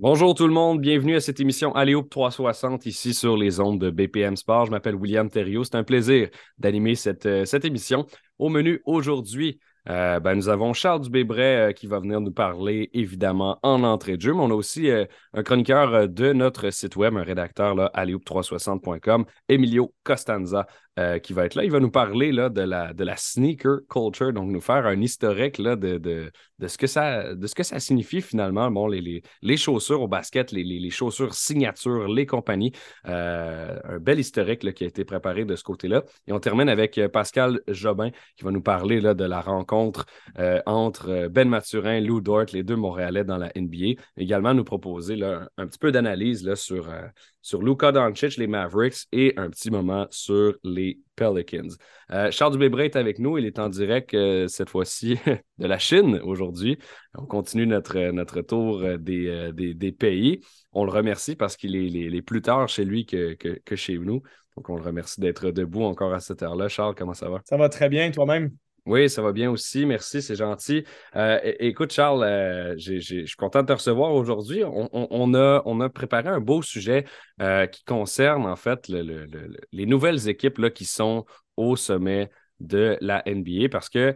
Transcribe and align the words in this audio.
Bonjour 0.00 0.34
tout 0.34 0.46
le 0.46 0.54
monde, 0.54 0.80
bienvenue 0.80 1.14
à 1.14 1.20
cette 1.20 1.40
émission 1.40 1.74
Alléop 1.74 2.08
360 2.08 2.86
ici 2.86 3.12
sur 3.12 3.36
les 3.36 3.60
ondes 3.60 3.78
de 3.78 3.90
BPM 3.90 4.34
Sport. 4.34 4.64
Je 4.64 4.70
m'appelle 4.70 4.94
William 4.94 5.28
Thériault. 5.28 5.64
C'est 5.64 5.74
un 5.74 5.84
plaisir 5.84 6.30
d'animer 6.56 6.94
cette, 6.94 7.26
euh, 7.26 7.44
émission. 7.44 8.06
Au 8.38 8.48
menu 8.48 8.80
aujourd'hui, 8.86 9.60
euh, 9.90 10.18
ben, 10.18 10.36
nous 10.36 10.48
avons 10.48 10.72
Charles 10.72 11.02
Dubébret 11.02 11.68
euh, 11.68 11.72
qui 11.72 11.86
va 11.86 12.00
venir 12.00 12.22
nous 12.22 12.32
parler 12.32 12.88
évidemment 12.94 13.58
en 13.62 13.84
entrée 13.84 14.16
de 14.16 14.22
jeu, 14.22 14.32
mais 14.32 14.40
on 14.40 14.50
a 14.50 14.54
aussi 14.54 14.88
un 14.90 15.42
chroniqueur 15.42 16.08
de 16.08 16.32
notre 16.32 16.70
site 16.70 16.96
web, 16.96 17.14
un 17.18 17.22
rédacteur 17.22 17.74
là, 17.74 17.92
360com 17.94 19.26
Emilio 19.50 19.92
Costanza, 20.02 20.66
euh, 21.00 21.18
qui 21.18 21.32
va 21.32 21.46
être 21.46 21.54
là. 21.54 21.64
Il 21.64 21.70
va 21.70 21.80
nous 21.80 21.90
parler 21.90 22.30
là, 22.30 22.50
de, 22.50 22.60
la, 22.60 22.92
de 22.92 23.04
la 23.04 23.16
sneaker 23.16 23.78
culture, 23.88 24.34
donc 24.34 24.50
nous 24.50 24.60
faire 24.60 24.84
un 24.86 25.00
historique 25.00 25.56
là, 25.56 25.74
de, 25.74 25.96
de, 25.96 26.30
de, 26.58 26.68
ce 26.68 26.76
que 26.76 26.86
ça, 26.86 27.34
de 27.34 27.46
ce 27.46 27.54
que 27.54 27.62
ça 27.62 27.80
signifie 27.80 28.20
finalement, 28.20 28.70
bon, 28.70 28.86
les, 28.86 29.00
les, 29.00 29.22
les 29.40 29.56
chaussures 29.56 30.02
au 30.02 30.08
basket, 30.08 30.52
les, 30.52 30.62
les, 30.62 30.90
chaussures 30.90 31.32
signature, 31.32 32.06
les 32.08 32.26
compagnies. 32.26 32.72
Euh, 33.06 33.78
un 33.84 33.98
bel 33.98 34.20
historique 34.20 34.62
là, 34.62 34.72
qui 34.72 34.84
a 34.84 34.88
été 34.88 35.04
préparé 35.06 35.46
de 35.46 35.56
ce 35.56 35.62
côté-là. 35.62 36.04
Et 36.26 36.32
on 36.32 36.40
termine 36.40 36.68
avec 36.68 36.98
euh, 36.98 37.08
Pascal 37.08 37.60
Jobin 37.68 38.10
qui 38.36 38.44
va 38.44 38.50
nous 38.50 38.62
parler 38.62 39.00
là, 39.00 39.14
de 39.14 39.24
la 39.24 39.40
rencontre 39.40 40.04
entre 40.66 41.28
Ben 41.28 41.48
Mathurin, 41.48 42.00
Lou 42.00 42.20
Dort, 42.20 42.46
les 42.52 42.62
deux 42.62 42.76
Montréalais 42.76 43.24
dans 43.24 43.38
la 43.38 43.50
NBA. 43.56 44.00
Également 44.16 44.54
nous 44.54 44.64
proposer 44.64 45.16
là, 45.16 45.48
un, 45.56 45.66
petit 45.66 45.78
peu 45.78 45.92
d'analyse 45.92 46.54
sur, 46.54 46.88
sur 47.42 47.62
Luka 47.62 47.92
Doncic, 47.92 48.36
les 48.36 48.46
Mavericks, 48.46 49.06
et 49.12 49.34
un 49.36 49.50
petit 49.50 49.70
moment 49.70 50.06
sur 50.10 50.54
les 50.62 51.00
Pelicans. 51.16 51.68
Euh, 52.10 52.30
Charles 52.30 52.52
Dubébret 52.52 52.86
est 52.86 52.96
avec 52.96 53.18
nous. 53.18 53.38
Il 53.38 53.46
est 53.46 53.58
en 53.58 53.68
direct 53.68 54.14
euh, 54.14 54.48
cette 54.48 54.70
fois-ci 54.70 55.18
de 55.58 55.66
la 55.66 55.78
Chine 55.78 56.20
aujourd'hui. 56.24 56.78
On 57.14 57.26
continue 57.26 57.66
notre, 57.66 58.10
notre 58.10 58.40
tour 58.42 58.82
euh, 58.82 58.96
des, 58.98 59.52
des, 59.74 59.92
pays. 59.92 60.40
On 60.72 60.84
le 60.84 60.90
remercie 60.90 61.36
parce 61.36 61.56
qu'il 61.56 61.76
est, 61.76 62.22
plus 62.22 62.42
tard 62.42 62.68
chez 62.68 62.84
lui 62.84 63.06
que, 63.06 63.34
que 63.34 63.76
chez 63.76 63.98
nous. 63.98 64.22
Donc, 64.56 64.68
on 64.68 64.76
le 64.76 64.82
remercie 64.82 65.20
d'être 65.20 65.50
debout 65.50 65.84
encore 65.84 66.12
à 66.12 66.20
cette 66.20 66.42
heure-là. 66.42 66.68
Charles, 66.68 66.94
comment 66.94 67.14
ça 67.14 67.28
va? 67.28 67.40
Ça 67.44 67.56
va 67.56 67.68
très 67.68 67.88
bien, 67.88 68.10
toi-même? 68.10 68.50
Oui, 68.86 69.10
ça 69.10 69.22
va 69.22 69.32
bien 69.32 69.50
aussi. 69.50 69.84
Merci, 69.86 70.22
c'est 70.22 70.36
gentil. 70.36 70.84
Euh, 71.16 71.38
écoute, 71.58 71.92
Charles, 71.92 72.22
euh, 72.24 72.74
je 72.78 72.98
suis 72.98 73.36
content 73.36 73.62
de 73.62 73.66
te 73.66 73.72
recevoir 73.72 74.12
aujourd'hui. 74.12 74.62
On, 74.64 75.34
a, 75.34 75.62
on, 75.64 75.80
a, 75.80 75.88
préparé 75.88 76.28
un 76.28 76.40
beau 76.40 76.62
sujet 76.62 77.04
euh, 77.40 77.66
qui 77.66 77.84
concerne 77.84 78.46
en 78.46 78.56
fait 78.56 78.88
les 78.88 79.86
nouvelles 79.86 80.28
équipes 80.28 80.58
là, 80.58 80.70
qui 80.70 80.84
sont 80.84 81.24
au 81.56 81.76
sommet 81.76 82.30
de 82.60 82.98
la 83.00 83.22
NBA 83.26 83.68
parce 83.70 83.88
que 83.88 84.14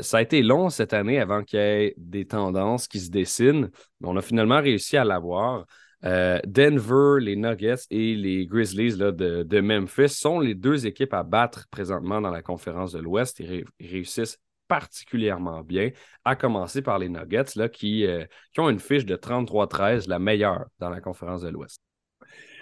ça 0.00 0.18
a 0.18 0.22
été 0.22 0.42
long 0.42 0.68
cette 0.68 0.92
année 0.92 1.18
avant 1.18 1.42
qu'il 1.42 1.58
y 1.58 1.62
ait 1.62 1.94
des 1.96 2.26
tendances 2.26 2.88
qui 2.88 3.00
se 3.00 3.10
dessinent. 3.10 3.70
On 4.02 4.16
a 4.16 4.22
finalement 4.22 4.60
réussi 4.60 4.96
à 4.96 5.04
l'avoir. 5.04 5.66
Euh, 6.06 6.40
Denver, 6.46 7.18
les 7.20 7.34
Nuggets 7.34 7.86
et 7.90 8.14
les 8.14 8.46
Grizzlies 8.46 8.96
de, 8.96 9.60
Memphis 9.60 10.10
sont 10.10 10.38
les 10.38 10.54
deux 10.54 10.86
équipes 10.86 11.14
à 11.14 11.24
battre 11.24 11.66
présentement 11.70 12.20
dans 12.20 12.30
la 12.30 12.42
conférence 12.42 12.92
de 12.92 13.00
l'Ouest. 13.00 13.40
Ils, 13.40 13.64
réussissent 13.80 14.38
particulièrement 14.68 15.62
bien, 15.62 15.90
à 16.24 16.36
commencer 16.36 16.82
par 16.82 16.98
les 16.98 17.08
Nuggets 17.08 17.58
euh, 17.58 17.68
qui 17.68 18.60
ont 18.60 18.68
une 18.68 18.80
fiche 18.80 19.04
de 19.04 19.16
33-13, 19.16 20.08
la 20.08 20.18
meilleure 20.18 20.66
dans 20.78 20.90
la 20.90 21.00
conférence 21.00 21.42
de 21.42 21.48
l'Ouest. 21.48 21.80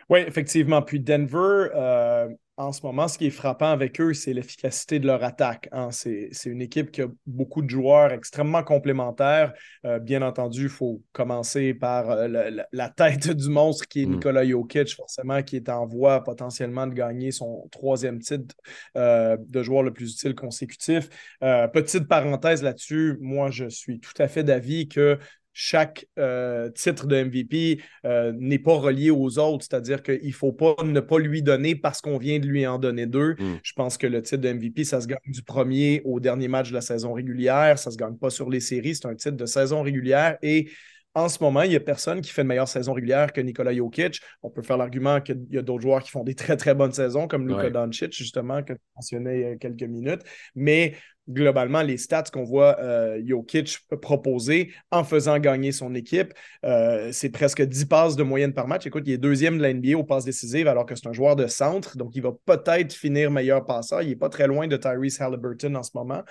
Oui, 0.09 0.21
effectivement. 0.21 0.83
Puis 0.83 1.01
Denver, 1.01 1.69
euh, 1.75 2.29
en 2.57 2.71
ce 2.71 2.83
moment, 2.87 3.09
ce 3.09 3.19
qui 3.19 3.27
est 3.27 3.31
frappant 3.31 3.71
avec 3.71 4.01
eux, 4.01 4.15
c'est 4.15 4.33
l'efficacité 4.33 5.01
de 5.01 5.07
leur 5.07 5.25
attaque. 5.25 5.69
Hein. 5.73 5.89
C'est 5.91 6.31
une 6.47 6.63
équipe 6.63 6.93
qui 6.93 7.03
a 7.03 7.09
beaucoup 7.27 7.63
de 7.63 7.69
joueurs 7.69 8.13
extrêmement 8.13 8.63
complémentaires. 8.63 9.53
Euh, 9.85 9.99
bien 9.99 10.23
entendu, 10.23 10.65
il 10.65 10.69
faut 10.69 11.03
commencer 11.13 11.75
par 11.75 12.11
euh, 12.11 12.29
la, 12.71 12.89
tête 12.91 13.29
du 13.31 13.49
monstre 13.49 13.89
qui 13.89 14.03
est 14.03 14.07
mm. 14.07 14.15
Nikola 14.15 14.47
Jokic, 14.47 14.95
forcément, 14.95 15.43
qui 15.43 15.57
est 15.57 15.69
en 15.69 15.85
voie 15.87 16.23
potentiellement 16.23 16.87
de 16.87 16.95
gagner 16.95 17.33
son 17.33 17.69
troisième 17.73 18.21
titre 18.21 18.55
euh, 18.97 19.37
de 19.41 19.63
joueur 19.63 19.83
le 19.83 19.93
plus 19.93 20.13
utile 20.13 20.37
consécutif. 20.37 21.09
petite 21.41 22.07
parenthèse 22.07 22.63
là-dessus, 22.63 23.19
moi, 23.21 23.51
je 23.51 23.69
suis 23.69 23.99
tout 23.99 24.15
à 24.19 24.29
fait 24.29 24.45
d'avis 24.45 24.87
que 24.89 25.19
chaque 25.55 26.07
euh, 26.19 26.69
titre 26.69 27.07
de 27.07 27.23
MVP 27.23 27.81
euh, 28.05 28.33
n'est 28.37 28.59
pas 28.59 28.75
relié 28.75 29.11
aux 29.11 29.39
autres, 29.39 29.65
c'est-à-dire 29.71 30.03
qu'il 30.03 30.27
ne 30.27 30.33
faut 30.33 30.53
pas 30.53 30.75
ne 30.85 31.01
pas 31.01 31.19
lui 31.19 31.43
donner 31.43 31.77
parce 31.77 32.01
qu'on 32.01 32.19
vient 32.19 32.41
de 32.41 32.47
lui 32.47 32.67
en 32.67 32.79
donner 32.79 33.07
deux. 33.07 33.35
Mm. 33.39 33.61
Je 33.63 33.73
pense 33.73 33.97
que 33.97 34.09
le 34.09 34.21
titre 34.21 34.43
de 34.43 34.53
MVP, 34.53 34.85
ça 34.85 35.01
se 35.01 35.07
gagne 35.07 35.19
du 35.27 35.43
premier 35.43 36.03
au 36.05 36.19
dernier 36.19 36.49
match 36.49 36.71
de 36.71 36.75
la 36.75 36.81
saison 36.81 37.13
régulière, 37.13 37.79
ça 37.79 37.91
ne 37.91 37.93
se 37.93 37.99
gagne 37.99 38.17
pas 38.17 38.31
sur 38.31 38.51
les 38.51 38.61
séries, 38.61 38.97
c'est 38.97 39.07
un 39.07 39.15
titre 39.15 39.37
de 39.37 39.47
saison 39.47 39.83
régulière 39.83 40.37
et 40.43 40.69
en 41.17 41.29
ce 41.29 41.43
moment, 41.43 41.63
il 41.63 41.71
n'y 41.71 41.77
a 41.77 41.81
personne 41.81 42.21
qui 42.21 42.33
fait 42.33 42.43
une 42.43 42.49
meilleure 42.49 42.67
saison 42.67 42.93
régulière 42.93 43.33
que 43.33 43.41
Nikola 43.41 43.73
Jokic. 43.73 44.21
On 44.43 44.51
peut 44.51 44.63
faire 44.63 44.77
l'argument 44.77 45.21
qu'il 45.21 45.47
y 45.51 45.59
a 45.59 45.63
d'autres 45.63 45.83
joueurs 45.83 46.03
qui 46.03 46.11
font 46.11 46.25
des 46.25 46.35
très, 46.35 46.57
très 46.57 46.75
bonnes 46.75 46.93
saisons, 46.93 47.29
comme 47.29 47.47
Luka 47.47 47.71
Doncic, 47.71 48.13
justement, 48.13 48.65
que 48.65 48.73
tu 48.73 48.81
mentionnais 48.97 49.39
il 49.39 49.43
y 49.43 49.45
a 49.45 49.57
quelques 49.57 49.85
minutes. 49.85 50.23
Mais 50.57 50.97
globalement 51.29 51.83
les 51.83 51.97
stats 51.97 52.25
qu'on 52.33 52.45
voit 52.45 52.79
euh, 52.81 53.21
Jokic 53.25 53.79
proposer 54.03 54.73
en 54.91 55.05
faisant 55.05 55.39
gagner 55.39 55.73
son 55.73 55.95
équipe. 55.95 56.35
Euh, 56.65 57.11
c'est 57.13 57.31
presque 57.31 57.63
10 57.63 57.87
passes 57.87 58.17
de 58.17 58.23
moyenne 58.23 58.53
par 58.53 58.69
match. 58.69 58.87
Écoute, 58.87 59.05
il 59.07 59.13
est 59.13 59.19
deuxième 59.19 59.59
de 59.59 59.63
la 59.63 59.73
NBA 59.73 59.97
aux 59.97 60.05
passes 60.05 60.25
décisives 60.25 60.69
alors 60.69 60.87
que 60.87 60.95
c'est 60.95 61.09
un 61.09 61.13
joueur 61.13 61.37
de 61.37 61.47
centre, 61.47 61.97
donc 61.97 62.15
il 62.15 62.23
va 62.23 62.33
peut-être 62.45 62.93
finir 62.93 63.31
meilleur 63.31 63.65
passeur. 63.65 64.03
Il 64.03 64.09
n'est 64.09 64.17
pas 64.17 64.29
très 64.29 64.47
loin 64.47 64.67
de 64.67 64.77
Tyrese 64.77 65.21
Halliburton 65.21 65.75
en 65.77 65.83
ce 65.83 65.91
moment. 65.95 66.23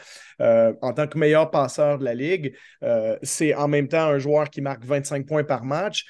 Euh, 0.41 0.73
en 0.81 0.93
tant 0.93 1.07
que 1.07 1.17
meilleur 1.17 1.49
passeur 1.49 1.97
de 1.97 2.05
la 2.05 2.13
Ligue, 2.13 2.55
c'est 3.21 3.53
en 3.55 3.67
même 3.67 3.87
temps 3.87 4.05
un 4.05 4.19
joueur 4.19 4.49
qui 4.49 4.61
marque 4.61 4.83
25 4.83 5.25
points 5.25 5.43
par 5.43 5.63
match. 5.63 6.05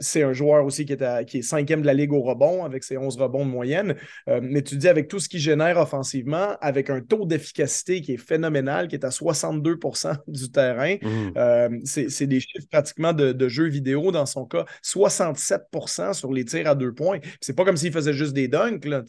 c'est 0.00 0.22
un 0.22 0.32
joueur 0.32 0.64
aussi 0.64 0.84
qui 0.84 0.92
est, 0.92 1.24
qui 1.26 1.38
est 1.38 1.42
cinquième 1.42 1.80
de 1.80 1.86
la 1.86 1.94
Ligue 1.94 2.12
au 2.12 2.20
rebond 2.20 2.64
avec 2.64 2.84
ses 2.84 2.96
11 2.96 3.16
rebonds 3.16 3.44
de 3.44 3.50
moyenne. 3.50 3.96
mais 4.26 4.62
tu 4.62 4.76
dis 4.76 4.88
avec 4.88 5.08
tout 5.08 5.18
ce 5.18 5.28
qu'il 5.28 5.40
génère 5.40 5.78
offensivement, 5.78 6.56
avec 6.60 6.90
un 6.90 7.00
taux 7.00 7.26
d'efficacité 7.26 8.00
qui 8.00 8.14
est 8.14 8.19
phénoménal, 8.20 8.88
qui 8.88 8.94
est 8.94 9.04
à 9.04 9.10
62% 9.10 10.16
du 10.28 10.50
terrain. 10.50 10.96
Mmh. 11.02 11.32
Euh, 11.36 11.68
c'est 11.84 12.26
des 12.26 12.40
chiffres 12.40 12.66
pratiquement 12.70 13.12
de, 13.12 13.48
jeux 13.48 13.68
vidéo 13.68 14.12
dans 14.12 14.26
son 14.26 14.46
cas. 14.46 14.64
67% 14.84 16.14
sur 16.14 16.32
les 16.32 16.44
tirs 16.44 16.68
à 16.68 16.74
deux 16.74 16.92
points. 16.92 17.18
C'est 17.40 17.54
pas 17.54 17.64
comme 17.64 17.76
s'il 17.76 17.92
faisait 17.92 18.12
juste 18.12 18.32
des 18.32 18.48
dunks. 18.48 18.84
Là, 18.84 19.02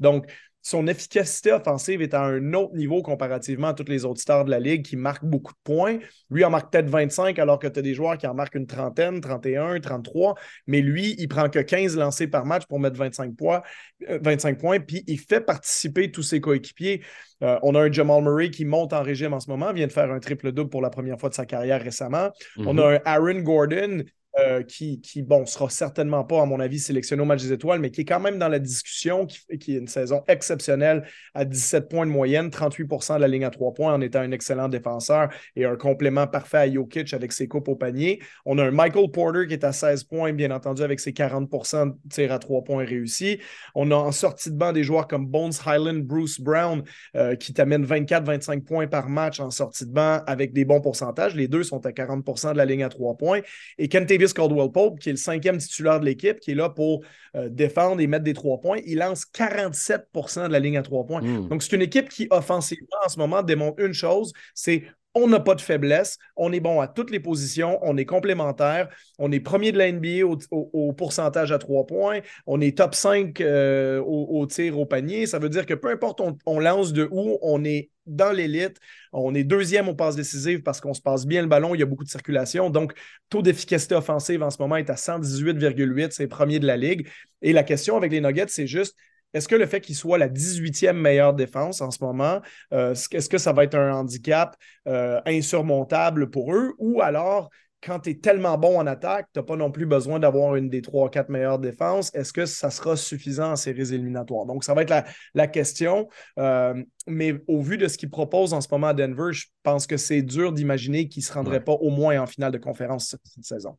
Donc, 0.00 0.26
son 0.64 0.86
efficacité 0.86 1.52
offensive 1.52 2.00
est 2.00 2.14
à 2.14 2.22
un 2.22 2.54
autre 2.54 2.74
niveau 2.74 3.02
comparativement 3.02 3.68
à 3.68 3.74
toutes 3.74 3.90
les 3.90 4.06
autres 4.06 4.22
stars 4.22 4.46
de 4.46 4.50
la 4.50 4.58
Ligue 4.58 4.82
qui 4.82 4.96
marquent 4.96 5.26
beaucoup 5.26 5.52
de 5.52 5.58
points. 5.62 5.98
Lui 6.30 6.42
en 6.42 6.48
marque 6.48 6.72
peut-être 6.72 6.88
25 6.88 7.38
alors 7.38 7.58
que 7.58 7.66
tu 7.66 7.78
as 7.78 7.82
des 7.82 7.92
joueurs 7.92 8.16
qui 8.16 8.26
en 8.26 8.32
marquent 8.32 8.54
une 8.54 8.66
trentaine, 8.66 9.20
31, 9.20 9.78
33. 9.78 10.34
Mais 10.66 10.80
lui, 10.80 11.16
il 11.18 11.28
prend 11.28 11.50
que 11.50 11.58
15 11.58 11.98
lancés 11.98 12.28
par 12.28 12.46
match 12.46 12.64
pour 12.64 12.80
mettre 12.80 12.96
25 12.96 13.36
points, 13.36 13.60
25 14.08 14.56
euh, 14.56 14.58
points 14.58 14.80
puis 14.80 15.04
il 15.06 15.20
fait 15.20 15.42
participer 15.42 16.10
tous 16.10 16.22
ses 16.22 16.40
coéquipiers. 16.40 17.02
Euh, 17.42 17.58
on 17.62 17.74
a 17.74 17.82
un 17.82 17.92
Jamal 17.92 18.22
Murray 18.22 18.48
qui 18.48 18.64
monte 18.64 18.94
en 18.94 19.02
régime 19.02 19.34
en 19.34 19.40
ce 19.40 19.50
moment, 19.50 19.70
vient 19.74 19.86
de 19.86 19.92
faire 19.92 20.10
un 20.10 20.18
triple-double 20.18 20.70
pour 20.70 20.80
la 20.80 20.88
première 20.88 21.20
fois 21.20 21.28
de 21.28 21.34
sa 21.34 21.44
carrière 21.44 21.82
récemment. 21.82 22.30
On 22.56 22.72
mhm. 22.72 22.78
a 22.78 22.88
un 22.88 22.98
Aaron 23.04 23.40
Gordon 23.40 24.02
euh, 24.38 24.62
qui, 24.62 25.00
qui, 25.00 25.22
bon, 25.22 25.46
sera 25.46 25.70
certainement 25.70 26.24
pas, 26.24 26.42
à 26.42 26.46
mon 26.46 26.58
avis, 26.58 26.80
sélectionné 26.80 27.22
au 27.22 27.24
match 27.24 27.42
des 27.42 27.52
étoiles, 27.52 27.78
mais 27.78 27.90
qui 27.90 28.00
est 28.00 28.04
quand 28.04 28.20
même 28.20 28.38
dans 28.38 28.48
la 28.48 28.58
discussion, 28.58 29.26
qui, 29.26 29.38
qui 29.58 29.76
est 29.76 29.78
une 29.78 29.86
saison 29.86 30.24
exceptionnelle 30.26 31.04
à 31.34 31.44
17 31.44 31.88
points 31.88 32.04
de 32.04 32.10
moyenne, 32.10 32.48
38% 32.48 33.16
de 33.16 33.20
la 33.20 33.28
ligne 33.28 33.44
à 33.44 33.50
3 33.50 33.74
points 33.74 33.94
en 33.94 34.00
étant 34.00 34.20
un 34.20 34.32
excellent 34.32 34.68
défenseur 34.68 35.28
et 35.54 35.64
un 35.64 35.76
complément 35.76 36.26
parfait 36.26 36.58
à 36.58 36.72
Jokic 36.72 37.14
avec 37.14 37.32
ses 37.32 37.46
coupes 37.46 37.68
au 37.68 37.76
panier. 37.76 38.20
On 38.44 38.58
a 38.58 38.64
un 38.64 38.70
Michael 38.70 39.10
Porter 39.10 39.46
qui 39.46 39.54
est 39.54 39.64
à 39.64 39.72
16 39.72 40.04
points, 40.04 40.32
bien 40.32 40.50
entendu, 40.50 40.82
avec 40.82 40.98
ses 41.00 41.12
40% 41.12 41.86
de 41.86 41.94
tir 42.10 42.32
à 42.32 42.38
3 42.40 42.64
points 42.64 42.84
réussis. 42.84 43.38
On 43.74 43.90
a 43.90 43.94
en 43.94 44.12
sortie 44.12 44.50
de 44.50 44.56
banc 44.56 44.72
des 44.72 44.82
joueurs 44.82 45.06
comme 45.06 45.26
Bones 45.26 45.52
Highland, 45.64 46.02
Bruce 46.02 46.40
Brown, 46.40 46.82
euh, 47.16 47.36
qui 47.36 47.52
t'amènent 47.52 47.84
24-25 47.84 48.64
points 48.64 48.86
par 48.86 49.08
match 49.08 49.38
en 49.38 49.50
sortie 49.50 49.86
de 49.86 49.92
banc 49.92 50.22
avec 50.26 50.52
des 50.52 50.64
bons 50.64 50.80
pourcentages. 50.80 51.34
Les 51.34 51.46
deux 51.46 51.62
sont 51.62 51.86
à 51.86 51.92
40% 51.92 52.52
de 52.52 52.58
la 52.58 52.64
ligne 52.64 52.82
à 52.82 52.88
3 52.88 53.16
points. 53.16 53.40
Et 53.78 53.88
Kentavious 53.88 54.23
Caldwell 54.32 54.70
Pope, 54.70 54.98
qui 54.98 55.10
est 55.10 55.12
le 55.12 55.18
cinquième 55.18 55.58
titulaire 55.58 56.00
de 56.00 56.04
l'équipe, 56.04 56.40
qui 56.40 56.52
est 56.52 56.54
là 56.54 56.68
pour 56.68 57.02
euh, 57.36 57.48
défendre 57.48 58.00
et 58.00 58.06
mettre 58.06 58.24
des 58.24 58.34
trois 58.34 58.60
points, 58.60 58.78
il 58.86 58.98
lance 58.98 59.24
47% 59.24 60.46
de 60.48 60.52
la 60.52 60.60
ligne 60.60 60.78
à 60.78 60.82
trois 60.82 61.04
points. 61.04 61.20
Hmm. 61.20 61.48
Donc, 61.48 61.62
c'est 61.62 61.74
une 61.74 61.82
équipe 61.82 62.08
qui, 62.08 62.26
offensivement, 62.30 62.86
en 63.04 63.08
ce 63.08 63.18
moment, 63.18 63.42
démontre 63.42 63.80
une 63.80 63.92
chose, 63.92 64.32
c'est 64.54 64.84
on 65.14 65.28
n'a 65.28 65.40
pas 65.40 65.54
de 65.54 65.60
faiblesse, 65.60 66.18
on 66.36 66.52
est 66.52 66.60
bon 66.60 66.80
à 66.80 66.88
toutes 66.88 67.10
les 67.10 67.20
positions, 67.20 67.78
on 67.82 67.96
est 67.96 68.04
complémentaire, 68.04 68.88
on 69.18 69.30
est 69.30 69.40
premier 69.40 69.70
de 69.70 69.78
la 69.78 69.90
NBA 69.92 70.26
au, 70.50 70.92
pourcentage 70.92 71.52
à 71.52 71.58
trois 71.58 71.86
points, 71.86 72.20
on 72.46 72.60
est 72.60 72.76
top 72.76 72.94
5 72.94 73.40
euh, 73.40 74.00
au, 74.00 74.44
tir 74.46 74.78
au 74.78 74.86
panier. 74.86 75.26
Ça 75.26 75.38
veut 75.38 75.48
dire 75.48 75.66
que 75.66 75.74
peu 75.74 75.90
importe 75.90 76.20
on, 76.20 76.36
on 76.46 76.58
lance 76.58 76.92
de 76.92 77.08
où, 77.12 77.38
on 77.42 77.64
est 77.64 77.90
dans 78.06 78.32
l'élite. 78.32 78.78
On 79.12 79.34
est 79.34 79.44
deuxième 79.44 79.88
aux 79.88 79.94
passes 79.94 80.16
décisives 80.16 80.62
parce 80.62 80.80
qu'on 80.80 80.94
se 80.94 81.00
passe 81.00 81.26
bien 81.26 81.42
le 81.42 81.48
ballon, 81.48 81.74
il 81.74 81.80
y 81.80 81.82
a 81.82 81.86
beaucoup 81.86 82.04
de 82.04 82.10
circulation. 82.10 82.70
Donc, 82.70 82.92
taux 83.28 83.42
d'efficacité 83.42 83.94
offensive 83.94 84.42
en 84.42 84.50
ce 84.50 84.60
moment 84.60 84.76
est 84.76 84.90
à 84.90 84.96
118,8, 84.96 86.10
c'est 86.12 86.26
premier 86.26 86.58
de 86.58 86.66
la 86.66 86.76
ligue. 86.76 87.08
Et 87.42 87.52
la 87.52 87.62
question 87.62 87.96
avec 87.96 88.12
les 88.12 88.20
Nuggets, 88.20 88.48
c'est 88.48 88.66
juste 88.66 88.96
est-ce 89.34 89.48
que 89.48 89.56
le 89.56 89.66
fait 89.66 89.80
qu'il 89.80 89.96
soit 89.96 90.16
la 90.16 90.28
18e 90.28 90.92
meilleure 90.92 91.34
défense 91.34 91.80
en 91.80 91.90
ce 91.90 92.02
moment, 92.02 92.40
euh, 92.72 92.94
est-ce 92.94 93.28
que 93.28 93.38
ça 93.38 93.52
va 93.52 93.64
être 93.64 93.74
un 93.74 93.92
handicap 93.92 94.56
euh, 94.86 95.20
insurmontable 95.26 96.30
pour 96.30 96.54
eux 96.54 96.74
ou 96.78 97.02
alors 97.02 97.50
quand 97.84 98.00
tu 98.00 98.10
es 98.10 98.14
tellement 98.14 98.56
bon 98.56 98.78
en 98.78 98.86
attaque, 98.86 99.28
tu 99.32 99.38
n'as 99.38 99.44
pas 99.44 99.56
non 99.56 99.70
plus 99.70 99.86
besoin 99.86 100.18
d'avoir 100.18 100.56
une 100.56 100.68
des 100.68 100.80
trois, 100.80 101.10
quatre 101.10 101.28
meilleures 101.28 101.58
défenses. 101.58 102.14
Est-ce 102.14 102.32
que 102.32 102.46
ça 102.46 102.70
sera 102.70 102.96
suffisant 102.96 103.52
en 103.52 103.56
séries 103.56 103.92
éliminatoires? 103.92 104.46
Donc, 104.46 104.64
ça 104.64 104.74
va 104.74 104.82
être 104.82 105.04
la, 105.34 105.46
question. 105.46 106.08
Euh, 106.38 106.82
mais 107.06 107.34
au 107.46 107.60
vu 107.60 107.76
de 107.76 107.86
ce 107.86 107.98
qu'il 107.98 108.10
propose 108.10 108.54
en 108.54 108.60
ce 108.60 108.68
moment 108.70 108.88
à 108.88 108.94
Denver, 108.94 109.32
je 109.32 109.46
pense 109.62 109.86
que 109.86 109.96
c'est 109.96 110.22
dur 110.22 110.52
d'imaginer 110.52 111.08
qu'il 111.08 111.20
ne 111.20 111.26
se 111.26 111.32
rendrait 111.32 111.62
pas 111.62 111.72
au 111.72 111.90
moins 111.90 112.18
en 112.20 112.26
finale 112.26 112.52
de 112.52 112.58
conférence 112.58 113.08
cette, 113.08 113.44
saison. 113.44 113.76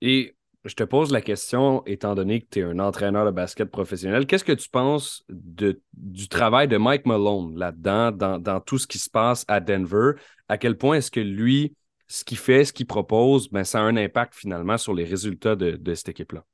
Et 0.00 0.36
je 0.64 0.74
te 0.74 0.84
pose 0.84 1.10
la 1.10 1.20
question, 1.20 1.82
étant 1.86 2.14
donné 2.14 2.40
que 2.40 2.46
tu 2.48 2.60
es 2.60 2.62
un 2.62 2.78
entraîneur 2.78 3.26
de 3.26 3.32
basket 3.32 3.68
professionnel, 3.68 4.26
qu'est-ce 4.26 4.44
que 4.44 4.52
tu 4.52 4.68
penses 4.68 5.24
de, 5.28 5.80
du 5.94 6.28
travail 6.28 6.68
de 6.68 6.76
Mike 6.76 7.06
Malone 7.06 7.58
là-dedans, 7.58 8.12
dans, 8.12 8.38
dans, 8.38 8.60
tout 8.60 8.78
ce 8.78 8.86
qui 8.86 8.98
se 8.98 9.10
passe 9.10 9.44
à 9.48 9.58
Denver? 9.58 10.12
À 10.48 10.58
quel 10.58 10.78
point 10.78 10.96
est-ce 10.96 11.10
que 11.10 11.20
lui 11.20 11.74
ce 12.12 12.24
qu'il 12.24 12.36
fait, 12.36 12.66
ce 12.66 12.74
qu'il 12.74 12.84
propose, 12.84 13.48
ben, 13.48 13.64
ça 13.64 13.78
a 13.78 13.82
un 13.82 13.96
impact 13.96 14.34
finalement 14.34 14.76
sur 14.76 14.92
les 14.92 15.04
résultats 15.04 15.56
de, 15.56 15.94
cette 15.94 16.10
équipe-là. 16.10 16.44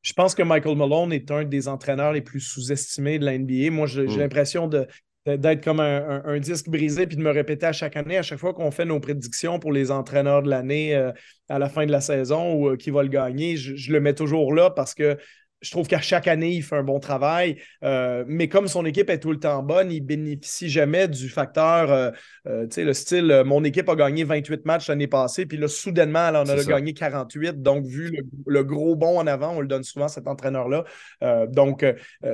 Je 0.00 0.14
pense 0.14 0.34
que 0.34 0.42
Michael 0.42 0.78
Malone 0.78 1.12
est 1.12 1.30
un 1.30 1.44
des 1.44 1.68
entraîneurs 1.68 2.12
les 2.12 2.22
plus 2.22 2.40
sous-estimés 2.40 3.18
de 3.18 3.26
la 3.26 3.36
NBA. 3.36 3.70
Moi, 3.70 3.86
j'ai 3.86 4.06
mm. 4.06 4.18
l'impression 4.18 4.66
d'être 4.66 5.62
comme 5.62 5.80
un, 5.80 6.38
disque 6.38 6.70
brisé 6.70 7.06
puis 7.06 7.18
de 7.18 7.22
me 7.22 7.30
répéter 7.30 7.66
à 7.66 7.72
chaque 7.72 7.98
année, 7.98 8.16
à 8.16 8.22
chaque 8.22 8.38
fois 8.38 8.54
qu'on 8.54 8.70
fait 8.70 8.86
nos 8.86 8.98
prédictions 8.98 9.58
pour 9.58 9.72
les 9.72 9.90
entraîneurs 9.90 10.42
de 10.42 10.48
l'année 10.48 10.94
euh, 10.94 11.12
à 11.50 11.58
la 11.58 11.68
fin 11.68 11.84
de 11.84 11.92
la 11.92 12.00
saison 12.00 12.54
ou 12.54 12.70
euh, 12.70 12.76
qui 12.76 12.90
va 12.90 13.02
le 13.02 13.10
gagner, 13.10 13.58
je, 13.58 13.92
le 13.92 14.00
mets 14.00 14.14
toujours 14.14 14.54
là 14.54 14.70
parce 14.70 14.94
que 14.94 15.18
je 15.60 15.70
trouve 15.70 15.88
qu'à 15.88 16.00
chaque 16.00 16.28
année, 16.28 16.52
il 16.52 16.62
fait 16.62 16.76
un 16.76 16.82
bon 16.82 17.00
travail. 17.00 17.56
Euh, 17.82 18.24
mais 18.26 18.48
comme 18.48 18.68
son 18.68 18.84
équipe 18.84 19.10
est 19.10 19.18
tout 19.18 19.32
le 19.32 19.40
temps 19.40 19.62
bonne, 19.62 19.90
il 19.90 20.00
bénéficie 20.00 20.68
jamais 20.68 21.08
du 21.08 21.28
facteur, 21.28 21.90
euh, 21.90 22.10
euh, 22.46 22.66
tu 22.66 22.74
sais, 22.74 22.84
le 22.84 22.94
style, 22.94 23.42
mon 23.44 23.64
équipe 23.64 23.88
a 23.88 23.96
gagné 23.96 24.24
28 24.24 24.64
matchs 24.64 24.88
l'année 24.88 25.06
passée, 25.06 25.46
puis 25.46 25.58
là, 25.58 25.68
soudainement, 25.68 26.28
elle 26.28 26.36
en 26.36 26.48
a 26.48 26.64
gagné 26.64 26.94
48. 26.94 27.60
Donc, 27.62 27.86
vu 27.86 28.12
le, 28.46 28.64
gros 28.64 28.94
bond 28.96 29.18
en 29.18 29.26
avant, 29.26 29.56
on 29.56 29.60
le 29.60 29.66
donne 29.66 29.84
souvent, 29.84 30.08
cet 30.08 30.26
entraîneur-là. 30.26 30.84
donc, 31.48 31.84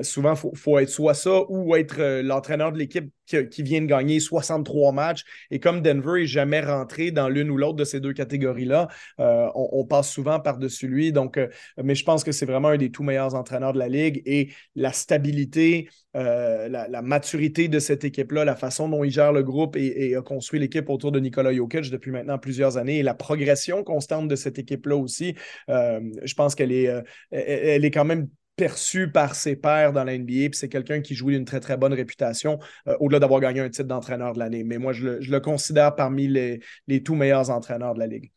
souvent, 0.03 0.35
il 0.35 0.59
faut, 0.59 0.79
être 0.79 0.89
soit 0.89 1.15
ça 1.15 1.43
ou 1.49 1.77
être 1.77 2.21
l'entraîneur 2.23 2.73
de 2.73 2.79
l'équipe 2.79 3.11
qui, 3.27 3.63
vient 3.63 3.81
de 3.81 3.87
gagner 3.87 4.21
63 4.21 4.93
matchs. 4.93 5.25
Et 5.51 5.61
comme 5.61 5.81
Denver 5.81 6.21
n'est 6.21 6.27
jamais 6.27 6.61
rentré 6.61 7.11
dans 7.11 7.29
l'une 7.29 7.51
ou 7.51 7.57
l'autre 7.57 7.77
de 7.77 7.85
ces 7.85 8.01
deux 8.01 8.13
catégories-là, 8.13 8.89
on, 9.19 9.85
passe 9.85 10.11
souvent 10.11 10.41
par-dessus 10.41 10.89
lui. 10.89 11.13
Donc, 11.13 11.39
mais 11.83 11.95
je 11.95 12.05
pense 12.05 12.25
que 12.25 12.33
c'est 12.33 12.47
vraiment 12.47 12.69
un 12.69 12.77
des 12.77 12.91
tout 12.91 13.03
meilleurs 13.03 13.35
entraîneurs 13.35 13.73
de 13.73 13.79
la 13.79 13.89
Ligue 13.89 14.23
et 14.27 14.51
la 14.75 14.93
stabilité, 14.93 15.89
euh, 16.17 16.69
la, 16.69 17.03
maturité 17.03 17.69
de 17.69 17.79
cette 17.79 18.05
équipe-là, 18.05 18.45
la 18.45 18.57
façon 18.57 18.89
dont 18.89 19.05
il 19.05 19.11
gère 19.11 19.33
le 19.33 19.43
groupe 19.43 19.77
et, 19.77 20.15
a 20.15 20.23
construit 20.23 20.61
l'équipe 20.61 20.89
autour 20.89 21.13
de 21.13 21.21
Nikola 21.21 21.53
Jokic 21.53 21.91
depuis 21.91 22.11
maintenant 22.11 22.39
plusieurs 22.39 22.77
années 22.77 22.99
et 22.99 23.03
la 23.03 23.15
progression 23.15 23.83
constante 23.83 24.29
de 24.29 24.37
cette 24.37 24.59
équipe-là 24.59 24.97
aussi, 24.97 25.35
euh, 25.69 26.01
je 26.23 26.35
pense 26.35 26.55
qu'elle 26.55 26.73
est, 26.73 26.89
euh, 26.89 27.03
elle 27.31 27.85
est 27.85 27.91
quand 27.91 28.05
même 28.05 28.29
perçue 28.57 29.11
par 29.11 29.35
ses 29.35 29.57
pairs 29.57 29.93
dans 29.93 30.05
la 30.05 30.17
NBA, 30.17 30.51
puis 30.51 30.55
c'est 30.55 30.69
quelqu'un 30.69 31.01
qui 31.01 31.15
jouit 31.15 31.37
une 31.37 31.45
très, 31.45 31.61
très 31.61 31.77
bonne 31.77 31.95
réputation, 31.95 32.59
au-delà 33.01 33.19
d'avoir 33.19 33.41
gagné 33.41 33.61
un 33.61 33.69
titre 33.69 33.89
d'entraîneur 33.89 34.33
de 34.33 34.39
l'année. 34.39 34.65
Mais 34.65 34.79
moi, 34.79 34.93
je 34.93 35.09
le, 35.09 35.41
considère 35.41 35.95
parmi 35.95 36.29
les, 36.29 36.61
les 36.87 37.03
tout 37.03 37.15
meilleurs 37.15 37.51
entraîneurs 37.51 37.95
de 37.95 37.99
la 37.99 38.07
Ligue. 38.07 38.31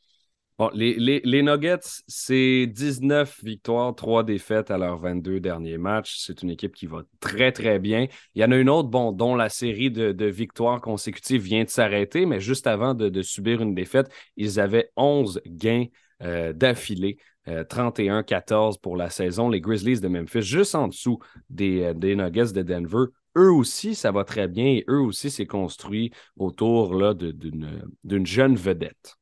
Les, 0.74 1.44
Nuggets, 1.44 2.02
c'est 2.08 2.66
19 2.66 3.44
victoires, 3.44 3.94
3 3.94 4.24
défaites 4.24 4.72
à 4.72 4.80
leurs 4.80 4.98
22 4.98 5.40
derniers 5.40 5.78
matchs. 5.78 6.18
C'est 6.18 6.42
une 6.42 6.50
équipe 6.50 6.74
qui 6.74 6.88
va 6.88 7.04
très, 7.20 7.52
très 7.52 7.78
bien. 7.78 8.08
Il 8.34 8.42
y 8.42 8.46
en 8.46 8.52
a 8.52 8.58
une 8.58 8.70
autre, 8.70 8.90
bon, 8.90 9.12
dont 9.12 9.36
la 9.36 9.50
série 9.50 9.92
de, 9.92 10.26
victoires 10.26 10.82
consécutives 10.82 11.44
vient 11.44 11.64
de 11.64 11.70
s'arrêter, 11.70 12.26
mais 12.26 12.40
juste 12.40 12.66
avant 12.66 12.96
de, 12.96 13.22
subir 13.22 13.62
une 13.62 13.76
défaite, 13.76 14.10
ils 14.36 14.60
avaient 14.60 14.90
11 14.98 15.42
gains 15.46 15.86
euh, 16.24 16.54
d'affilée. 16.54 17.18
31-14 17.48 18.74
euh, 18.76 18.78
pour 18.82 18.98
la 18.98 19.10
saison. 19.10 19.50
Les 19.50 19.62
Grizzlies 19.62 20.00
de 20.00 20.08
Memphis, 20.08 20.42
juste 20.42 20.76
en 20.76 20.88
dessous 20.88 21.20
des, 21.50 21.84
euh, 21.84 21.94
des 21.94 22.16
Nuggets 22.16 22.54
de 22.54 22.62
Denver, 22.62 23.06
eux 23.38 23.52
aussi, 23.52 23.96
ça 23.96 24.12
va 24.12 24.24
très 24.24 24.48
bien 24.48 24.66
et 24.66 24.86
eux 24.90 25.00
aussi, 25.00 25.30
c'est 25.30 25.46
construit 25.46 26.12
autour 26.38 26.96
d'une 27.14 28.26
jeune 28.26 28.56
vedette. 28.56 29.16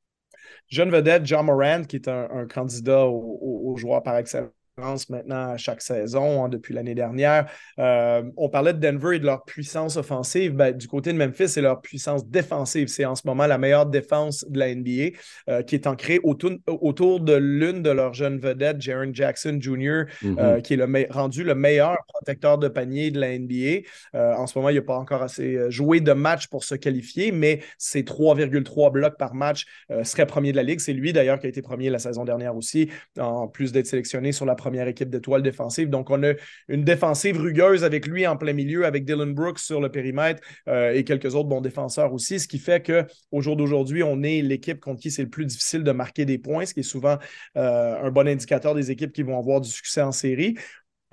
Jeune 0.67 0.89
vedette, 0.89 1.25
John 1.25 1.45
Morant, 1.45 1.83
qui 1.83 1.97
est 1.97 2.07
un, 2.07 2.47
candidat 2.47 3.05
au, 3.05 3.75
joueur 3.77 4.01
par 4.01 4.17
excellence 4.17 4.51
maintenant 4.77 5.51
à 5.51 5.57
chaque 5.57 5.81
saison 5.81 6.43
hein, 6.43 6.49
depuis 6.49 6.73
l'année 6.73 6.95
dernière. 6.95 7.49
Euh, 7.79 8.23
on 8.35 8.49
parlait 8.49 8.73
de 8.73 8.79
Denver 8.79 9.15
et 9.15 9.19
de 9.19 9.25
leur 9.25 9.45
puissance 9.45 9.95
offensive. 9.95 10.53
Ben, 10.53 10.75
du 10.75 10.89
côté 10.89 11.13
de 11.13 11.17
Memphis, 11.17 11.47
c'est 11.47 11.61
leur 11.61 11.79
puissance 11.79 12.27
défensive. 12.27 12.89
C'est 12.89 13.05
en 13.05 13.15
ce 13.15 13.21
moment 13.25 13.47
la 13.47 13.57
meilleure 13.57 13.85
défense 13.85 14.45
de 14.49 14.59
la 14.59 14.75
NBA 14.75 15.17
euh, 15.49 15.63
qui 15.63 15.75
est 15.75 15.87
ancrée 15.87 16.19
autour, 16.23 16.51
autour 16.67 17.21
de 17.21 17.35
l'une 17.35 17.83
de 17.83 17.89
leurs 17.89 18.13
jeunes 18.13 18.37
vedettes, 18.37 18.81
Jaron 18.81 19.11
Jackson 19.13 19.57
Jr., 19.61 20.07
mm-hmm. 20.21 20.39
euh, 20.39 20.59
qui 20.59 20.73
est 20.73 20.77
le 20.77 21.07
rendu 21.09 21.45
le 21.45 21.55
meilleur 21.55 21.97
protecteur 22.07 22.57
de 22.57 22.67
panier 22.67 23.11
de 23.11 23.19
la 23.19 23.37
NBA. 23.37 23.87
en 24.13 24.45
ce 24.45 24.57
moment, 24.57 24.69
il 24.69 24.75
n'a 24.75 24.81
pas 24.81 24.97
encore 24.97 25.23
assez 25.23 25.71
joué 25.71 26.01
de 26.01 26.11
match 26.11 26.47
pour 26.47 26.65
se 26.65 26.75
qualifier, 26.75 27.31
mais 27.31 27.61
ses 27.77 28.03
3,3 28.03 28.91
blocs 28.91 29.17
par 29.17 29.35
match 29.35 29.65
serait 30.03 30.25
premier 30.25 30.51
de 30.51 30.57
la 30.57 30.63
Ligue. 30.63 30.79
C'est 30.79 30.93
lui 30.93 31.13
d'ailleurs 31.13 31.39
qui 31.39 31.45
a 31.45 31.49
été 31.49 31.61
premier 31.61 31.89
la 31.89 31.99
saison 31.99 32.25
dernière 32.25 32.55
aussi, 32.55 32.89
en 33.17 33.47
plus 33.47 33.71
d'être 33.71 33.87
sélectionné 33.87 34.31
sur 34.31 34.45
la 34.45 34.55
première 34.65 34.87
équipe 34.87 35.11
d'étoiles 35.11 35.43
défensive. 35.43 35.91
Donc, 35.91 36.09
on 36.09 36.23
a 36.23 36.33
une 36.69 36.83
défensive 36.83 37.37
rugueuse 37.37 37.83
avec 37.83 38.07
lui 38.07 38.25
en 38.25 38.35
plein 38.35 38.53
milieu, 38.53 38.85
avec 38.85 39.05
Dylan 39.05 39.31
Brooks 39.31 39.59
sur 39.59 39.79
le 39.79 39.89
périmètre 39.89 40.41
euh, 40.67 40.91
et 40.91 41.03
quelques 41.03 41.35
autres 41.35 41.47
bons 41.47 41.61
défenseurs 41.61 42.11
aussi, 42.13 42.39
ce 42.39 42.47
qui 42.47 42.57
fait 42.57 42.83
qu'au 42.83 43.41
jour 43.41 43.55
d'aujourd'hui, 43.55 44.01
on 44.01 44.23
est 44.23 44.41
l'équipe 44.41 44.79
contre 44.79 45.01
qui 45.01 45.11
c'est 45.11 45.21
le 45.21 45.29
plus 45.29 45.45
difficile 45.45 45.83
de 45.83 45.91
marquer 45.91 46.25
des 46.25 46.39
points, 46.39 46.65
ce 46.65 46.73
qui 46.73 46.79
est 46.79 46.83
souvent 46.83 47.19
euh, 47.57 48.07
un 48.07 48.09
bon 48.09 48.27
indicateur 48.27 48.73
des 48.73 48.89
équipes 48.89 49.13
qui 49.13 49.21
vont 49.21 49.37
avoir 49.37 49.61
du 49.61 49.69
succès 49.69 50.01
en 50.01 50.11
série. 50.11 50.55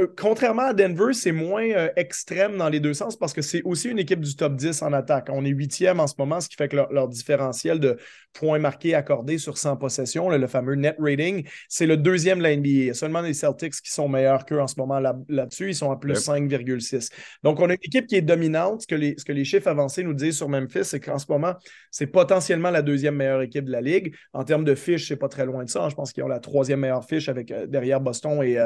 Euh, 0.02 0.06
contrairement 0.16 0.62
à 0.62 0.74
Denver, 0.74 1.12
c'est 1.12 1.32
moins 1.32 1.68
euh, 1.70 1.88
extrême 1.96 2.56
dans 2.56 2.68
les 2.68 2.80
deux 2.80 2.94
sens 2.94 3.16
parce 3.16 3.32
que 3.32 3.42
c'est 3.42 3.62
aussi 3.62 3.88
une 3.88 3.98
équipe 3.98 4.20
du 4.20 4.34
top 4.34 4.56
10 4.56 4.82
en 4.82 4.92
attaque. 4.92 5.28
On 5.30 5.44
est 5.44 5.50
huitième 5.50 6.00
en 6.00 6.06
ce 6.06 6.14
moment, 6.18 6.40
ce 6.40 6.48
qui 6.48 6.56
fait 6.56 6.68
que 6.68 6.76
leur, 6.76 7.08
différentiel 7.08 7.78
de 7.80 7.98
points 8.32 8.58
marqués 8.58 8.94
accordés 8.94 9.38
sur 9.38 9.58
100 9.58 9.76
possessions, 9.76 10.28
le, 10.28 10.46
fameux 10.46 10.74
net 10.74 10.96
rating, 10.98 11.46
c'est 11.68 11.86
le 11.86 11.96
deuxième 11.96 12.38
de 12.38 12.42
la 12.44 12.56
NBA. 12.56 12.68
Il 12.68 12.84
y 12.84 12.90
a 12.90 12.94
seulement 12.94 13.20
les 13.20 13.34
Celtics 13.34 13.74
qui 13.74 13.90
sont 13.90 14.08
meilleurs 14.08 14.44
qu'eux 14.46 14.60
en 14.60 14.66
ce 14.66 14.74
moment 14.78 14.98
là-dessus. 14.98 15.68
Ils 15.68 15.74
sont 15.74 15.90
à 15.90 15.96
plus 15.96 16.14
5,6. 16.14 17.10
Donc, 17.42 17.60
on 17.60 17.68
a 17.68 17.74
une 17.74 17.78
équipe 17.82 18.06
qui 18.06 18.16
est 18.16 18.22
dominante. 18.22 18.82
Ce 18.82 18.86
que 18.86 18.94
les, 18.94 19.14
ce 19.18 19.24
que 19.24 19.32
les 19.32 19.44
chiffres 19.44 19.68
avancés 19.68 20.02
nous 20.02 20.14
disent 20.14 20.36
sur 20.36 20.48
Memphis, 20.48 20.84
c'est 20.84 21.00
qu'en 21.00 21.18
ce 21.18 21.26
moment, 21.28 21.54
c'est 21.90 22.06
potentiellement 22.06 22.70
la 22.70 22.82
deuxième 22.82 23.16
meilleure 23.16 23.42
équipe 23.42 23.64
de 23.64 23.72
la 23.72 23.80
Ligue. 23.80 24.14
En 24.32 24.44
termes 24.44 24.64
de 24.64 24.74
fiches, 24.74 25.08
c'est 25.08 25.16
pas 25.16 25.28
très 25.28 25.44
loin 25.44 25.64
de 25.64 25.70
ça. 25.70 25.88
Je 25.88 25.94
pense 25.94 26.12
qu'ils 26.12 26.24
ont 26.24 26.28
la 26.28 26.40
troisième 26.40 26.80
meilleure 26.80 27.04
fiche 27.04 27.28
avec, 27.28 27.50
euh, 27.50 27.66
derrière 27.66 28.00
Boston 28.00 28.42
et, 28.42 28.58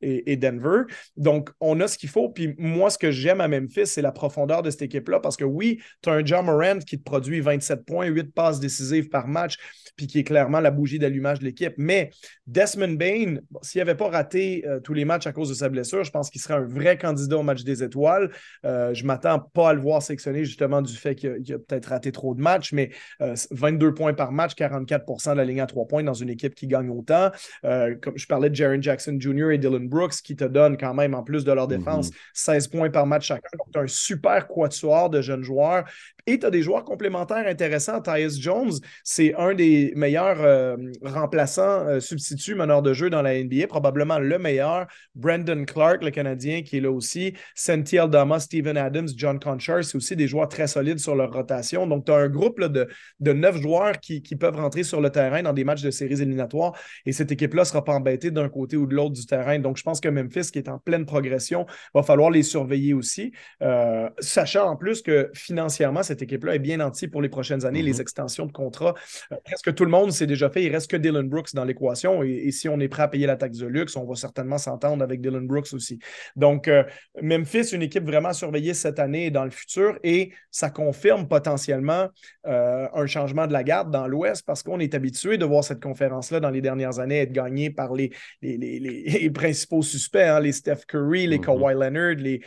et 0.00 0.36
Denver. 0.36 0.81
Donc, 1.16 1.50
on 1.60 1.80
a 1.80 1.88
ce 1.88 1.98
qu'il 1.98 2.08
faut. 2.08 2.28
Puis 2.28 2.54
moi, 2.58 2.90
ce 2.90 2.98
que 2.98 3.10
j'aime 3.10 3.40
à 3.40 3.48
Memphis, 3.48 3.86
c'est 3.86 4.02
la 4.02 4.12
profondeur 4.12 4.62
de 4.62 4.70
cette 4.70 4.82
équipe-là. 4.82 5.20
Parce 5.20 5.36
que 5.36 5.44
oui, 5.44 5.80
tu 6.02 6.10
as 6.10 6.14
un 6.14 6.24
John 6.24 6.46
Morant 6.46 6.78
qui 6.78 6.98
te 6.98 7.04
produit 7.04 7.40
27 7.40 7.84
points, 7.84 8.06
8 8.06 8.34
passes 8.34 8.60
décisives 8.60 9.08
par 9.08 9.28
match, 9.28 9.56
puis 9.96 10.06
qui 10.06 10.18
est 10.18 10.24
clairement 10.24 10.60
la 10.60 10.70
bougie 10.70 10.98
d'allumage 10.98 11.40
de 11.40 11.44
l'équipe. 11.44 11.74
Mais 11.76 12.10
Desmond 12.46 12.94
Bain, 12.94 13.36
s'il 13.62 13.80
n'avait 13.80 13.94
pas 13.94 14.08
raté 14.08 14.64
euh, 14.66 14.80
tous 14.80 14.94
les 14.94 15.04
matchs 15.04 15.26
à 15.26 15.32
cause 15.32 15.48
de 15.48 15.54
sa 15.54 15.68
blessure, 15.68 16.04
je 16.04 16.10
pense 16.10 16.30
qu'il 16.30 16.40
serait 16.40 16.54
un 16.54 16.66
vrai 16.66 16.96
candidat 16.98 17.36
au 17.38 17.42
match 17.42 17.64
des 17.64 17.82
étoiles. 17.82 18.30
Euh, 18.64 18.94
je 18.94 19.02
ne 19.02 19.06
m'attends 19.06 19.38
pas 19.38 19.70
à 19.70 19.74
le 19.74 19.80
voir 19.80 20.02
sectionner 20.02 20.44
justement 20.44 20.82
du 20.82 20.94
fait 20.94 21.14
qu'il 21.14 21.30
a, 21.30 21.58
peut-être 21.58 21.86
raté 21.86 22.12
trop 22.12 22.34
de 22.34 22.40
matchs, 22.40 22.72
mais 22.72 22.90
22 23.20 23.86
euh, 23.86 23.92
points 23.92 24.14
par 24.14 24.32
match, 24.32 24.52
44% 24.54 25.32
de 25.32 25.36
la 25.36 25.44
ligne 25.44 25.60
à 25.60 25.66
3 25.66 25.86
points 25.86 26.02
dans 26.02 26.14
une 26.14 26.30
équipe 26.30 26.54
qui 26.54 26.66
gagne 26.66 26.90
autant. 26.90 27.30
comme 27.62 28.16
je 28.16 28.26
parlais 28.26 28.50
de 28.50 28.54
Jaron 28.54 28.80
Jackson 28.80 29.16
Jr. 29.18 29.52
et 29.52 29.58
Dylan 29.58 29.88
Brooks 29.88 30.22
qui 30.22 30.36
te 30.36 30.44
donnent 30.44 30.71
quand 30.76 30.94
même, 30.94 31.14
en 31.14 31.22
plus 31.22 31.44
de 31.44 31.52
leur 31.52 31.68
défense, 31.68 32.10
16 32.34 32.68
mhm. 32.72 32.78
points 32.78 32.90
par 32.90 33.06
match 33.06 33.26
chacun. 33.26 33.48
Donc, 33.58 33.68
tu 33.72 33.78
as 33.78 33.82
un 33.82 33.86
super 33.86 34.46
quatuor 34.48 35.10
de 35.10 35.20
jeunes 35.20 35.42
joueurs. 35.42 35.84
Et 36.26 36.38
tu 36.38 36.46
as 36.46 36.50
des 36.50 36.62
joueurs 36.62 36.84
complémentaires 36.84 37.46
intéressants. 37.48 38.00
Tyus 38.00 38.40
Jones, 38.40 38.72
c'est 39.02 39.34
un 39.34 39.54
des 39.54 39.92
meilleurs 39.96 40.40
euh, 40.40 40.76
remplaçants, 41.02 41.86
euh, 41.88 41.98
substituts, 41.98 42.54
meneurs 42.54 42.82
de 42.82 42.92
jeu 42.92 43.10
dans 43.10 43.22
la 43.22 43.42
NBA, 43.42 43.66
probablement 43.66 44.20
le 44.20 44.38
meilleur. 44.38 44.86
Brandon 45.16 45.64
Clark, 45.64 46.04
le 46.04 46.10
Canadien, 46.12 46.62
qui 46.62 46.76
est 46.76 46.80
là 46.80 46.92
aussi. 46.92 47.34
Senti 47.56 47.98
Aldama, 47.98 48.38
Steven 48.38 48.76
Adams, 48.76 49.08
John 49.16 49.40
Conchar, 49.40 49.82
c'est 49.82 49.96
aussi 49.96 50.14
des 50.14 50.28
joueurs 50.28 50.48
très 50.48 50.68
solides 50.68 51.00
sur 51.00 51.16
leur 51.16 51.32
rotation. 51.32 51.88
Donc, 51.88 52.04
tu 52.04 52.12
as 52.12 52.16
un 52.16 52.28
groupe 52.28 52.60
de, 52.60 52.86
de 53.18 53.32
neuf 53.32 53.60
joueurs 53.60 53.98
qui, 53.98 54.22
qui, 54.22 54.36
peuvent 54.36 54.56
rentrer 54.56 54.84
sur 54.84 55.00
le 55.00 55.10
terrain 55.10 55.42
dans 55.42 55.52
des 55.52 55.64
matchs 55.64 55.82
de 55.82 55.90
séries 55.90 56.22
éliminatoires. 56.22 56.72
Et 57.04 57.10
cette 57.12 57.32
équipe-là 57.32 57.62
ne 57.62 57.66
sera 57.66 57.82
pas 57.82 57.94
embêtée 57.94 58.30
d'un 58.30 58.48
côté 58.48 58.76
ou 58.76 58.86
de 58.86 58.94
l'autre 58.94 59.14
du 59.14 59.26
terrain. 59.26 59.58
Donc, 59.58 59.76
je 59.76 59.82
pense 59.82 60.00
que 60.00 60.08
Memphis, 60.08 60.52
qui 60.52 60.58
est 60.58 60.68
en 60.68 60.78
pleine 60.78 61.04
progression, 61.04 61.66
va 61.94 62.04
falloir 62.04 62.30
les 62.30 62.44
surveiller 62.44 62.94
aussi, 62.94 63.32
euh, 63.60 64.08
sachant 64.20 64.68
en 64.68 64.76
plus 64.76 65.02
que 65.02 65.30
financièrement, 65.34 66.04
cette 66.12 66.22
équipe-là 66.22 66.54
est 66.54 66.58
bien 66.58 66.76
nantie 66.76 67.08
pour 67.08 67.22
les 67.22 67.30
prochaines 67.30 67.64
années, 67.64 67.82
les 67.82 67.94
mm-hmm. 67.94 68.00
extensions 68.02 68.46
de 68.46 68.52
contrat. 68.52 68.94
Euh, 69.32 69.36
presque 69.44 69.74
tout 69.74 69.84
le 69.84 69.90
monde 69.90 70.12
s'est 70.12 70.26
déjà 70.26 70.50
fait? 70.50 70.62
Il 70.62 70.70
reste 70.70 70.90
que 70.90 70.96
Dylan 70.96 71.26
Brooks 71.28 71.54
dans 71.54 71.64
l'équation. 71.64 72.22
Et, 72.22 72.50
si 72.52 72.68
on 72.68 72.78
est 72.80 72.88
prêt 72.88 73.04
à 73.04 73.08
payer 73.08 73.26
la 73.26 73.36
taxe 73.36 73.58
de 73.58 73.66
luxe, 73.66 73.96
on 73.96 74.04
va 74.04 74.14
certainement 74.14 74.58
s'entendre 74.58 75.02
avec 75.02 75.22
Dylan 75.22 75.46
Brooks 75.46 75.72
aussi. 75.72 75.98
Donc, 76.36 76.68
euh, 76.68 76.84
Memphis, 77.22 77.72
une 77.72 77.82
équipe 77.82 78.04
vraiment 78.04 78.34
surveillée 78.34 78.74
cette 78.74 78.98
année 78.98 79.26
et 79.26 79.30
dans 79.30 79.44
le 79.44 79.50
futur. 79.50 79.98
Et 80.02 80.32
ça 80.50 80.68
confirme 80.68 81.26
potentiellement 81.26 82.08
euh, 82.46 82.88
un 82.92 83.06
changement 83.06 83.46
de 83.46 83.54
la 83.54 83.64
garde 83.64 83.90
dans 83.90 84.06
l'Ouest 84.06 84.44
parce 84.46 84.62
qu'on 84.62 84.80
est 84.80 84.94
habitué 84.94 85.38
de 85.38 85.46
voir 85.46 85.64
cette 85.64 85.82
conférence-là 85.82 86.40
dans 86.40 86.50
les 86.50 86.60
dernières 86.60 86.98
années 86.98 87.20
être 87.20 87.32
gagnée 87.32 87.70
par 87.70 87.94
les, 87.94 88.10
les, 88.42 89.30
principaux 89.34 89.82
suspects, 89.82 90.20
hein, 90.20 90.40
les 90.40 90.52
Steph 90.52 90.84
Curry, 90.86 91.26
les 91.26 91.38
mm-hmm. 91.38 91.44
Kawhi 91.44 91.74
Leonard, 91.74 92.16
les, 92.16 92.40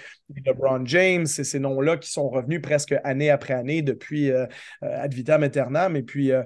LeBron 0.46 0.86
James, 0.86 1.26
c'est 1.26 1.44
ces 1.44 1.60
noms-là 1.60 1.98
qui 1.98 2.12
sont 2.12 2.30
revenus 2.30 2.62
presque 2.62 2.96
année 3.04 3.30
après 3.30 3.54
année 3.56 3.82
depuis 3.82 4.32
euh, 4.32 4.46
euh, 4.84 5.04
Ad 5.04 5.14
vitam 5.14 5.44
aeternam. 5.44 5.96
Et 5.96 6.04
puis 6.04 6.32
euh, 6.32 6.44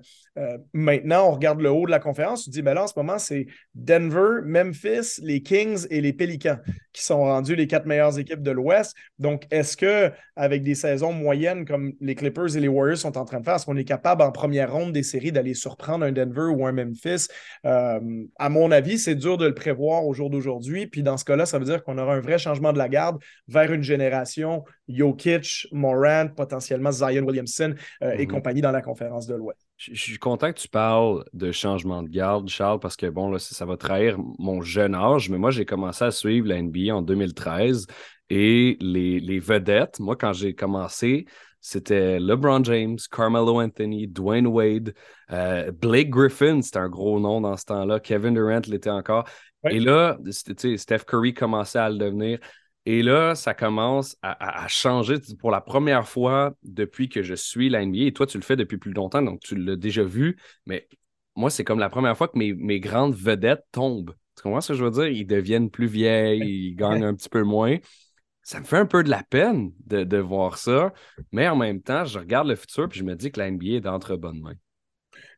maintenant, 0.74 1.28
on 1.28 1.32
regarde 1.32 1.62
le 1.62 1.70
haut 1.70 1.86
de 1.86 1.92
la 1.92 2.00
conférence, 2.00 2.42
on 2.42 2.44
se 2.46 2.50
dit, 2.50 2.62
ben 2.62 2.74
là, 2.74 2.84
en 2.84 2.88
ce 2.88 2.94
moment, 2.96 3.20
c'est 3.20 3.48
Denver, 3.76 4.42
Memphis, 4.46 5.20
les 5.22 5.42
Kings 5.42 5.86
et 5.90 6.02
les 6.02 6.14
Pelicans 6.14 6.60
qui 6.94 7.04
sont 7.04 7.20
rendus 7.20 7.56
les 7.56 7.68
quatre 7.68 7.86
meilleures 7.86 8.18
équipes 8.18 8.42
de 8.42 8.52
l'Ouest. 8.52 8.96
Donc, 9.20 9.44
est-ce 9.52 9.76
que 9.76 10.12
avec 10.36 10.64
des 10.64 10.76
saisons 10.76 11.12
moyennes 11.12 11.66
comme 11.66 11.94
les 12.00 12.16
Clippers 12.16 12.56
et 12.56 12.60
les 12.60 12.68
Warriors 12.68 12.98
sont 12.98 13.18
en 13.18 13.26
train 13.26 13.40
de 13.40 13.46
faire, 13.46 13.56
est-ce 13.56 13.66
qu'on 13.66 13.78
est 13.78 13.84
capable 13.84 14.22
en 14.22 14.32
première 14.32 14.72
ronde 14.72 14.94
des 14.94 15.04
séries 15.04 15.32
d'aller 15.32 15.54
surprendre 15.54 16.06
un 16.06 16.12
Denver 16.12 16.54
ou 16.56 16.66
un 16.66 16.72
Memphis? 16.72 17.28
à 17.64 18.50
mon 18.50 18.72
avis, 18.72 18.98
c'est 18.98 19.16
dur 19.16 19.38
de 19.38 19.46
le 19.46 19.54
prévoir 19.54 20.06
au 20.06 20.14
jour 20.14 20.30
d'aujourd'hui. 20.30 20.88
Puis 20.88 21.04
dans 21.04 21.18
ce 21.18 21.26
cas-là, 21.26 21.46
ça 21.46 21.60
veut 21.60 21.66
dire 21.66 21.84
qu'on 21.84 21.98
aura 21.98 22.16
un 22.16 22.20
vrai 22.20 22.38
changement 22.38 22.74
de 22.74 22.78
la 22.78 22.90
garde 22.90 23.20
vers 23.48 23.72
une 23.72 23.84
génération 23.84 24.64
Jokic, 24.88 25.68
Morant, 25.72 26.28
potentiellement 26.36 26.92
Zion 27.00 27.24
Williamson 27.24 27.76
euh, 28.02 28.12
et 28.12 28.26
mhm. 28.26 28.32
compagnie 28.32 28.62
dans 28.62 28.72
la 28.72 28.82
conférence 28.82 29.28
de 29.28 29.36
l'Ouest. 29.36 29.60
Je, 29.78 29.94
suis 29.94 30.18
content 30.18 30.52
que 30.52 30.60
tu 30.60 30.68
parles 30.68 31.24
de 31.34 31.52
changement 31.52 32.04
de 32.04 32.10
garde, 32.10 32.48
Charles, 32.50 32.80
parce 32.80 32.96
que 32.96 33.08
bon, 33.08 33.32
là, 33.32 33.40
ça 33.40 33.66
va 33.66 33.78
trahir 33.78 34.18
mon 34.38 34.62
jeune 34.62 34.96
âge, 34.96 35.30
mais 35.30 35.38
moi, 35.38 35.52
j'ai 35.52 35.66
commencé 35.66 36.06
à 36.06 36.12
suivre 36.12 36.48
la 36.48 36.62
NBA 36.62 36.94
en 36.94 37.02
2013 37.02 37.88
et 38.30 38.78
les, 38.80 39.20
les 39.20 39.40
vedettes, 39.40 40.00
moi, 40.00 40.16
quand 40.16 40.34
j'ai 40.34 40.54
commencé, 40.54 41.26
c'était 41.62 42.20
LeBron 42.20 42.64
James, 42.64 42.98
Carmelo 43.12 43.60
Anthony, 43.62 44.08
Dwayne 44.08 44.48
Wade, 44.48 44.94
euh, 45.32 45.72
Blake 45.72 46.10
Griffin, 46.10 46.62
c'était 46.62 46.80
un 46.80 46.90
gros 46.90 47.20
nom 47.20 47.42
dans 47.42 47.58
ce 47.58 47.66
temps-là, 47.66 48.00
Kevin 48.00 48.34
Durant 48.34 48.62
l'était 48.68 48.90
encore. 48.90 49.26
Et 49.70 49.80
là, 49.80 50.18
Steph 50.30 51.00
Curry 51.06 51.34
commençait 51.34 51.80
à 51.80 51.90
le 51.90 51.98
devenir. 51.98 52.40
Et 52.90 53.04
là, 53.04 53.36
ça 53.36 53.54
commence 53.54 54.18
à, 54.24 54.68
changer 54.68 55.18
pour 55.38 55.52
la 55.52 55.62
première 55.62 56.08
fois 56.08 56.56
depuis 56.64 57.08
que 57.08 57.22
je 57.22 57.36
suis 57.36 57.70
la 57.70 57.86
NBA. 57.86 58.06
Et 58.06 58.14
toi, 58.14 58.26
tu 58.26 58.40
le 58.40 58.44
fais 58.44 58.56
depuis 58.56 58.80
plus 58.80 58.94
longtemps, 58.94 59.22
donc 59.22 59.42
tu 59.42 59.56
l'as 59.56 59.76
déjà 59.76 60.04
vu. 60.04 60.38
Mais 60.66 60.88
moi, 61.36 61.52
c'est 61.52 61.64
comme 61.64 61.78
la 61.78 61.90
première 61.90 62.18
fois 62.18 62.30
que 62.30 62.36
mes, 62.36 62.80
grandes 62.80 63.14
vedettes 63.14 63.64
tombent. 63.72 64.16
Tu 64.36 64.42
comprends 64.42 64.60
ce 64.60 64.74
que 64.74 64.80
je 64.80 64.84
veux 64.84 64.90
dire? 64.90 65.06
Ils 65.06 65.28
deviennent 65.28 65.70
plus 65.70 65.86
vieilles, 65.86 66.42
ils 66.42 66.76
gagnent 66.76 67.04
un 67.04 67.14
petit 67.14 67.30
peu 67.30 67.44
moins. 67.44 67.78
Ça 68.42 68.60
me 68.60 68.66
fait 68.66 68.78
un 68.78 68.88
peu 68.88 69.04
de 69.04 69.12
la 69.12 69.22
peine 69.22 69.72
de, 69.86 70.18
voir 70.18 70.58
ça. 70.58 70.92
Mais 71.32 71.48
en 71.48 71.58
même 71.58 71.84
temps, 71.84 72.06
je 72.06 72.18
regarde 72.18 72.48
le 72.48 72.56
futur 72.56 72.86
et 72.92 72.98
je 72.98 73.04
me 73.04 73.14
dis 73.14 73.32
que 73.32 73.40
la 73.40 73.52
NBA 73.52 73.74
est 73.74 73.82
d'entre 73.82 74.16
bonnes 74.16 74.42
mains. 74.42 74.58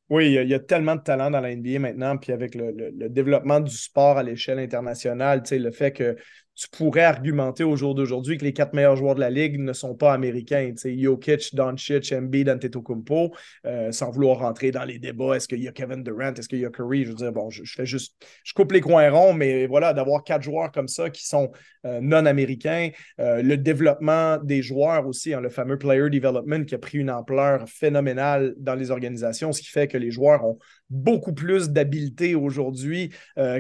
Oui, 0.08 0.28
il 0.28 0.50
y, 0.50 0.54
a, 0.54 0.60
tellement 0.60 0.96
de 0.96 1.02
talent 1.02 1.32
dans 1.32 1.40
la 1.40 1.56
NBA 1.56 1.80
maintenant, 1.80 2.18
puis 2.18 2.34
avec 2.34 2.56
le, 2.56 2.72
le 2.72 3.10
développement 3.10 3.62
du 3.62 3.74
sport 3.74 4.18
à 4.18 4.24
l'échelle 4.24 4.60
internationale, 4.60 5.42
le 5.50 5.72
fait 5.72 5.94
que 5.94 6.18
tu 6.56 6.68
pourrais 6.70 7.04
argumenter 7.04 7.64
au 7.64 7.76
jour 7.76 7.96
d'aujourd'hui 7.96 8.38
que 8.38 8.44
les 8.44 8.54
quatre 8.54 8.74
meilleurs 8.74 8.96
joueurs 8.96 9.16
de 9.16 9.20
la 9.20 9.30
ligue 9.30 9.60
ne 9.60 9.74
sont 9.74 9.96
pas 9.96 10.14
américains. 10.14 10.74
Jokic, 10.84 11.56
Doncic, 11.56 12.12
Embiid, 12.12 12.50
Antetokounmpo, 12.50 13.34
euh, 13.66 13.92
sans 13.92 14.12
vouloir 14.12 14.40
rentrer 14.40 14.72
dans 14.72 14.84
les 14.84 15.00
débats. 15.00 15.36
Est-ce 15.36 15.48
qu'il 15.48 15.62
y 15.62 15.68
a 15.68 15.72
Kevin 15.72 16.04
Durant? 16.04 16.34
Est-ce 16.34 16.50
qu'il 16.50 16.60
y 16.60 16.66
a 16.66 16.70
Curry? 16.70 17.06
Je 17.06 17.10
veux 17.10 17.16
dire, 17.16 17.32
bon, 17.32 17.50
je, 17.50 17.64
fais 17.66 17.86
juste, 17.86 18.16
je 18.44 18.54
coupe 18.54 18.74
les 18.74 18.82
coins 18.82 19.10
ronds, 19.10 19.34
mais 19.34 19.66
voilà, 19.66 19.94
d'avoir 19.94 20.24
quatre 20.24 20.44
joueurs 20.44 20.72
comme 20.72 20.88
ça 20.88 21.10
qui 21.10 21.26
sont 21.26 21.52
euh, 21.86 22.00
non 22.02 22.26
américains, 22.26 22.90
euh, 23.20 23.42
le 23.42 23.58
développement 23.58 24.38
des 24.38 24.62
joueurs 24.62 25.08
aussi, 25.08 25.34
hein, 25.34 25.42
le 25.42 25.50
fameux 25.50 25.80
player 25.80 26.10
development 26.10 26.66
qui 26.66 26.76
a 26.76 26.78
pris 26.78 27.00
une 27.00 27.10
ampleur 27.10 27.68
phénoménale 27.68 28.54
dans 28.58 28.76
les 28.76 28.92
organisations, 28.92 29.52
ce 29.52 29.62
qui 29.62 29.70
fait 29.70 29.88
que 29.88 29.98
les 29.98 30.12
joueurs 30.12 30.46
ont 30.46 30.60
beaucoup 30.92 31.34
plus 31.34 31.70
d'habileté 31.70 32.36
aujourd'hui 32.36 33.12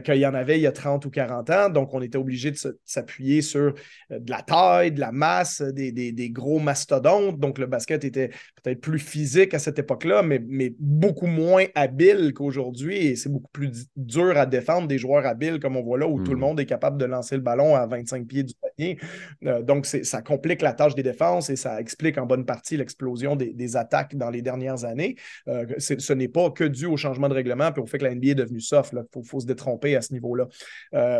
qu'il 0.04 0.16
y 0.16 0.26
en 0.26 0.34
avait 0.34 0.58
il 0.58 0.62
y 0.62 0.68
a 0.68 0.72
30 0.72 1.06
ou 1.06 1.10
40 1.10 1.50
ans. 1.50 1.70
Donc, 1.70 1.94
on 1.94 2.02
était 2.02 2.18
obligé 2.18 2.52
de 2.52 2.58
s'appuyer 2.86 3.42
sur 3.42 3.74
euh, 4.12 4.20
de 4.20 4.32
la 4.32 4.42
taille, 4.42 4.92
de 4.92 5.00
la 5.00 5.12
masse, 5.12 5.62
des, 5.62 6.30
gros 6.30 6.60
mastodontes. 6.60 7.40
Donc, 7.40 7.58
le 7.58 7.66
basket 7.66 8.04
était 8.04 8.30
peut-être 8.62 8.82
plus 8.82 9.00
physique 9.00 9.54
à 9.54 9.60
cette 9.60 9.80
époque-là, 9.80 10.24
mais, 10.24 10.42
mais 10.46 10.74
beaucoup 10.80 11.28
moins 11.28 11.66
habile 11.76 12.34
qu'aujourd'hui. 12.34 12.98
Et 12.98 13.16
c'est 13.16 13.30
beaucoup 13.30 13.52
plus 13.52 13.88
dur 13.96 14.38
à 14.38 14.46
défendre 14.46 14.88
des 14.88 14.98
joueurs 14.98 15.26
habiles, 15.26 15.60
comme 15.60 15.76
on 15.76 15.84
voit 15.84 15.98
là, 15.98 16.08
où 16.08 16.22
tout 16.24 16.32
le 16.32 16.38
hmm. 16.38 16.42
monde 16.42 16.60
est 16.60 16.66
capable 16.66 16.98
de 16.98 17.06
lancer 17.06 17.36
le 17.36 17.42
ballon 17.42 17.76
à 17.76 17.86
25 17.86 18.28
pieds 18.28 18.44
du 18.44 18.54
panier. 18.56 18.98
Euh, 19.46 19.62
donc, 19.62 19.86
ça 19.86 20.22
complique 20.22 20.62
la 20.62 20.74
tâche 20.74 20.96
des 20.96 21.04
défenses 21.04 21.50
et 21.50 21.56
ça 21.56 21.80
explique 21.80 22.18
en 22.18 22.26
bonne 22.26 22.46
partie 22.46 22.78
l'explosion 22.78 23.36
des, 23.36 23.76
attaques 23.76 24.16
dans 24.16 24.30
les 24.30 24.42
dernières 24.42 24.84
années. 24.84 25.16
Euh, 25.48 25.66
ce 25.78 26.14
n'est 26.14 26.28
pas 26.28 26.50
que 26.52 26.66
dû 26.66 26.86
au 26.86 26.98
changement 26.98 27.21
de 27.30 27.34
règlement 27.34 27.72
puis 27.72 27.82
au 27.82 27.86
fait 27.86 27.98
que 27.98 28.04
la 28.04 28.16
NBA 28.16 28.30
est 28.30 28.36
devenue 28.36 28.62
soft. 28.62 28.94
Il 29.16 29.24
faut, 29.25 29.40
se 29.40 29.46
détromper 29.46 29.96
à 29.96 30.01
ce 30.01 30.13
niveau-là. 30.13 30.48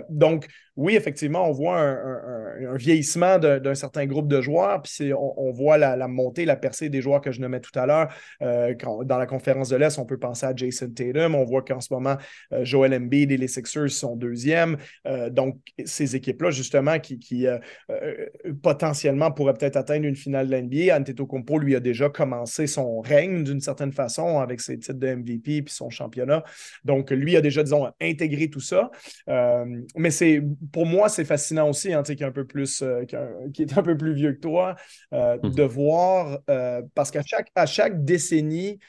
donc, 0.10 0.48
oui, 0.82 0.96
effectivement, 0.96 1.48
on 1.48 1.52
voit 1.52 1.80
un, 1.80 2.76
vieillissement 2.76 3.38
d'un 3.38 3.76
certain 3.76 4.08
groupe 4.08 4.28
de 4.28 4.42
joueurs, 4.42 4.82
puis 4.82 5.14
on, 5.14 5.52
voit 5.52 5.78
la, 5.78 6.08
montée, 6.08 6.44
la 6.46 6.56
percée 6.56 6.90
des 6.90 7.02
joueurs 7.02 7.22
que 7.22 7.32
je 7.32 7.40
nommais 7.40 7.60
tout 7.60 7.78
à 7.78 7.86
l'heure. 7.86 8.08
Euh, 8.42 8.74
dans 9.06 9.18
la 9.20 9.28
conférence 9.28 9.70
de 9.70 9.76
l'Est, 9.76 10.00
on 10.00 10.06
peut 10.06 10.18
penser 10.18 10.48
à 10.48 10.56
Jason 10.56 10.90
Tatum. 10.90 11.36
On 11.36 11.46
voit 11.46 11.62
qu'en 11.62 11.82
ce 11.82 11.94
moment, 11.94 12.18
euh, 12.52 12.66
Joel 12.66 12.96
Embiid 12.96 13.32
et 13.32 13.38
les 13.38 13.48
Sixers 13.48 13.92
sont 13.92 14.16
deuxièmes. 14.16 14.78
Euh, 15.08 15.30
donc, 15.30 15.60
ces 15.86 16.16
équipes-là, 16.16 16.50
justement, 16.50 16.98
qui, 17.00 17.46
potentiellement 18.64 19.32
pourraient 19.32 19.54
peut-être 19.54 19.78
atteindre 19.78 20.06
une 20.06 20.16
finale 20.16 20.48
de 20.48 20.56
l'NBA. 20.56 20.98
Antetokounmpo, 20.98 21.60
lui, 21.60 21.76
a 21.76 21.80
déjà 21.80 22.10
commencé 22.10 22.66
son 22.66 23.02
règne 23.02 23.44
d'une 23.44 23.62
certaine 23.62 23.92
façon 23.92 24.40
avec 24.40 24.62
ses 24.62 24.80
titres 24.80 24.94
de 24.98 25.14
MVP 25.14 25.62
puis 25.62 25.74
son 25.74 25.92
championnat. 25.92 26.44
Donc, 26.84 27.12
lui 27.12 27.36
a 27.36 27.42
déjà, 27.42 27.62
disons, 27.62 27.88
intégré 28.02 28.50
tout 28.50 28.60
ça. 28.60 28.90
mais 29.96 30.10
c'est 30.10 30.42
pour 30.72 30.86
moi, 30.86 31.10
c'est 31.10 31.26
fascinant 31.26 31.70
aussi, 31.70 31.94
hein, 31.94 32.04
qui, 32.04 32.12
est 32.12 32.24
un 32.24 32.32
peu 32.32 32.46
plus, 32.46 32.82
euh, 32.82 33.06
qui, 33.54 33.62
est 33.62 33.78
un 33.78 33.84
peu 33.84 33.98
plus 33.98 34.14
vieux 34.14 34.34
que 34.34 34.40
toi, 34.40 34.76
euh, 35.14 35.38
mhm. 35.44 35.54
de 35.54 35.64
voir, 35.64 36.40
euh, 36.50 36.82
parce 36.96 37.12
qu'à 37.12 37.24
chaque, 37.24 37.52
à 37.56 37.66
chaque 37.66 38.04
décennie, 38.04 38.80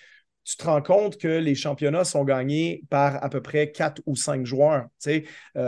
tu 0.44 0.56
te 0.56 0.64
rends 0.64 0.82
compte 0.82 1.18
que 1.18 1.28
les 1.28 1.54
championnats 1.54 2.04
sont 2.04 2.24
gagnés 2.24 2.82
par 2.90 3.22
à 3.22 3.28
peu 3.28 3.40
près 3.40 3.70
quatre 3.70 4.02
ou 4.06 4.16
cinq 4.16 4.44
joueurs. 4.44 4.86
Il 5.06 5.24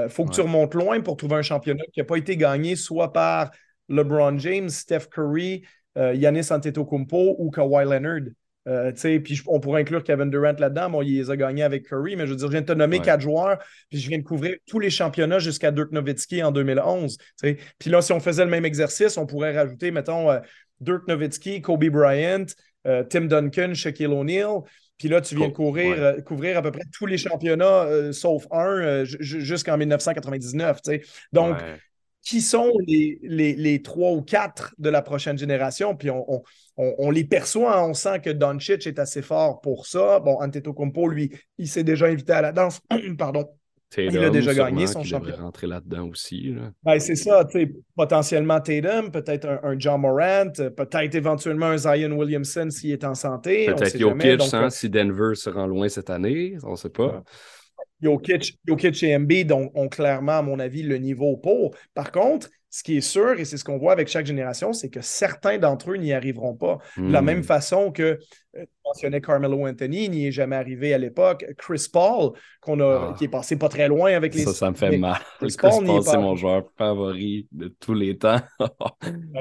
faut 0.09 0.25
que 0.25 0.35
tu 0.35 0.41
remontes 0.41 0.75
loin 0.75 1.01
pour 1.01 1.17
trouver 1.17 1.37
un 1.37 1.43
championnat 1.43 1.85
qui 1.93 2.01
n'a 2.01 2.05
pas 2.05 2.17
été 2.17 2.37
gagné 2.37 2.75
soit 2.75 3.13
par 3.13 3.53
LeBron 3.89 4.37
James, 4.39 4.71
Steph 4.71 5.07
Curry, 5.13 5.63
Yanis 5.97 6.51
Antetokounmpo 6.51 7.37
ou 7.39 7.53
Kawhi 7.53 7.85
Leonard. 7.85 8.33
Euh, 8.67 8.93
puis 8.93 9.41
on 9.47 9.61
pourrait 9.61 9.83
inclure 9.83 10.03
Kevin 10.03 10.31
Durant 10.31 10.55
là-dedans. 10.59 10.91
Bon, 10.91 11.03
il 11.03 11.17
les 11.17 11.31
a 11.31 11.37
gagnés 11.37 11.63
avec 11.63 11.87
Curry, 11.87 12.17
mais 12.17 12.27
je 12.27 12.31
veux 12.31 12.37
dire, 12.37 12.47
je 12.47 12.53
viens 12.53 12.61
de 12.63 12.67
te 12.67 12.73
nommer 12.73 13.01
quatre 13.01 13.21
joueurs, 13.21 13.59
puis 13.91 13.99
je 13.99 14.09
viens 14.09 14.19
de 14.19 14.25
couvrir 14.25 14.57
tous 14.67 14.79
les 14.79 14.91
championnats 14.91 15.39
jusqu'à 15.39 15.71
Dirk 15.71 15.93
Nowitzki 15.93 16.43
en 16.43 16.51
2011. 16.53 17.19
Puis 17.43 17.91
là, 17.91 18.01
si 18.01 18.13
on 18.13 18.21
faisait 18.21 18.45
le 18.45 18.51
même 18.51 18.65
exercice, 18.65 19.17
on 19.19 19.27
pourrait 19.27 19.55
rajouter, 19.57 19.91
mettons, 19.91 20.31
euh, 20.31 20.39
Dirk 20.81 21.07
Nowitzki, 21.09 21.61
Kobe 21.61 21.85
Bryant, 21.85 22.47
euh, 22.87 23.05
Tim 23.05 23.23
Duncan, 23.23 23.75
Shaquille 23.75 24.07
O'Neal. 24.07 24.61
Puis 24.97 25.09
là, 25.09 25.21
tu 25.21 25.35
viens 25.35 25.49
de 25.49 25.53
courir, 25.53 26.15
couvrir 26.25 26.57
à 26.57 26.63
peu 26.63 26.71
près 26.71 26.85
tous 26.93 27.07
les 27.07 27.19
championnats, 27.19 28.13
sauf 28.13 28.47
un, 28.53 29.03
jusqu'en 29.05 29.77
1999. 29.77 30.79
Donc, 31.33 31.57
qui 32.25 32.41
sont 32.41 32.73
les, 32.87 33.19
les, 33.23 33.83
trois 33.83 34.13
ou 34.13 34.23
quatre 34.23 34.75
de 34.79 34.89
la 34.89 35.03
prochaine 35.03 35.37
génération. 35.37 35.95
Puis 35.95 36.09
on, 36.11 37.11
les 37.11 37.25
perçoit, 37.25 37.79
hein. 37.79 37.85
on 37.85 37.95
sent 37.95 38.21
que 38.21 38.31
Doncic 38.31 38.87
est 38.87 38.99
assez 38.99 39.21
fort 39.21 39.61
pour 39.61 39.87
ça. 39.87 40.21
Bon, 40.21 40.41
Antetokounmpo, 40.41 41.07
lui, 41.09 41.31
il 41.59 41.69
s'est 41.69 41.85
déjà 41.85 42.07
invité 42.07 42.33
à 42.33 42.41
la 42.41 42.53
danse. 42.53 42.81
Pardon. 43.19 43.47
il 43.99 44.17
a 44.19 44.31
déjà 44.31 44.55
gagné 44.55 44.87
son 44.87 45.05
championnat. 45.05 45.37
rentrer 45.37 45.67
là-dedans 45.67 46.09
aussi. 46.09 46.55
Ben, 46.83 46.99
c'est 46.99 47.15
ça, 47.15 47.47
potentiellement 47.95 48.59
Tatum, 48.59 49.11
peut-être 49.11 49.61
un, 49.63 49.79
John 49.79 50.01
Morant, 50.01 50.51
peut-être 50.51 51.15
éventuellement 51.15 51.67
un 51.67 51.77
Zion 51.77 52.13
Williamson 52.13 52.71
s'il 52.71 52.93
est 52.93 53.05
en 53.05 53.15
santé. 53.15 53.67
Peut-être 53.67 53.99
Jokic, 53.99 54.55
hein, 54.55 54.71
si 54.71 54.89
Denver 54.89 55.35
se 55.35 55.51
rend 55.51 55.67
loin 55.67 55.91
cette 55.91 56.09
année, 56.09 56.57
on 56.63 56.73
ne 56.73 56.77
sait 56.77 56.89
pas. 56.89 57.23
Jokic, 58.03 59.03
et 59.03 59.17
Embiid 59.17 59.53
ont, 59.53 59.89
clairement, 59.89 60.39
à 60.39 60.43
mon 60.43 60.59
avis, 60.59 60.83
le 60.83 60.99
niveau 60.99 61.37
pour. 61.37 61.75
Par 61.95 62.13
contre, 62.13 62.49
ce 62.71 62.83
qui 62.83 62.97
est 62.97 63.01
sûr, 63.01 63.39
et 63.39 63.45
c'est 63.45 63.57
ce 63.57 63.63
qu'on 63.63 63.79
voit 63.79 63.93
avec 63.93 64.09
chaque 64.09 64.27
génération, 64.27 64.73
c'est 64.73 64.91
que 64.91 65.01
certains 65.01 65.59
d'entre 65.59 65.93
eux 65.93 65.97
n'y 65.97 66.13
arriveront 66.13 66.55
pas. 66.55 66.79
De 66.97 67.11
la 67.11 67.23
même 67.23 67.39
hmm. 67.39 67.45
façon 67.45 67.93
que 67.93 68.03
euh, 68.03 68.17
tu 68.55 68.67
mentionnais 68.85 69.21
Carmelo 69.21 69.67
Anthony, 69.67 70.09
n'y 70.09 70.27
est 70.27 70.33
jamais 70.33 70.57
arrivé 70.57 70.93
à 70.93 70.99
l'époque. 70.99 71.47
Chris 71.57 71.87
Paul, 71.93 72.33
qu'on 72.61 72.81
a, 72.81 73.11
ah. 73.11 73.15
qui 73.17 73.25
est 73.25 73.29
passé 73.29 73.57
pas 73.57 73.69
très 73.69 73.87
loin 73.87 74.13
avec 74.13 74.35
les. 74.35 74.43
Ça, 74.43 74.53
ça 74.53 74.71
me 74.71 74.77
fait 74.77 74.99
mal. 74.99 75.21
Chris, 75.39 75.55
Paul, 75.57 76.03
c'est 76.03 76.19
mon 76.19 76.35
joueur 76.35 76.65
favori 76.77 77.47
de 77.53 77.69
tous 77.69 77.95
les 77.95 78.19
temps. 78.19 78.41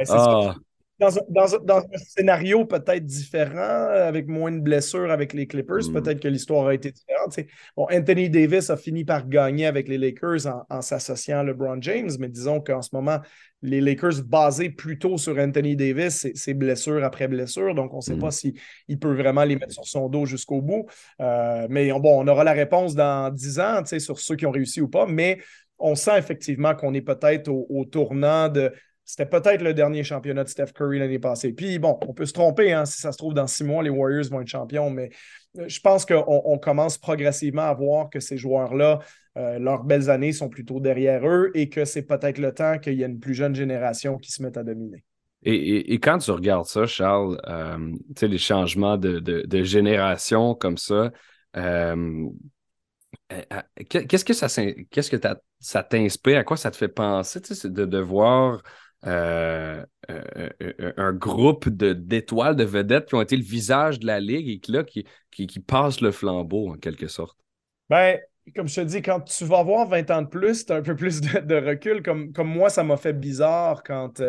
Ah. 0.09 0.55
Dans, 0.99 1.17
un 1.17 1.97
scénario 1.97 2.65
peut-être 2.65 3.05
différent, 3.05 3.87
avec 3.89 4.27
moins 4.27 4.51
de 4.51 4.59
blessures 4.59 5.11
avec 5.11 5.33
les 5.33 5.47
Clippers, 5.47 5.89
mm. 5.89 5.93
peut-être 5.93 6.19
que 6.19 6.27
l'histoire 6.27 6.67
a 6.67 6.73
été 6.73 6.91
différente. 6.91 7.37
Bon, 7.75 7.87
Anthony 7.91 8.29
Davis 8.29 8.69
a 8.69 8.77
fini 8.77 9.03
par 9.03 9.27
gagner 9.27 9.65
avec 9.65 9.87
les 9.87 9.97
Lakers 9.97 10.47
en, 10.69 10.81
s'associant 10.81 11.39
à 11.39 11.43
LeBron 11.43 11.81
James, 11.81 12.11
mais 12.19 12.29
disons 12.29 12.61
qu'en 12.61 12.81
ce 12.81 12.89
moment, 12.93 13.19
les 13.61 13.81
Lakers 13.81 14.23
basés 14.25 14.69
plutôt 14.69 15.17
sur 15.17 15.37
Anthony 15.37 15.75
Davis, 15.75 16.27
c'est 16.35 16.53
blessure 16.53 17.03
après 17.03 17.27
blessure, 17.27 17.73
donc 17.73 17.93
on 17.93 17.97
ne 17.97 18.01
sait 18.01 18.17
pas 18.17 18.27
mm. 18.27 18.31
s'il 18.31 18.99
peut 18.99 19.13
vraiment 19.13 19.43
les 19.43 19.55
mettre 19.55 19.73
sur 19.73 19.85
son 19.85 20.09
dos 20.09 20.25
jusqu'au 20.25 20.61
bout. 20.61 20.85
Euh, 21.21 21.67
mais 21.69 21.91
bon, 21.91 22.23
on 22.23 22.27
aura 22.27 22.43
la 22.43 22.53
réponse 22.53 22.93
dans 22.93 23.33
10 23.33 23.59
ans 23.59 23.81
sur 23.85 24.19
ceux 24.19 24.35
qui 24.35 24.45
ont 24.45 24.51
réussi 24.51 24.81
ou 24.81 24.87
pas, 24.87 25.05
mais 25.07 25.39
on 25.79 25.95
sent 25.95 26.17
effectivement 26.17 26.75
qu'on 26.75 26.93
est 26.93 27.01
peut-être 27.01 27.49
au 27.49 27.83
tournant 27.85 28.47
de 28.47 28.71
c'était 29.05 29.25
peut-être 29.25 29.61
le 29.61 29.73
dernier 29.73 30.03
championnat 30.03 30.43
de 30.43 30.49
Steph 30.49 30.71
Curry 30.73 30.99
l'année 30.99 31.19
passée. 31.19 31.51
Puis 31.51 31.77
bon, 31.77 31.97
on 32.07 32.13
peut 32.13 32.25
se 32.25 32.33
tromper, 32.33 32.71
hein, 32.71 32.85
si 32.85 33.01
ça 33.01 33.11
se 33.11 33.17
trouve 33.17 33.33
dans 33.33 33.47
six 33.47 33.63
mois, 33.63 33.83
les 33.83 33.89
Warriors 33.89 34.29
vont 34.29 34.41
être 34.41 34.47
champions, 34.47 34.89
mais 34.89 35.09
euh, 35.57 35.67
je 35.67 35.79
pense 35.81 36.05
qu'on 36.05 36.57
commence 36.57 36.97
progressivement 36.97 37.63
à 37.63 37.73
voir 37.73 38.09
que 38.09 38.19
ces 38.21 38.37
joueurs-là, 38.37 38.99
euh, 39.37 39.59
leurs 39.59 39.83
belles 39.83 40.09
années 40.09 40.31
sont 40.31 40.47
plutôt 40.47 40.79
derrière 40.79 41.27
eux 41.27 41.51
et 41.53 41.67
que 41.67 41.83
c'est 41.85 42.03
peut-être 42.03 42.37
le 42.37 42.53
temps 42.53 42.79
qu'il 42.79 42.93
y 42.93 43.03
ait 43.03 43.07
une 43.07 43.19
plus 43.19 43.33
jeune 43.33 43.55
génération 43.55 44.17
qui 44.17 44.31
se 44.31 44.41
mette 44.41 44.57
à 44.57 44.63
dominer. 44.63 45.03
Et, 45.45 45.99
quand 45.99 46.19
tu 46.19 46.31
regardes 46.31 46.67
ça, 46.67 46.85
Charles, 46.85 47.37
euh, 47.47 47.91
les 48.21 48.37
changements 48.37 48.97
de, 48.97 49.63
génération 49.63 50.55
comme 50.55 50.77
ça, 50.77 51.11
qu'est-ce 53.89 54.23
que 54.23 54.31
ça, 54.31 54.47
qu'est-ce 54.89 55.11
que 55.11 55.17
ça 55.59 55.83
t'inspire? 55.83 56.37
À 56.37 56.43
quoi 56.45 56.55
ça 56.55 56.71
te 56.71 56.77
fait 56.77 56.87
penser 56.87 57.41
de, 57.41 57.85
de 57.85 57.99
voir 57.99 58.63
euh, 59.05 59.85
euh, 60.09 60.49
euh, 60.61 60.93
un 60.97 61.13
groupe 61.13 61.67
d'étoiles, 61.69 62.55
de, 62.55 62.63
vedettes 62.63 63.07
qui 63.07 63.15
ont 63.15 63.21
été 63.21 63.35
le 63.35 63.43
visage 63.43 63.99
de 63.99 64.07
la 64.07 64.19
Ligue 64.19 64.49
et 64.49 64.59
qui, 64.59 64.71
là, 64.71 64.83
qui, 64.83 65.05
qui, 65.31 65.59
passent 65.59 66.01
le 66.01 66.11
flambeau 66.11 66.69
en 66.69 66.77
quelque 66.77 67.07
sorte. 67.07 67.37
Ben, 67.89 68.17
comme 68.55 68.67
je 68.67 68.75
te 68.75 68.81
dis, 68.81 69.01
quand 69.01 69.21
tu 69.21 69.45
vas 69.45 69.59
avoir 69.59 69.87
20 69.87 70.11
ans 70.11 70.21
de 70.21 70.27
plus, 70.27 70.65
tu 70.65 70.71
as 70.71 70.77
un 70.77 70.81
peu 70.81 70.95
plus 70.95 71.21
de, 71.21 71.55
recul. 71.55 72.01
Comme, 72.01 72.31
comme 72.31 72.47
moi, 72.47 72.69
ça 72.69 72.83
m'a 72.83 72.97
fait 72.97 73.13
bizarre 73.13 73.83
quand 73.83 74.21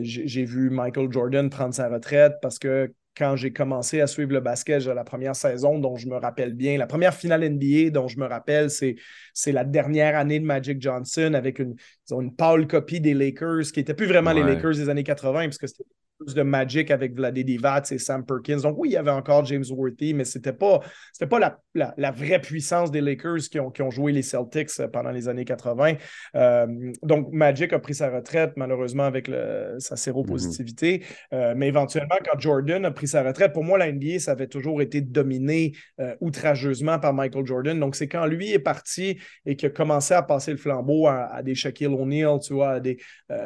j'ai 0.00 0.44
vu 0.44 0.70
Michael 0.70 1.12
Jordan 1.12 1.50
prendre 1.50 1.74
sa 1.74 1.88
retraite 1.88 2.34
parce 2.40 2.58
que 2.58 2.92
quand 3.18 3.34
j'ai 3.34 3.52
commencé 3.52 4.00
à 4.00 4.06
suivre 4.06 4.32
le 4.32 4.40
basket, 4.40 4.86
la 4.86 5.02
première 5.02 5.34
saison 5.34 5.78
dont 5.78 5.96
je 5.96 6.06
me 6.06 6.16
rappelle 6.16 6.54
bien, 6.54 6.78
la 6.78 6.86
première 6.86 7.12
finale 7.14 7.42
NBA 7.42 7.90
dont 7.90 8.06
je 8.06 8.18
me 8.18 8.26
rappelle, 8.26 8.70
c'est, 8.70 8.94
c'est 9.34 9.52
la 9.52 9.64
dernière 9.64 10.16
année 10.16 10.38
de 10.38 10.44
Magic 10.44 10.80
Johnson 10.80 11.32
avec 11.34 11.58
une, 11.58 11.74
une 12.10 12.34
pâle 12.34 12.68
copie 12.68 13.00
des 13.00 13.14
Lakers 13.14 13.72
qui 13.72 13.80
n'étaient 13.80 13.94
plus 13.94 14.06
vraiment 14.06 14.32
les 14.32 14.44
Lakers 14.44 14.74
des 14.76 14.88
années 14.88 15.02
80 15.02 15.44
puisque 15.48 15.68
c'était 15.68 15.84
de 16.26 16.42
Magic 16.42 16.90
avec 16.90 17.14
Vladé 17.14 17.44
Divac 17.44 17.90
et 17.92 17.98
Sam 17.98 18.24
Perkins. 18.24 18.58
Donc 18.62 18.76
oui, 18.78 18.90
il 18.90 18.92
y 18.92 18.96
avait 18.96 19.10
encore 19.10 19.44
James 19.44 19.64
Worthy, 19.70 20.14
mais 20.14 20.24
c'était 20.24 20.52
pas, 20.52 20.80
c'était 21.12 21.28
pas 21.28 21.38
la, 21.38 21.58
la, 21.96 22.10
vraie 22.10 22.40
puissance 22.40 22.90
des 22.90 23.00
Lakers 23.00 23.48
qui 23.50 23.60
ont, 23.60 23.70
qui 23.70 23.82
ont 23.82 23.90
joué 23.90 24.12
les 24.12 24.22
Celtics 24.22 24.70
euh, 24.80 24.88
pendant 24.88 25.10
les 25.10 25.28
années 25.28 25.44
80. 25.44 25.94
Euh, 26.34 26.66
donc 27.02 27.32
Magic 27.32 27.72
a 27.72 27.78
pris 27.78 27.94
sa 27.94 28.10
retraite, 28.10 28.52
malheureusement, 28.56 29.04
avec 29.04 29.28
le, 29.28 29.76
sa 29.78 29.96
séropositivité. 29.96 31.04
Euh, 31.32 31.54
mais 31.56 31.68
éventuellement, 31.68 32.16
quand 32.24 32.38
Jordan 32.38 32.84
a 32.84 32.90
pris 32.90 33.06
sa 33.06 33.22
retraite, 33.22 33.52
pour 33.52 33.64
moi, 33.64 33.78
la 33.78 33.92
NBA, 33.92 34.18
ça 34.18 34.32
avait 34.32 34.48
toujours 34.48 34.82
été 34.82 35.00
dominé 35.00 35.72
outrageusement 36.20 36.98
par 36.98 37.12
Michael 37.14 37.46
Jordan. 37.46 37.78
Donc 37.78 37.94
c'est 37.94 38.08
quand 38.08 38.26
lui 38.26 38.52
est 38.52 38.58
parti 38.58 39.18
et 39.46 39.56
qu'il 39.56 39.68
a 39.68 39.70
commencé 39.70 40.14
à 40.14 40.22
passer 40.22 40.50
le 40.50 40.56
flambeau 40.56 41.06
à, 41.06 41.42
des 41.42 41.54
Shaquille 41.54 41.86
O'Neal, 41.86 42.38
tu 42.40 42.54
vois, 42.54 42.70
à 42.72 42.80
des, 42.80 42.98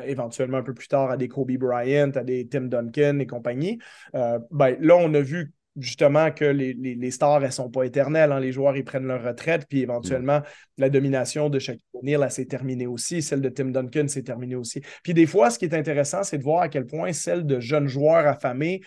éventuellement 0.04 0.58
un 0.58 0.62
peu 0.62 0.74
plus 0.74 0.88
tard 0.88 1.10
à 1.10 1.16
des 1.16 1.28
Kobe 1.28 1.52
Bryant, 1.52 2.10
à 2.14 2.24
des 2.24 2.48
Tim 2.48 2.61
Duncan 2.68 3.18
et 3.18 3.26
compagnie. 3.26 3.78
Euh, 4.14 4.38
ben, 4.50 4.76
là, 4.80 4.96
on 4.96 5.12
a 5.14 5.20
vu 5.20 5.52
justement 5.76 6.30
que 6.30 6.44
les, 6.44 7.10
stars, 7.10 7.38
elles 7.38 7.46
ne 7.46 7.52
sont 7.52 7.70
pas 7.70 7.84
éternelles. 7.84 8.32
Hein. 8.32 8.40
Les 8.40 8.52
joueurs, 8.52 8.76
ils 8.76 8.84
prennent 8.84 9.06
leur 9.06 9.22
retraite, 9.22 9.66
puis 9.68 9.80
éventuellement, 9.80 10.40
mm. 10.40 10.44
la 10.78 10.90
domination 10.90 11.48
de 11.48 11.58
Shaquille 11.58 11.82
O'Neal, 11.94 12.30
s'est 12.30 12.46
terminée 12.46 12.86
aussi. 12.86 13.22
Celle 13.22 13.40
de 13.40 13.48
Tim 13.48 13.66
Duncan 13.66 14.08
s'est 14.08 14.22
terminée 14.22 14.56
aussi. 14.56 14.82
Puis 15.02 15.14
des 15.14 15.26
fois, 15.26 15.50
ce 15.50 15.58
qui 15.58 15.64
est 15.64 15.74
intéressant, 15.74 16.22
c'est 16.22 16.38
de 16.38 16.42
voir 16.42 16.62
à 16.62 16.68
quel 16.68 16.86
point 16.86 17.12
celle 17.12 17.46
de 17.46 17.60
jeunes 17.60 17.88
joueurs 17.88 18.26
affamés 18.26 18.82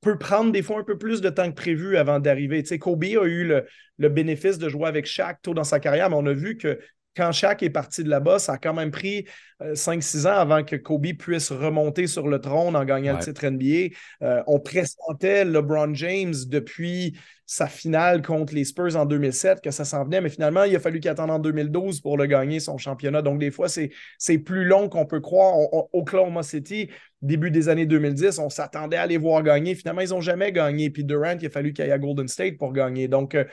peut 0.00 0.16
prendre 0.16 0.50
des 0.50 0.62
fois 0.62 0.78
un 0.78 0.84
peu 0.84 0.96
plus 0.96 1.20
de 1.20 1.28
temps 1.28 1.50
que 1.50 1.54
prévu 1.54 1.98
avant 1.98 2.20
d'arriver. 2.20 2.62
Tu 2.62 2.68
sais, 2.68 2.78
Kobe 2.78 3.04
a 3.04 3.26
eu 3.26 3.44
le, 3.44 3.66
le, 3.98 4.08
bénéfice 4.08 4.56
de 4.56 4.68
jouer 4.68 4.88
avec 4.88 5.04
Shaq 5.04 5.42
tôt 5.42 5.52
dans 5.52 5.64
sa 5.64 5.78
carrière, 5.78 6.08
mais 6.08 6.16
on 6.16 6.24
a 6.24 6.32
vu 6.32 6.56
que 6.56 6.78
quand 7.16 7.32
Shaq 7.32 7.62
est 7.62 7.70
parti 7.70 8.04
de 8.04 8.08
là-bas, 8.08 8.38
ça 8.38 8.54
a 8.54 8.58
quand 8.58 8.74
même 8.74 8.90
pris 8.90 9.26
5-6 9.60 10.26
euh, 10.26 10.30
ans 10.30 10.38
avant 10.38 10.64
que 10.64 10.76
Kobe 10.76 11.12
puisse 11.18 11.50
remonter 11.50 12.06
sur 12.06 12.28
le 12.28 12.40
trône 12.40 12.76
en 12.76 12.84
gagnant 12.84 13.14
le 13.14 13.22
titre 13.22 13.46
NBA. 13.46 13.94
Euh, 14.22 14.42
on 14.46 14.60
pressentait 14.60 15.44
LeBron 15.44 15.94
James 15.94 16.34
depuis 16.46 17.18
sa 17.46 17.66
finale 17.66 18.22
contre 18.22 18.54
les 18.54 18.64
Spurs 18.64 18.94
en 18.94 19.06
2007 19.06 19.60
que 19.60 19.72
ça 19.72 19.84
s'en 19.84 20.04
venait, 20.04 20.20
mais 20.20 20.28
finalement, 20.28 20.62
il 20.62 20.76
a 20.76 20.78
fallu 20.78 21.00
qu'il 21.00 21.10
attende 21.10 21.32
en 21.32 21.40
2012 21.40 22.00
pour 22.00 22.16
le 22.16 22.26
gagner, 22.26 22.60
son 22.60 22.78
championnat. 22.78 23.22
Donc, 23.22 23.40
des 23.40 23.50
fois, 23.50 23.66
c'est 23.68 24.38
plus 24.38 24.64
long 24.64 24.88
qu'on 24.88 25.04
peut 25.04 25.20
croire. 25.20 25.58
Au 25.58 25.90
Oklahoma 25.92 26.44
City, 26.44 26.90
début 27.22 27.50
des 27.50 27.68
années 27.68 27.86
2010, 27.86 28.38
on 28.38 28.50
s'attendait 28.50 28.98
à 28.98 29.06
les 29.06 29.16
voir 29.16 29.42
gagner. 29.42 29.74
Finalement, 29.74 30.02
ils 30.02 30.10
n'ont 30.10 30.20
jamais 30.20 30.52
gagné. 30.52 30.90
Puis 30.90 31.02
Durant, 31.02 31.36
il 31.40 31.46
a 31.46 31.50
fallu 31.50 31.72
qu'il 31.72 31.84
aille 31.84 31.90
à 31.90 31.98
Golden 31.98 32.28
State 32.28 32.56
pour 32.56 32.72
gagner. 32.72 33.08
Donc, 33.08 33.34
euh, 33.34 33.44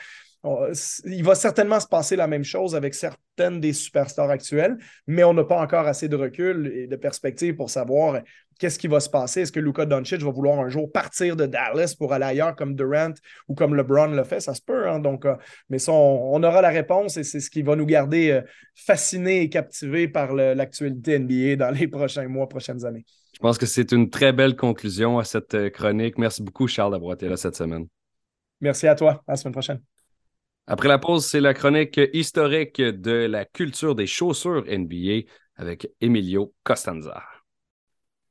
il 1.06 1.24
va 1.24 1.36
certainement 1.36 1.80
se 1.80 1.88
passer 1.88 2.16
la 2.16 2.28
même 2.28 2.44
chose 2.44 2.76
avec 2.76 2.94
certaines 2.94 3.60
des 3.60 3.74
superstars 3.74 4.30
actuelles, 4.30 4.78
mais 5.06 5.24
on 5.24 5.34
n'a 5.34 5.44
pas 5.44 5.60
encore 5.60 5.88
assez 5.88 6.08
de 6.08 6.16
recul 6.16 6.72
et 6.76 6.88
de 6.88 6.96
perspective 6.96 7.56
pour 7.56 7.70
savoir 7.70 8.22
qu'est-ce 8.58 8.80
qui 8.80 8.88
va 8.88 9.00
se 9.00 9.10
passer. 9.10 9.42
Est-ce 9.42 9.52
que 9.52 9.60
Luka 9.60 9.86
Doncic 9.86 10.22
va 10.22 10.32
vouloir 10.32 10.60
un 10.60 10.70
jour 10.70 10.92
partir 10.92 11.36
de 11.36 11.46
Dallas 11.46 11.96
pour 11.98 12.14
aller 12.14 12.26
ailleurs 12.26 12.56
comme 12.56 12.76
Durant 12.76 13.14
ou 13.48 13.56
comme 13.56 13.76
LeBron 13.76 14.08
le 14.08 14.24
fait? 14.24 14.40
Ça 14.40 14.54
se 14.54 14.62
peut. 14.62 14.88
Hein? 14.88 15.00
Donc, 15.00 15.26
euh, 15.26 15.36
mais 15.70 15.80
ça, 15.80 15.92
on, 15.92 16.42
aura 16.44 16.62
la 16.62 16.70
réponse 16.70 17.18
et 17.18 17.24
c'est 17.24 17.40
ce 17.40 17.50
qui 17.50 17.62
va 17.62 17.76
nous 17.76 17.86
garder 17.86 18.32
euh, 18.32 18.42
fascinés 18.76 19.42
et 19.42 19.50
captivés 19.50 20.08
par 20.08 20.34
l'actualité 20.34 21.20
NBA 21.20 21.56
dans 21.58 21.72
les 21.72 21.88
prochains 21.88 22.28
mois, 22.28 22.48
prochaines 22.50 22.86
années. 22.86 23.06
Je 23.34 23.40
pense 23.40 23.58
que 23.58 23.66
c'est 23.66 23.92
une 23.92 24.10
très 24.10 24.34
belle 24.34 24.56
conclusion 24.56 25.20
à 25.20 25.24
cette 25.24 25.54
euh, 25.54 25.70
chronique. 25.70 26.18
Merci 26.18 26.42
beaucoup, 26.42 26.68
Charles, 26.68 26.92
d'avoir 26.92 27.14
été 27.14 27.30
là 27.30 27.38
cette 27.38 27.56
semaine. 27.56 27.88
Merci 28.62 28.88
à 28.88 28.96
toi. 28.96 29.24
À 29.28 29.34
la 29.34 29.36
semaine 29.38 29.54
prochaine. 29.54 29.97
Après 30.67 30.89
la 30.89 30.99
pause, 30.99 31.25
c'est 31.25 31.39
la 31.39 31.53
chronique 31.53 31.99
historique 32.12 32.82
de 32.82 33.25
la 33.25 33.45
culture 33.45 33.95
des 33.95 34.06
chaussures 34.06 34.65
NBA 34.67 35.27
avec 35.56 35.89
Emilio 36.01 36.53
Costanza. 36.63 37.23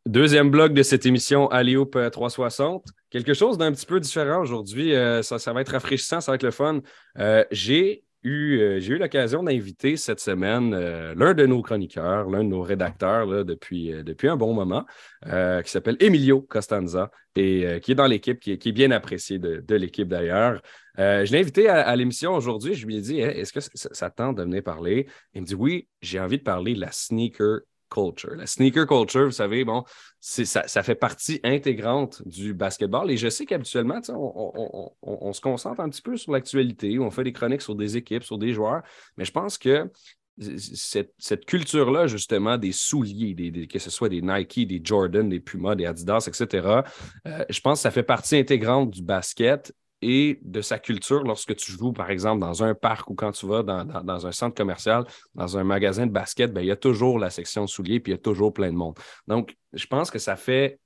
Deuxième 0.05 0.51
bloc 0.51 0.75
de 0.75 0.83
cette 0.83 1.07
émission 1.07 1.49
Alley-Oop 1.49 1.99
360. 2.13 2.85
Quelque 3.09 3.33
chose 3.33 3.57
d'un 3.57 3.73
petit 3.73 3.87
peu 3.87 3.99
différent 4.01 4.43
aujourd'hui. 4.43 4.95
Euh, 4.95 5.23
ça, 5.23 5.39
ça, 5.39 5.53
va 5.55 5.63
être 5.63 5.73
rafraîchissant, 5.73 6.21
ça 6.21 6.31
va 6.31 6.37
être 6.37 6.43
le 6.43 6.51
fun. 6.51 6.81
Euh, 7.19 7.43
j'ai 7.51 8.05
euh, 8.29 8.81
j'ai 8.81 8.95
eu 8.95 8.99
l'occasion 8.99 9.43
d'inviter 9.43 9.97
cette 9.97 10.21
semaine 10.21 10.75
euh, 10.75 11.15
l'un 11.17 11.35
de 11.35 11.47
nos 11.47 11.63
chroniqueurs, 11.63 12.29
l'un 12.29 12.43
de 12.43 12.49
nos 12.49 12.63
rédacteurs 12.63 13.45
depuis, 13.45 13.93
euh, 13.93 14.03
depuis 14.03 14.29
un 14.29 14.37
bon 14.37 14.55
moment, 14.55 14.85
qui 15.23 15.71
s'appelle 15.71 15.97
Emilio 16.01 16.41
Costanza 16.41 17.11
et 17.37 17.81
qui 17.83 17.93
est 17.93 17.95
dans 17.95 18.07
l'équipe, 18.07 18.41
qui, 18.41 18.53
est 18.53 18.73
bien 18.73 18.91
apprécié 18.91 19.39
de, 19.39 19.75
l'équipe 19.75 20.09
d'ailleurs. 20.09 20.63
je 20.97 21.31
l'ai 21.31 21.41
invité 21.41 21.69
à, 21.69 21.95
l'émission 21.97 22.35
aujourd'hui. 22.35 22.75
Je 22.75 22.87
lui 22.87 22.97
ai 22.97 23.01
dit 23.01 23.21
Est-ce 23.21 23.53
que 23.53 23.61
ça, 23.61 23.71
ça, 23.93 24.11
tente 24.11 24.37
de 24.37 24.43
venir 24.43 24.63
parler? 24.63 25.07
Il 25.35 25.43
me 25.43 25.47
dit 25.47 25.55
Oui, 25.55 25.89
j'ai 26.01 26.21
envie 26.21 26.39
de 26.39 26.43
parler 26.43 26.75
de 26.75 26.81
la 26.81 26.93
sneaker 26.93 27.61
culture. 27.91 28.35
La 28.35 28.47
sneaker 28.47 28.87
culture, 28.87 29.27
vous 29.27 29.33
savez, 29.33 29.65
bon, 29.65 29.85
ça, 30.29 30.83
fait 30.83 30.97
partie 30.97 31.39
intégrante 31.45 32.27
du 32.27 32.53
basketball. 32.53 33.11
Et 33.13 33.17
je 33.17 33.29
sais 33.29 33.47
qu'habituellement, 33.47 34.01
on, 34.09 35.33
se 35.33 35.41
concentre 35.41 35.81
un 35.81 35.89
petit 35.89 36.03
peu 36.03 36.17
sur 36.17 36.33
l'actualité, 36.33 36.99
on 36.99 37.13
fait 37.13 37.23
des 37.23 37.33
chroniques 37.33 37.63
sur 37.63 37.77
des 37.77 37.97
équipes, 37.97 38.25
sur 38.25 38.37
des 38.37 38.53
joueurs, 38.53 38.83
mais 39.17 39.25
je 39.25 39.31
pense 39.31 39.57
que 39.57 39.89
cette, 40.39 41.47
culture-là, 41.47 42.09
justement, 42.09 42.59
des 42.59 42.73
souliers, 42.73 43.69
que 43.69 43.79
ce 43.79 43.89
soit 43.89 44.09
des 44.09 44.21
Nike, 44.21 44.67
des 44.67 44.81
Jordan, 44.83 45.29
des 45.29 45.39
Puma, 45.39 45.77
des 45.77 45.87
Adidas, 45.87 46.27
etc., 46.27 46.81
euh, 47.27 47.45
je 47.49 47.61
pense 47.61 47.79
que 47.79 47.83
ça 47.83 47.93
fait 47.93 48.03
partie 48.03 48.37
intégrante 48.37 48.91
du 48.91 49.03
basket 49.03 49.73
et 50.03 50.39
de 50.43 50.61
sa 50.61 50.79
culture 50.79 51.23
lorsque 51.23 51.57
tu 51.57 51.73
joues, 51.73 51.93
par 51.93 52.11
exemple, 52.11 52.41
dans 52.41 52.63
un 52.63 52.75
parc 52.75 53.11
ou 53.11 53.15
quand 53.15 53.33
tu 53.33 53.47
vas 53.47 53.63
dans, 53.63 54.27
un 54.27 54.33
centre 54.33 54.55
commercial, 54.55 55.05
dans 55.35 55.57
un 55.57 55.65
magasin 55.65 56.07
de 56.07 56.13
basket, 56.13 56.53
ben, 56.53 56.61
il 56.61 56.67
y 56.67 56.71
a 56.71 56.77
toujours 56.77 57.19
la 57.19 57.31
section 57.31 57.67
souliers 57.67 58.01
puis 58.01 58.13
il 58.13 58.17
y 58.17 58.19
a 58.19 58.23
toujours 58.23 58.53
plein 58.53 58.71
de 58.71 58.77
monde. 58.77 58.99
Donc, 59.27 59.57
je 59.73 59.87
pense 59.87 60.11
que 60.11 60.19
ça 60.19 60.37
fait, 60.37 60.79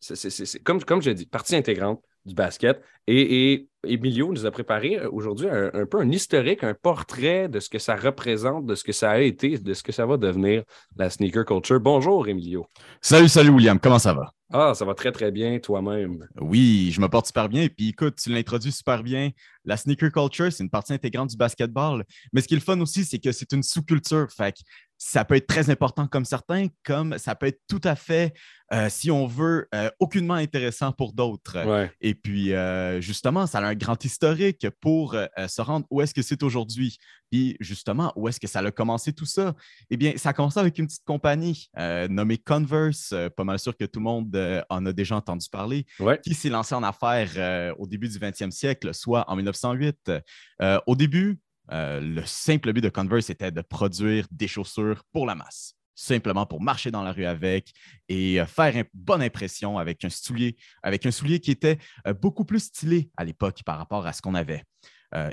c'est, 0.00 0.62
comme, 0.62 0.82
comme 0.84 1.02
je 1.02 1.10
dis, 1.10 1.26
partie 1.26 1.56
intégrante 1.56 2.02
du 2.28 2.34
basket. 2.34 2.80
Et, 3.08 3.52
et 3.52 3.68
Emilio 3.84 4.32
nous 4.32 4.46
a 4.46 4.50
préparé 4.50 4.98
euh, 4.98 5.08
aujourd'hui 5.10 5.48
un, 5.48 5.86
peu 5.86 6.00
un 6.00 6.10
historique, 6.10 6.62
un 6.62 6.74
portrait 6.74 7.48
de 7.48 7.60
ce 7.60 7.68
que 7.68 7.78
ça 7.78 7.96
représente, 7.96 8.66
de 8.66 8.74
ce 8.74 8.84
que 8.84 8.92
ça 8.92 9.10
a 9.10 9.18
été, 9.18 9.58
de 9.58 9.74
ce 9.74 9.82
que 9.82 9.92
ça 9.92 10.06
va 10.06 10.16
devenir, 10.16 10.62
la 10.96 11.10
sneaker 11.10 11.44
culture. 11.44 11.80
Bonjour, 11.80 12.28
Emilio. 12.28 12.66
Salut, 13.00 13.28
salut, 13.28 13.50
William. 13.50 13.78
Comment 13.78 13.98
ça 13.98 14.14
va? 14.14 14.32
Ah, 14.50 14.72
ça 14.74 14.84
va 14.86 14.94
très, 14.94 15.12
très 15.12 15.30
bien 15.30 15.58
toi-même. 15.58 16.26
Oui, 16.40 16.90
je 16.90 17.00
me 17.00 17.08
porte 17.08 17.26
super 17.26 17.48
bien. 17.48 17.62
Et 17.62 17.68
puis 17.68 17.90
écoute, 17.90 18.16
tu 18.16 18.30
l'introduis 18.30 18.72
super 18.72 19.02
bien. 19.02 19.30
La 19.64 19.76
sneaker 19.76 20.10
culture, 20.10 20.50
c'est 20.50 20.64
une 20.64 20.70
partie 20.70 20.94
intégrante 20.94 21.30
du 21.30 21.36
basketball. 21.36 22.04
Mais 22.32 22.40
ce 22.40 22.48
qui 22.48 22.54
est 22.54 22.56
le 22.56 22.62
fun 22.62 22.80
aussi, 22.80 23.04
c'est 23.04 23.18
que 23.18 23.30
c'est 23.30 23.52
une 23.52 23.62
sous-culture. 23.62 24.26
Fait 24.34 24.54
ça 24.98 25.24
peut 25.24 25.36
être 25.36 25.46
très 25.46 25.70
important 25.70 26.08
comme 26.08 26.24
certains, 26.24 26.66
comme 26.84 27.18
ça 27.18 27.36
peut 27.36 27.46
être 27.46 27.60
tout 27.68 27.80
à 27.84 27.94
fait, 27.94 28.34
euh, 28.72 28.88
si 28.90 29.12
on 29.12 29.26
veut, 29.26 29.68
euh, 29.74 29.88
aucunement 30.00 30.34
intéressant 30.34 30.90
pour 30.90 31.12
d'autres. 31.12 31.56
Et 32.00 32.14
puis, 32.14 32.52
euh, 32.52 33.00
justement, 33.00 33.46
ça 33.46 33.58
a 33.58 33.66
un 33.66 33.74
grand 33.74 34.04
historique 34.04 34.66
pour 34.80 35.12
se 35.12 35.62
rendre 35.62 35.86
où 35.90 36.02
est-ce 36.02 36.12
que 36.12 36.22
c'est 36.22 36.42
aujourd'hui. 36.42 36.98
Puis, 37.30 37.56
justement, 37.60 38.12
où 38.16 38.28
est-ce 38.28 38.40
que 38.40 38.48
ça 38.48 38.58
a 38.58 38.70
commencé 38.72 39.12
tout 39.12 39.24
ça? 39.24 39.54
Eh 39.88 39.96
bien, 39.96 40.14
ça 40.16 40.30
a 40.30 40.32
commencé 40.32 40.58
avec 40.58 40.76
une 40.78 40.86
petite 40.86 41.04
compagnie 41.04 41.70
nommée 42.10 42.38
Converse, 42.38 43.14
pas 43.36 43.44
mal 43.44 43.58
sûr 43.58 43.76
que 43.76 43.84
tout 43.84 44.00
le 44.00 44.04
monde 44.04 44.64
en 44.68 44.84
a 44.84 44.92
déjà 44.92 45.16
entendu 45.16 45.46
parler, 45.50 45.86
qui 46.24 46.34
s'est 46.34 46.48
lancée 46.48 46.74
en 46.74 46.82
affaires 46.82 47.74
au 47.78 47.86
début 47.86 48.08
du 48.08 48.18
20e 48.18 48.50
siècle, 48.50 48.92
soit 48.92 49.24
en 49.30 49.36
1908. 49.36 50.10
au 50.86 50.96
début, 50.96 51.38
euh, 51.72 52.00
le 52.00 52.24
simple 52.24 52.72
but 52.72 52.80
de 52.80 52.88
Converse 52.88 53.30
était 53.30 53.50
de 53.50 53.60
produire 53.60 54.26
des 54.30 54.48
chaussures 54.48 55.02
pour 55.12 55.26
la 55.26 55.34
masse, 55.34 55.74
simplement 55.94 56.46
pour 56.46 56.62
marcher 56.62 56.90
dans 56.90 57.02
la 57.02 57.12
rue 57.12 57.26
avec 57.26 57.72
et 58.08 58.40
euh, 58.40 58.46
faire 58.46 58.74
une 58.76 58.84
bonne 58.94 59.22
impression 59.22 59.78
avec 59.78 60.04
un 60.04 60.10
soulier, 60.10 60.56
avec 60.82 61.04
un 61.06 61.10
soulier 61.10 61.40
qui 61.40 61.50
était 61.50 61.78
euh, 62.06 62.14
beaucoup 62.14 62.44
plus 62.44 62.60
stylé 62.60 63.10
à 63.16 63.24
l'époque 63.24 63.62
par 63.64 63.78
rapport 63.78 64.06
à 64.06 64.12
ce 64.12 64.22
qu'on 64.22 64.34
avait. 64.34 64.64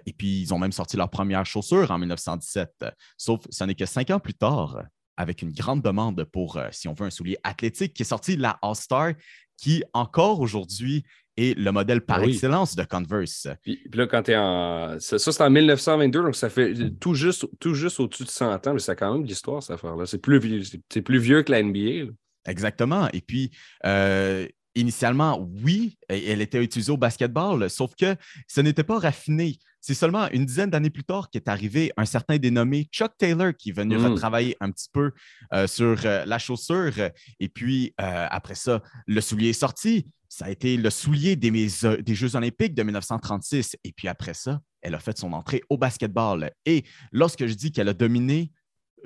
et 0.06 0.14
puis, 0.14 0.42
ils 0.42 0.54
ont 0.54 0.60
même 0.60 0.72
sorti 0.72 0.96
leur 0.96 1.10
première 1.10 1.46
chaussure 1.46 1.92
en 1.92 1.98
1917. 1.98 2.86
Sauf, 3.18 3.42
ce 3.50 3.64
n'est 3.66 3.76
que 3.76 3.86
cinq 3.86 4.10
ans 4.10 4.22
plus 4.22 4.34
tard, 4.34 4.82
avec 5.18 5.42
une 5.42 5.52
grande 5.52 5.82
demande 5.82 6.24
pour, 6.24 6.58
si 6.72 6.88
on 6.88 6.94
veut, 6.94 7.06
un 7.06 7.10
soulier 7.10 7.38
athlétique, 7.44 7.94
qui 7.94 8.04
est 8.04 8.06
sorti 8.06 8.38
la 8.38 8.58
All-Star, 8.62 9.12
qui 9.58 9.84
encore 9.94 10.40
aujourd'hui 10.40 11.04
est 11.38 11.58
le 11.58 11.72
modèle 11.72 12.02
par 12.02 12.24
excellence 12.24 12.76
de 12.76 12.84
Converse. 12.84 13.48
Puis, 13.62 13.82
là, 13.94 14.08
quand 14.08 14.24
tu 14.24 14.32
es 14.32 14.38
en. 14.38 14.98
Ça, 15.00 15.18
c'est 15.20 15.42
en 15.42 15.50
1922, 15.50 16.24
donc 16.24 16.36
ça 16.36 16.50
fait 16.50 16.74
tout 17.00 17.14
juste, 17.14 17.48
tout 17.60 17.74
juste 17.74 18.00
au-dessus 18.00 18.24
de 18.24 18.30
100 18.30 18.68
ans, 18.68 18.74
mais 18.74 18.80
c'est 18.80 18.96
quand 18.96 19.14
même 19.14 19.26
l'histoire, 19.26 19.62
cette 19.62 19.76
affaire-là. 19.76 20.06
C'est 20.06 20.20
plus, 20.20 20.40
vieux, 20.40 20.62
plus 21.04 21.20
vieux 21.20 21.44
que 21.44 21.52
la 21.52 21.62
NBA. 21.62 22.12
Exactement. 22.46 23.10
Et 23.12 23.22
puis, 23.22 23.52
euh, 23.86 24.48
initialement, 24.76 25.40
oui, 25.64 25.98
elle 26.10 26.42
était 26.42 26.64
utilisée 26.64 26.92
au 26.92 26.98
basketball, 26.98 27.70
sauf 27.70 27.96
que 27.96 28.16
ce 28.48 28.62
n'était 28.62 28.84
pas 28.84 29.00
raffiné. 29.00 29.58
C'est 29.82 29.94
seulement 29.94 30.28
une 30.32 30.46
dizaine 30.46 30.72
d'années 30.72 30.90
plus 30.90 31.04
tard 31.04 31.30
qu'est 31.30 31.48
arrivé 31.48 31.92
un 31.96 32.06
certain 32.06 32.38
dénommé 32.38 32.88
Chuck 32.92 33.12
Taylor 33.20 33.54
qui 33.56 33.70
est 33.70 33.74
venu 33.74 33.98
mm. 33.98 34.16
travailler 34.16 34.58
un 34.60 34.72
petit 34.72 34.90
peu 34.92 35.12
euh, 35.54 35.68
sur 35.68 35.96
euh, 36.06 36.26
la 36.26 36.40
chaussure. 36.40 37.12
Et 37.40 37.50
puis, 37.50 37.94
euh, 38.02 38.28
après 38.32 38.56
ça, 38.56 38.82
le 39.06 39.22
soulier 39.22 39.50
est 39.50 39.54
sorti. 39.54 40.08
Ça 40.28 40.46
a 40.46 40.50
été 40.50 40.76
le 40.76 40.90
soulier 40.90 41.36
des, 41.36 41.52
des 41.52 42.16
Jeux 42.16 42.36
olympiques 42.36 42.74
de 42.74 42.82
1936. 42.82 43.78
Et 43.84 43.92
puis 43.92 44.08
après 44.08 44.34
ça, 44.34 44.60
elle 44.82 44.96
a 44.96 45.00
fait 45.00 45.18
son 45.18 45.34
entrée 45.34 45.62
au 45.70 45.78
basketball. 45.78 46.52
Et 46.66 46.84
lorsque 47.12 47.46
je 47.46 47.54
dis 47.54 47.72
qu'elle 47.72 47.90
a 47.90 47.94
dominé, 47.94 48.52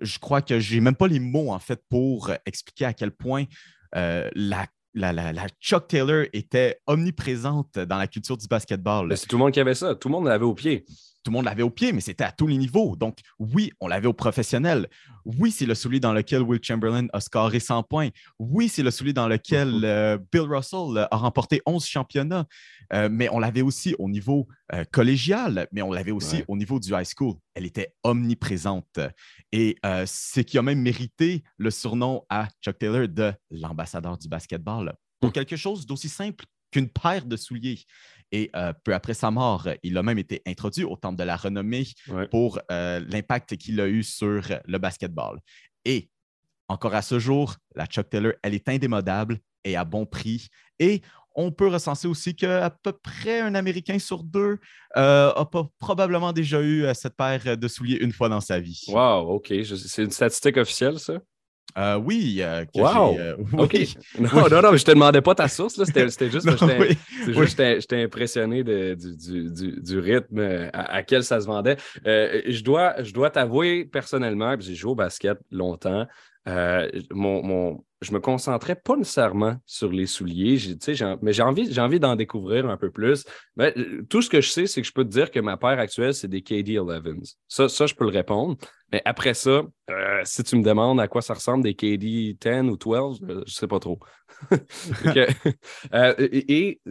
je 0.02 0.18
crois 0.18 0.42
que 0.42 0.62
je 0.62 0.76
n'ai 0.76 0.80
même 0.80 0.96
pas 0.96 1.08
les 1.08 1.20
mots 1.20 1.52
en 1.52 1.60
fait 1.60 1.84
pour 1.90 2.32
expliquer 2.46 2.86
à 2.86 2.94
quel 2.94 3.12
point 3.12 3.46
la 3.94 4.66
la, 4.94 5.34
Chuck 5.62 5.88
Taylor 5.88 6.26
était 6.34 6.80
omniprésente 6.88 7.80
dans 7.80 7.98
la 7.98 8.08
culture 8.08 8.38
du 8.38 8.48
basketball. 8.48 9.16
C'est 9.18 9.28
tout 9.28 9.36
le 9.36 9.44
monde 9.44 9.52
qui 9.52 9.60
avait 9.60 9.76
ça. 9.76 9.96
Tout 9.96 10.08
le 10.08 10.14
monde 10.14 10.26
l'avait 10.26 10.46
au 10.46 10.54
pied 10.54 10.86
tout 11.30 11.34
le 11.34 11.38
monde 11.38 11.46
l'avait 11.46 11.62
au 11.62 11.70
pied, 11.70 11.94
mais 11.94 12.02
c'était 12.02 12.24
à 12.24 12.32
tous 12.32 12.48
les 12.48 12.58
niveaux. 12.58 12.96
Donc, 12.96 13.20
oui, 13.38 13.72
on 13.80 13.88
l'avait 13.88 14.08
au 14.08 14.14
professionnel. 14.14 14.88
Oui, 15.26 15.52
c'est 15.52 15.68
le 15.68 15.76
soulier 15.76 16.00
dans 16.00 16.12
lequel 16.12 16.42
Will 16.42 16.60
Chamberlain 16.60 17.06
a 17.14 17.20
scoré 17.20 17.60
100 17.60 17.84
points. 17.84 18.10
Oui, 18.40 18.68
c'est 18.68 18.82
le 18.82 18.90
soulier 18.90 19.14
dans 19.14 19.28
lequel 19.28 19.68
mhm. 19.70 19.84
euh, 19.84 20.18
Bill 20.32 20.42
Russell 20.42 21.08
a 21.12 21.16
remporté 21.16 21.62
11 21.68 21.86
championnats. 21.86 22.48
Euh, 22.94 23.10
mais 23.12 23.30
on 23.30 23.38
l'avait 23.38 23.62
aussi 23.62 23.94
au 24.00 24.10
niveau 24.10 24.48
euh, 24.74 24.84
collégial, 24.92 25.68
mais 25.72 25.84
on 25.84 25.92
l'avait 25.92 26.10
aussi 26.10 26.44
au 26.48 26.58
niveau 26.58 26.80
du 26.80 26.96
high 26.96 27.06
school. 27.06 27.36
Elle 27.54 27.68
était 27.68 27.94
omniprésente. 28.04 29.00
Et 29.52 29.78
ce 29.84 30.40
qui 30.40 30.58
a 30.58 30.64
même 30.64 30.82
mérité 30.82 31.44
le 31.58 31.70
surnom 31.70 32.24
à 32.28 32.48
Chuck 32.64 32.80
Taylor 32.80 33.08
de 33.08 33.34
l'ambassadeur 33.52 34.18
du 34.18 34.28
basketball. 34.28 34.96
Pour 35.20 35.30
hmm. 35.30 35.34
quelque 35.34 35.58
chose 35.58 35.86
d'aussi 35.86 36.10
simple 36.10 36.46
qu'une 36.72 36.90
paire 36.90 37.26
de 37.26 37.36
souliers. 37.36 37.80
Et 38.32 38.50
euh, 38.56 38.74
peu 38.84 38.94
après 38.94 39.14
sa 39.14 39.32
mort, 39.32 39.68
il 39.84 39.98
a 39.98 40.04
même 40.04 40.20
été 40.20 40.42
introduit 40.46 40.84
au 40.84 40.96
Temple 40.96 41.18
de 41.18 41.24
la 41.24 41.36
Renommée 41.36 41.88
pour 42.30 42.60
euh, 42.72 43.00
l'impact 43.08 43.58
qu'il 43.58 43.80
a 43.82 43.88
eu 43.88 44.04
sur 44.04 44.42
le 44.66 44.78
basketball. 44.78 45.40
Et 45.86 46.10
encore 46.68 46.94
à 46.94 47.02
ce 47.02 47.18
jour, 47.18 47.56
la 47.76 47.86
Chuck 47.86 48.10
Taylor, 48.10 48.34
elle 48.44 48.54
est 48.54 48.70
indémodable 48.70 49.40
et 49.64 49.76
à 49.76 49.86
bon 49.86 50.06
prix. 50.06 50.50
Et 50.78 51.02
on 51.36 51.52
peut 51.52 51.68
recenser 51.68 52.08
aussi 52.08 52.36
qu'à 52.36 52.70
peu 52.70 52.92
près 52.92 53.40
un 53.40 53.56
Américain 53.56 53.98
sur 53.98 54.24
deux 54.24 54.60
euh, 54.98 55.32
a 55.32 55.50
probablement 55.80 56.34
déjà 56.34 56.62
eu 56.62 56.86
cette 56.94 57.16
paire 57.16 57.58
de 57.58 57.68
souliers 57.68 57.98
une 58.02 58.12
fois 58.12 58.30
dans 58.30 58.42
sa 58.42 58.60
vie. 58.60 58.84
Wow, 58.90 59.36
OK. 59.36 59.54
C'est 59.64 60.04
une 60.04 60.12
statistique 60.12 60.58
officielle, 60.58 61.00
ça? 61.00 61.20
Euh, 61.78 61.96
oui. 61.98 62.40
Euh, 62.42 62.66
wow. 62.76 63.18
Euh, 63.18 63.36
OK. 63.58 63.78
Non, 64.20 64.50
non, 64.50 64.62
non, 64.62 64.78
je 64.78 64.84
te 64.84 64.92
demandais 64.92 65.22
pas 65.22 65.36
ta 65.36 65.48
source. 65.48 65.82
C'était 65.84 66.10
juste 66.10 66.20
que 67.26 67.46
j'étais 67.46 68.04
impressionné 68.04 68.64
de, 68.64 68.96
du, 68.96 69.50
du, 69.50 69.82
du, 69.82 70.00
rythme 70.00 70.70
à, 70.74 70.96
à, 70.96 71.04
quel 71.04 71.24
ça 71.24 71.40
se 71.40 71.46
vendait. 71.46 71.78
je 72.06 72.64
dois, 72.64 73.02
je 73.04 73.14
dois 73.14 73.30
t'avouer 73.30 73.86
personnellement, 73.86 74.56
j'ai 74.60 74.76
joué 74.76 74.92
au 74.92 74.96
basket 74.96 75.38
longtemps. 75.52 76.08
Mon, 76.46 77.44
mon, 77.44 77.84
je 78.02 78.14
me 78.14 78.20
concentrais 78.20 78.76
pas 78.76 78.96
nécessairement 78.96 79.58
sur 79.66 79.92
les 79.92 80.06
souliers, 80.06 80.58
mais 81.22 81.34
j'ai 81.34 81.44
envie, 81.44 81.80
envie 81.80 82.00
d'en 82.00 82.16
découvrir 82.16 82.70
un 82.70 82.78
peu 82.78 82.92
plus. 82.92 83.26
Mais, 83.58 83.74
tout 84.10 84.22
ce 84.22 84.30
que 84.30 84.40
je 84.40 84.50
sais, 84.50 84.68
c'est 84.68 84.82
que 84.82 84.88
je 84.88 84.94
peux 84.94 85.04
te 85.04 85.10
dire 85.10 85.32
que 85.32 85.40
ma 85.40 85.58
paire 85.58 85.80
actuelle, 85.80 86.14
c'est 86.14 86.30
des 86.30 86.42
KD 86.42 86.78
11s. 86.78 87.36
Ça, 87.48 87.68
ça, 87.68 87.86
je 87.88 87.96
peux 87.96 88.06
le 88.06 88.12
répondre. 88.12 88.58
Mais 88.92 89.02
après 89.06 89.34
ça, 89.34 89.64
euh, 89.92 90.22
si 90.24 90.44
tu 90.44 90.56
me 90.56 90.64
demandes 90.64 91.00
à 91.00 91.08
quoi 91.08 91.22
ça 91.22 91.34
ressemble 91.34 91.64
des 91.64 91.76
KD 91.76 92.38
10 92.40 92.70
ou 92.70 92.78
12, 92.78 93.22
euh, 93.22 93.28
je 93.28 93.34
ne 93.34 93.46
sais 93.46 93.68
pas 93.68 93.80
trop. 93.80 94.00
Euh, 95.94 96.14
et, 96.20 96.82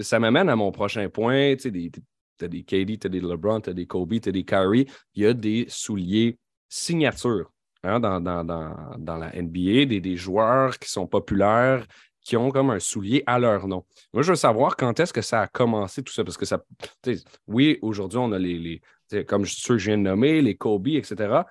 ça 0.00 0.18
m'amène 0.18 0.48
à 0.48 0.56
mon 0.56 0.72
prochain 0.72 1.08
point. 1.08 1.56
Tu 1.56 1.68
as 1.68 2.48
des 2.48 2.62
KD, 2.62 2.98
tu 2.98 3.06
as 3.06 3.10
des 3.10 3.20
LeBron, 3.20 3.60
tu 3.60 3.70
as 3.70 3.72
des 3.72 3.86
Kobe, 3.86 4.20
tu 4.20 4.28
as 4.28 4.32
des 4.32 4.44
Kyrie. 4.44 4.86
Il 5.14 5.22
y 5.22 5.26
a 5.26 5.34
des 5.34 5.66
souliers 5.68 6.38
signature 6.68 7.50
hein, 7.86 8.00
dans, 8.00 8.20
la 8.20 9.42
NBA, 9.42 9.84
des, 10.00 10.16
joueurs 10.16 10.78
qui 10.78 10.90
sont 10.90 11.06
populaires, 11.06 11.86
qui 12.20 12.36
ont 12.36 12.50
comme 12.50 12.70
un 12.70 12.80
soulier 12.80 13.22
à 13.26 13.38
leur 13.38 13.68
nom. 13.68 13.84
Moi, 14.12 14.22
je 14.22 14.30
veux 14.30 14.36
savoir 14.36 14.76
quand 14.76 14.98
est-ce 14.98 15.12
que 15.12 15.22
ça 15.22 15.42
a 15.42 15.46
commencé 15.46 16.02
tout 16.02 16.12
ça, 16.12 16.24
parce 16.24 16.36
que 16.36 16.44
ça, 16.44 16.64
oui, 17.46 17.78
aujourd'hui, 17.82 18.18
on 18.18 18.32
a 18.32 18.38
les, 18.38 18.82
comme 19.26 19.46
ceux 19.46 19.74
que 19.74 19.78
je 19.78 19.86
viens 19.90 19.98
de 19.98 20.02
nommer, 20.02 20.42
les 20.42 20.56
Kobe, 20.56 20.88
etc. 20.88 21.42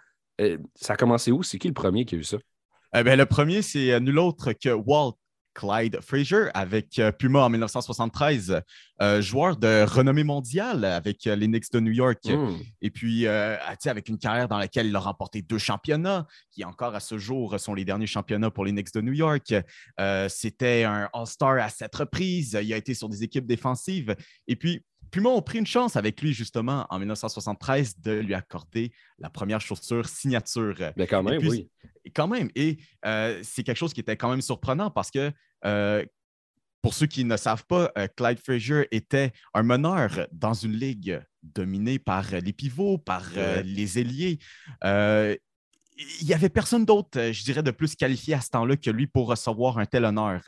Euh, 0.41 0.57
ça 0.75 0.93
a 0.93 0.97
commencé 0.97 1.31
où? 1.31 1.43
C'est 1.43 1.57
qui 1.57 1.69
le 1.69 1.73
premier 1.73 2.05
qui 2.05 2.15
a 2.15 2.17
eu 2.17 2.23
ça? 2.23 2.37
Eh 2.93 3.03
bien, 3.03 3.15
le 3.15 3.25
premier, 3.25 3.61
c'est 3.61 3.99
nul 3.99 4.19
autre 4.19 4.53
que 4.53 4.69
Walt 4.69 5.15
Clyde 5.55 5.99
Frazier 6.01 6.49
avec 6.53 6.99
euh, 6.99 7.11
Puma 7.11 7.39
en 7.39 7.49
1973, 7.49 8.61
joueur 9.19 9.57
de 9.57 9.83
renommée 9.83 10.23
mondiale 10.23 10.85
avec 10.85 11.25
les 11.25 11.47
Knicks 11.47 11.71
de 11.71 11.79
New 11.79 11.91
York. 11.91 12.19
Hmm. 12.25 12.57
Et 12.81 12.91
puis, 12.91 13.27
avec 13.27 14.07
une 14.07 14.17
carrière 14.17 14.47
dans 14.47 14.57
laquelle 14.57 14.87
il 14.87 14.95
a 14.95 14.99
remporté 14.99 15.41
deux 15.41 15.57
championnats, 15.57 16.27
qui 16.51 16.63
encore 16.63 16.95
à 16.95 16.99
ce 16.99 17.17
jour 17.17 17.59
sont 17.59 17.73
les 17.73 17.83
derniers 17.83 18.07
championnats 18.07 18.51
pour 18.51 18.63
les 18.63 18.71
Knicks 18.71 18.93
de 18.93 19.01
New 19.01 19.11
York. 19.11 19.53
C'était 20.29 20.83
un 20.83 21.09
All-Star 21.13 21.57
à 21.57 21.69
sept 21.69 21.93
reprises. 21.93 22.57
Il 22.61 22.71
a 22.73 22.77
été 22.77 22.93
sur 22.93 23.09
des 23.09 23.23
équipes 23.23 23.45
défensives. 23.45 24.15
Et 24.47 24.55
puis, 24.55 24.85
Puma 25.11 25.29
ont 25.29 25.41
pris 25.41 25.59
une 25.59 25.65
chance 25.65 25.95
avec 25.95 26.21
lui, 26.21 26.33
justement, 26.33 26.85
en 26.89 26.99
1973, 26.99 27.99
de 27.99 28.11
lui 28.11 28.33
accorder 28.33 28.91
la 29.19 29.29
première 29.29 29.61
chaussure 29.61 30.07
signature. 30.07 30.75
Mais 30.97 31.07
quand 31.07 31.23
même, 31.23 31.41
oui. 31.47 31.69
Quand 32.13 32.27
même. 32.27 32.49
Et 32.55 32.77
euh, 33.05 33.39
c'est 33.43 33.63
quelque 33.63 33.77
chose 33.77 33.93
qui 33.93 34.01
était 34.01 34.17
quand 34.17 34.29
même 34.29 34.41
surprenant 34.41 34.91
parce 34.91 35.11
que, 35.11 35.31
euh, 35.65 36.05
pour 36.81 36.93
ceux 36.93 37.07
qui 37.07 37.23
ne 37.23 37.35
savent 37.35 37.65
pas, 37.65 37.91
euh, 37.97 38.07
Clyde 38.15 38.39
Frazier 38.39 38.87
était 38.91 39.31
un 39.55 39.63
meneur 39.63 40.27
dans 40.31 40.53
une 40.53 40.73
ligue 40.73 41.19
dominée 41.41 41.97
par 41.97 42.29
les 42.31 42.53
pivots, 42.53 42.97
par 42.97 43.23
les 43.63 43.99
ailiers 43.99 44.39
il 45.97 46.27
n'y 46.27 46.33
avait 46.33 46.49
personne 46.49 46.85
d'autre, 46.85 47.17
euh, 47.17 47.31
je 47.31 47.43
dirais, 47.43 47.63
de 47.63 47.71
plus 47.71 47.95
qualifié 47.95 48.33
à 48.33 48.41
ce 48.41 48.49
temps-là 48.49 48.75
que 48.75 48.89
lui 48.89 49.07
pour 49.07 49.27
recevoir 49.27 49.77
un 49.77 49.85
tel 49.85 50.03
honneur. 50.05 50.41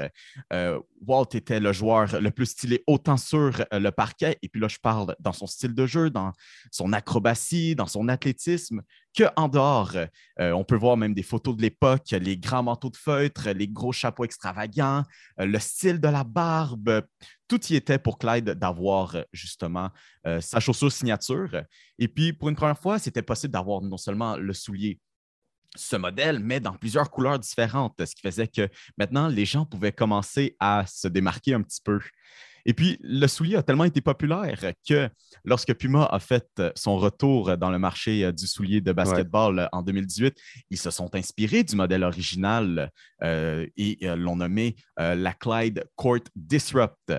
Euh, 0.51 0.79
Walt 1.05 1.29
était 1.33 1.59
le 1.59 1.71
joueur 1.71 2.19
le 2.19 2.31
plus 2.31 2.47
stylé 2.47 2.83
autant 2.85 3.17
sur 3.17 3.61
euh, 3.73 3.79
le 3.79 3.91
parquet, 3.91 4.37
et 4.41 4.49
puis 4.49 4.59
là, 4.59 4.67
je 4.67 4.77
parle 4.77 5.15
dans 5.19 5.31
son 5.31 5.47
style 5.47 5.73
de 5.73 5.85
jeu, 5.85 6.09
dans 6.09 6.33
son 6.71 6.91
acrobatie, 6.91 7.75
dans 7.75 7.87
son 7.87 8.09
athlétisme, 8.09 8.81
qu'en 9.17 9.47
dehors. 9.47 9.93
on 10.37 10.63
peut 10.63 10.75
voir 10.75 10.95
même 10.95 11.15
des 11.15 11.23
photos 11.23 11.55
de 11.55 11.61
l'époque, 11.63 12.11
les 12.11 12.37
grands 12.37 12.61
manteaux 12.61 12.91
de 12.91 12.97
feutre, 12.97 13.49
les 13.49 13.67
gros 13.67 13.91
chapeaux 13.91 14.25
extravagants, 14.25 15.03
le 15.37 15.57
style 15.57 15.99
de 15.99 16.07
la 16.07 16.23
barbe. 16.23 17.01
Tout 17.47 17.65
y 17.67 17.75
était 17.75 17.97
pour 17.97 18.19
Clyde 18.19 18.51
d'avoir 18.51 19.17
justement 19.33 19.89
sa 20.39 20.59
chaussure 20.59 20.91
signature. 20.91 21.63
Et 21.97 22.07
puis, 22.07 22.31
pour 22.31 22.49
une 22.49 22.55
première 22.55 22.77
fois, 22.77 22.99
c'était 22.99 23.23
possible 23.23 23.53
d'avoir 23.53 23.81
non 23.81 23.97
seulement 23.97 24.37
le 24.37 24.53
soulier 24.53 24.99
ce 25.77 25.95
modèle, 25.95 26.39
mais 26.39 26.59
dans 26.59 26.73
plusieurs 26.73 27.09
couleurs 27.09 27.39
différentes, 27.39 28.03
ce 28.03 28.15
qui 28.15 28.21
faisait 28.21 28.47
que 28.47 28.67
maintenant, 28.97 29.27
les 29.27 29.45
gens 29.45 29.65
pouvaient 29.65 29.91
commencer 29.91 30.55
à 30.59 30.85
se 30.87 31.07
démarquer 31.07 31.53
un 31.53 31.61
petit 31.61 31.81
peu. 31.83 31.99
Et 32.65 32.73
puis, 32.73 32.97
le 33.01 33.27
soulier 33.27 33.55
a 33.55 33.63
tellement 33.63 33.85
été 33.85 34.01
populaire 34.01 34.59
que 34.87 35.09
lorsque 35.45 35.73
Puma 35.73 36.03
a 36.03 36.19
fait 36.19 36.61
son 36.75 36.97
retour 36.97 37.57
dans 37.57 37.71
le 37.71 37.79
marché 37.79 38.29
du 38.33 38.45
soulier 38.45 38.81
de 38.81 38.91
basketball 38.91 39.69
en 39.71 39.81
2018, 39.81 40.35
ils 40.69 40.77
se 40.77 40.91
sont 40.91 41.15
inspirés 41.15 41.63
du 41.63 41.77
modèle 41.77 42.03
original 42.03 42.91
et 43.21 43.97
l'ont 44.01 44.35
nommé 44.35 44.75
la 44.97 45.33
Clyde 45.33 45.85
Court 45.95 46.19
Disrupt. 46.35 47.13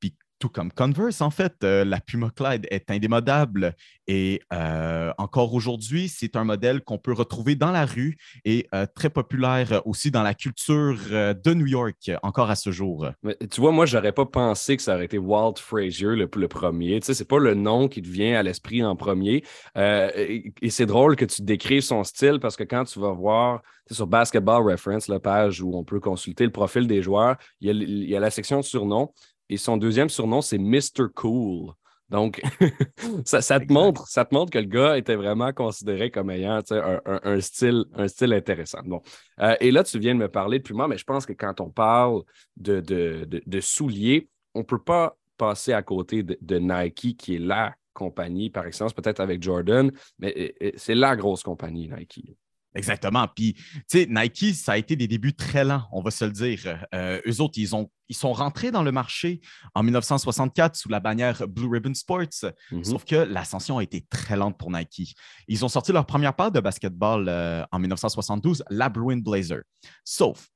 puis 0.00 0.14
tout 0.42 0.48
comme 0.48 0.72
Converse, 0.72 1.20
en 1.20 1.30
fait, 1.30 1.54
euh, 1.62 1.84
la 1.84 2.00
Puma 2.00 2.28
Clyde 2.34 2.66
est 2.72 2.90
indémodable 2.90 3.76
et 4.08 4.40
euh, 4.52 5.12
encore 5.16 5.54
aujourd'hui, 5.54 6.08
c'est 6.08 6.34
un 6.34 6.42
modèle 6.42 6.80
qu'on 6.80 6.98
peut 6.98 7.12
retrouver 7.12 7.54
dans 7.54 7.70
la 7.70 7.86
rue 7.86 8.16
et 8.44 8.66
euh, 8.74 8.84
très 8.92 9.08
populaire 9.08 9.80
aussi 9.84 10.10
dans 10.10 10.24
la 10.24 10.34
culture 10.34 10.96
de 11.08 11.54
New 11.54 11.66
York, 11.66 12.10
encore 12.24 12.50
à 12.50 12.56
ce 12.56 12.72
jour. 12.72 13.06
tu 13.52 13.60
vois, 13.60 13.70
moi, 13.70 13.86
j'aurais 13.86 14.10
pas 14.10 14.26
pensé 14.26 14.76
que 14.76 14.82
ça 14.82 14.96
aurait 14.96 15.04
été 15.04 15.16
Walt 15.16 15.54
Frazier 15.58 16.16
le, 16.16 16.26
premier. 16.26 16.98
Tu 16.98 17.06
sais, 17.06 17.14
c'est 17.14 17.28
pas 17.28 17.38
le 17.38 17.54
nom 17.54 17.86
qui 17.86 18.02
te 18.02 18.08
vient 18.08 18.36
à 18.36 18.42
l'esprit 18.42 18.82
en 18.82 18.96
premier. 18.96 19.44
et, 19.76 20.52
c'est 20.70 20.86
drôle 20.86 21.14
que 21.14 21.24
tu 21.24 21.42
décrives 21.42 21.82
son 21.82 22.02
style 22.02 22.40
parce 22.40 22.56
que 22.56 22.64
quand 22.64 22.82
tu 22.82 22.98
vas 22.98 23.12
voir 23.12 23.62
sur 23.88 24.08
Basketball 24.08 24.68
Reference, 24.68 25.06
la 25.06 25.20
page 25.20 25.62
où 25.62 25.76
on 25.76 25.84
peut 25.84 26.00
consulter 26.00 26.44
le 26.44 26.50
profil 26.50 26.88
des 26.88 27.00
joueurs, 27.00 27.36
il 27.60 27.68
y 27.68 27.70
a, 27.70 27.74
il 27.74 28.10
y 28.10 28.16
a 28.16 28.20
la 28.20 28.30
section 28.30 28.60
surnom 28.62 29.12
et 29.52 29.58
son 29.58 29.76
deuxième 29.76 30.08
surnom, 30.08 30.40
c'est 30.40 30.56
Mr. 30.56 31.08
Cool. 31.14 31.72
Donc, 32.08 32.40
ça, 33.26 33.40
te 33.60 33.70
montre, 33.70 34.06
ça 34.06 34.24
te 34.24 34.34
montre 34.34 34.50
que 34.50 34.58
le 34.58 34.66
gars 34.66 34.96
était 34.96 35.14
vraiment 35.14 35.52
considéré 35.52 36.10
comme 36.10 36.30
ayant 36.30 36.60
un, 36.70 37.40
style, 37.40 37.84
un 37.94 38.08
style 38.08 38.32
intéressant. 38.32 38.80
Bon. 38.84 39.02
Euh, 39.40 39.54
et 39.60 39.70
là, 39.70 39.84
tu 39.84 39.98
viens 39.98 40.14
de 40.14 40.20
me 40.20 40.28
parler 40.28 40.58
de 40.58 40.62
Puma, 40.62 40.88
mais 40.88 40.96
je 40.96 41.04
pense 41.04 41.26
que 41.26 41.34
quand 41.34 41.60
on 41.60 41.68
parle 41.68 42.22
de, 42.56 42.80
de, 42.80 43.60
souliers, 43.60 44.28
on 44.54 44.60
ne 44.60 44.64
peut 44.64 44.82
pas 44.82 45.18
passer 45.36 45.74
à 45.74 45.82
côté 45.82 46.22
de, 46.22 46.58
Nike, 46.58 47.16
qui 47.18 47.34
est 47.36 47.38
la 47.38 47.74
compagnie 47.92 48.48
par 48.48 48.66
excellence, 48.66 48.94
peut-être 48.94 49.20
avec 49.20 49.42
Jordan, 49.42 49.92
mais 50.18 50.54
c'est 50.76 50.94
la 50.94 51.14
grosse 51.14 51.42
compagnie, 51.42 51.88
Nike. 51.88 52.36
Exactement. 52.74 53.28
Puis, 53.28 53.54
tu 53.54 53.82
sais, 53.88 54.06
Nike, 54.08 54.54
ça 54.54 54.72
a 54.72 54.76
été 54.78 54.96
des 54.96 55.06
débuts 55.06 55.34
très 55.34 55.64
lents, 55.64 55.84
on 55.92 56.02
va 56.02 56.10
se 56.10 56.24
le 56.24 56.30
dire. 56.30 56.78
Euh, 56.94 57.20
eux 57.26 57.40
autres, 57.40 57.58
ils, 57.58 57.74
ont, 57.76 57.90
ils 58.08 58.16
sont 58.16 58.32
rentrés 58.32 58.70
dans 58.70 58.82
le 58.82 58.92
marché 58.92 59.40
en 59.74 59.82
1964 59.82 60.76
sous 60.76 60.88
la 60.88 61.00
bannière 61.00 61.46
Blue 61.48 61.68
Ribbon 61.68 61.94
Sports, 61.94 62.50
mhm. 62.70 62.84
sauf 62.84 63.04
que 63.04 63.16
l'ascension 63.16 63.78
a 63.78 63.82
été 63.82 64.06
très 64.08 64.36
lente 64.36 64.56
pour 64.58 64.70
Nike. 64.70 65.14
Ils 65.48 65.64
ont 65.64 65.68
sorti 65.68 65.92
leur 65.92 66.06
première 66.06 66.34
part 66.34 66.50
de 66.50 66.60
basketball 66.60 67.26
euh, 67.28 67.64
en 67.70 67.78
1972, 67.78 68.64
la 68.70 68.88
Bruin 68.88 69.18
Blazer. 69.18 69.62
Sauf 70.04 70.48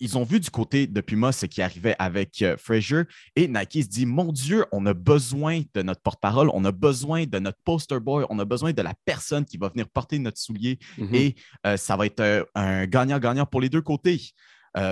ils 0.00 0.18
ont 0.18 0.24
vu 0.24 0.40
du 0.40 0.50
côté 0.50 0.86
de 0.86 1.00
Puma 1.00 1.32
ce 1.32 1.46
qui 1.46 1.62
arrivait 1.62 1.96
avec 1.98 2.42
euh, 2.42 2.56
Frazier 2.58 3.02
et 3.34 3.48
Nike 3.48 3.84
se 3.84 3.88
dit 3.88 4.06
Mon 4.06 4.32
Dieu, 4.32 4.64
on 4.72 4.84
a 4.86 4.94
besoin 4.94 5.62
de 5.74 5.82
notre 5.82 6.02
porte-parole, 6.02 6.50
on 6.52 6.64
a 6.64 6.72
besoin 6.72 7.24
de 7.24 7.38
notre 7.38 7.58
poster 7.64 7.98
boy, 8.00 8.24
on 8.30 8.38
a 8.38 8.44
besoin 8.44 8.72
de 8.72 8.82
la 8.82 8.94
personne 9.04 9.44
qui 9.44 9.56
va 9.56 9.68
venir 9.68 9.88
porter 9.88 10.18
notre 10.18 10.38
soulier 10.38 10.78
mhm. 10.98 11.14
et 11.14 11.34
euh, 11.66 11.76
ça 11.76 11.96
va 11.96 12.06
être 12.06 12.20
euh, 12.20 12.44
un 12.54 12.86
gagnant-gagnant 12.86 13.46
pour 13.46 13.60
les 13.60 13.68
deux 13.68 13.82
côtés. 13.82 14.20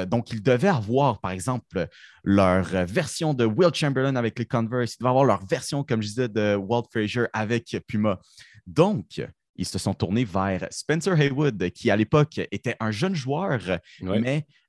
donc, 0.06 0.30
ils 0.32 0.42
devaient 0.42 0.68
avoir, 0.68 1.20
par 1.20 1.32
exemple, 1.32 1.88
leur 2.22 2.64
version 2.86 3.34
de 3.34 3.44
Will 3.44 3.74
Chamberlain 3.74 4.16
avec 4.16 4.38
les 4.38 4.46
Converse. 4.46 4.94
Ils 4.94 4.98
devaient 5.00 5.10
avoir 5.10 5.26
leur 5.26 5.44
version, 5.44 5.84
comme 5.84 6.00
je 6.00 6.08
disais, 6.08 6.28
de 6.28 6.54
Walt 6.56 6.86
Frazier 6.90 7.26
avec 7.34 7.76
Puma. 7.86 8.18
Donc, 8.66 9.20
ils 9.56 9.66
se 9.66 9.78
sont 9.78 9.94
tournés 9.94 10.24
vers 10.24 10.66
Spencer 10.70 11.20
Haywood, 11.20 11.70
qui 11.70 11.90
à 11.90 11.96
l'époque 11.96 12.40
était 12.50 12.76
un 12.80 12.90
jeune 12.90 13.14
joueur, 13.14 13.60
mais 14.00 14.38
euh, 14.38 14.63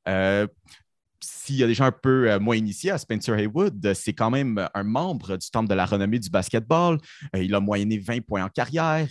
s'il 1.20 1.56
y 1.56 1.63
a 1.63 1.68
des 1.68 1.74
gens 1.74 1.86
un 1.86 1.91
peu 1.91 2.32
euh, 2.32 2.39
moins 2.39 2.56
initiés 2.56 2.91
à 2.91 2.98
Spencer 2.98 3.38
Haywood, 3.38 3.94
c'est 3.94 4.13
quand 4.13 4.30
même 4.30 4.68
un 4.74 4.84
membre 4.84 5.38
du 5.38 5.50
Temple 5.50 5.70
de 5.70 5.76
la 5.76 5.86
renommée 5.86 6.20
du 6.20 6.30
basketball. 6.30 7.00
Euh, 7.36 7.44
il 7.44 7.54
a 7.56 7.60
moyenné 7.60 7.98
20 7.98 8.22
points 8.26 8.44
en 8.44 8.50
carrière. 8.50 9.10